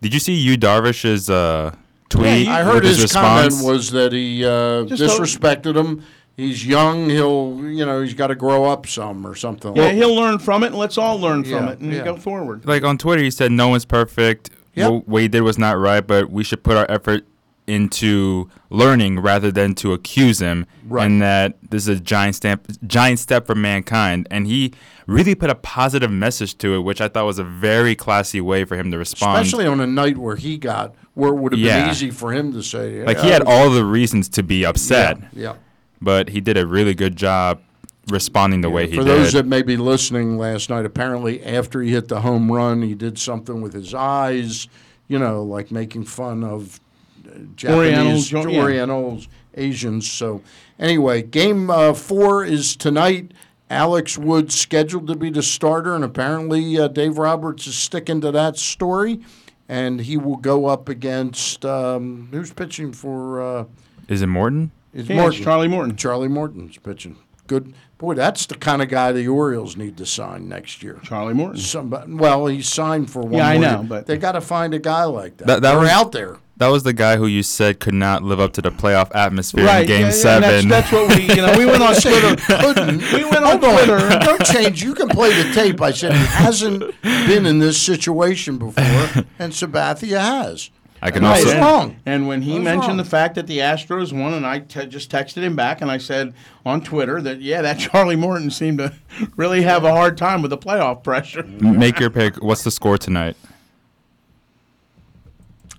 [0.00, 1.76] Did you see Yu Darvish's uh,
[2.08, 2.48] tweet?
[2.48, 6.02] I heard with his, comment was that he uh, Just disrespected him.
[6.36, 7.08] He's young.
[7.08, 9.74] He'll, you know, he's got to grow up some or something.
[9.74, 12.04] yeah, he'll learn from it, and let's all learn from Yeah, it and yeah.
[12.04, 12.66] go forward.
[12.66, 14.50] like on Twitter, he said no one's perfect.
[14.74, 14.90] Yep.
[14.92, 17.24] What Wade did was not right, but we should put our effort
[17.66, 21.06] into learning rather than to accuse him, right.
[21.06, 24.28] and that this is a giant step, giant step for mankind.
[24.30, 24.72] And he
[25.06, 28.64] really put a positive message to it, which I thought was a very classy way
[28.64, 29.38] for him to respond.
[29.40, 31.80] Especially on a night where he got, where it would have Yeah.
[31.82, 35.18] been easy for him to say, like he had all the reasons to be upset.
[35.18, 35.52] Yeah, yeah.
[36.00, 37.60] But he did a really good job
[38.08, 39.10] responding the way he For did.
[39.10, 42.82] For those that may be listening last night, apparently after he hit the home run,
[42.82, 44.68] he did something with his eyes,
[45.08, 46.80] you know, like making fun of
[47.26, 49.64] uh, Japanese, Orientals, yeah.
[49.64, 50.10] Asians.
[50.10, 50.42] So,
[50.78, 53.32] anyway, game uh, four is tonight.
[53.68, 58.30] Alex Wood scheduled to be the starter, and apparently uh, Dave Roberts is sticking to
[58.30, 59.20] that story,
[59.68, 63.42] and he will go up against um, who's pitching for.
[63.42, 63.64] Uh,
[64.06, 64.70] Is it Morton?
[64.96, 65.42] It's Yeah, Morton.
[65.42, 65.96] Charlie Morton.
[65.96, 67.16] Charlie Morton's pitching.
[67.46, 68.14] Good boy.
[68.14, 70.98] That's the kind of guy the Orioles need to sign next year.
[71.04, 71.60] Charlie Morton.
[71.60, 72.12] Somebody.
[72.14, 73.34] Well, he's signed for one.
[73.34, 73.86] Yeah, I know, year.
[73.88, 75.46] but- they got to find a guy like that.
[75.46, 76.38] That, that They're was out there.
[76.58, 79.66] That was the guy who you said could not live up to the playoff atmosphere
[79.66, 80.40] Right, in Game yeah, yeah, Seven.
[80.40, 82.34] that's- that's what we- you know, we went on Twitter.
[82.36, 83.12] Couldn't.
[83.12, 83.74] We went on Hold on.
[83.76, 84.18] Twitter.
[84.24, 84.82] Don't change.
[84.82, 85.80] You can play the tape.
[85.82, 88.82] I said he hasn't been in this situation before,
[89.38, 90.70] and Sabathia has.
[91.02, 91.96] I can And I also was wrong.
[92.06, 92.96] And when he mentioned wrong.
[92.96, 95.98] the fact that the Astros won, and I te- just texted him back, and I
[95.98, 96.32] said
[96.64, 98.94] on Twitter that yeah, that Charlie Morton seemed to
[99.36, 101.42] really have a hard time with the playoff pressure.
[101.44, 102.42] make your pick.
[102.42, 103.36] What's the score tonight?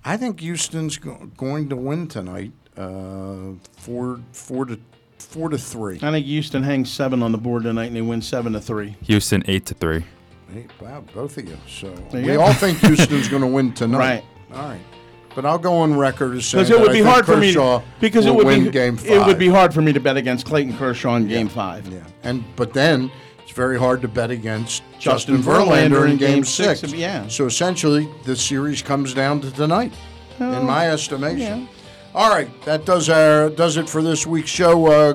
[0.05, 2.51] I think Houston's go- going to win tonight.
[2.77, 4.79] Uh, four, four to
[5.17, 5.95] four to three.
[6.01, 8.95] I think Houston hangs seven on the board tonight, and they win seven to three.
[9.01, 10.03] Houston eight to three.
[10.53, 11.57] Hey, wow, both of you.
[11.67, 12.41] So There we go.
[12.41, 13.97] all think Houston's going to win tonight.
[13.97, 14.23] Right.
[14.53, 14.79] All right.
[15.37, 17.83] But I'll go on record as saying Because it would be hard for me to,
[17.99, 19.11] because it would win be game five.
[19.11, 21.85] it would be hard for me to bet against Clayton Kershaw in Game Five.
[21.93, 23.11] Yeah, and but then
[23.43, 26.79] it's very hard to bet against Justin Justin, Verlander, Verlander in in Game Game Six.
[26.79, 27.27] Six, yeah.
[27.27, 29.93] So essentially, the series comes down to tonight,
[30.39, 31.61] Oh, in my estimation.
[31.61, 31.67] Yeah.
[32.15, 34.87] All right, that does our does it for this week's show.
[34.87, 35.13] Uh,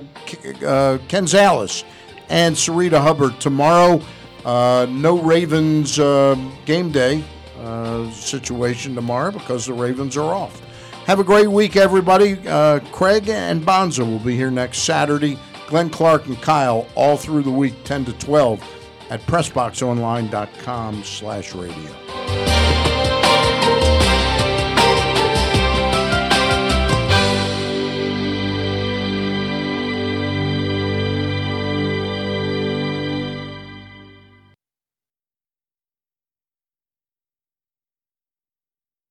[0.64, 1.82] uh, Ken Zales
[2.28, 4.00] and Sarita Hubbard tomorrow.
[4.44, 7.24] Uh, no Ravens uh, game day
[7.62, 10.60] uh, situation tomorrow because the Ravens are off.
[11.06, 12.38] Have a great week, everybody.
[12.46, 15.38] Uh, Craig and Bonza will be here next Saturday.
[15.66, 18.62] Glenn Clark and Kyle all through the week, 10 to 12,
[19.10, 22.61] at PressBoxOnline.com slash radio.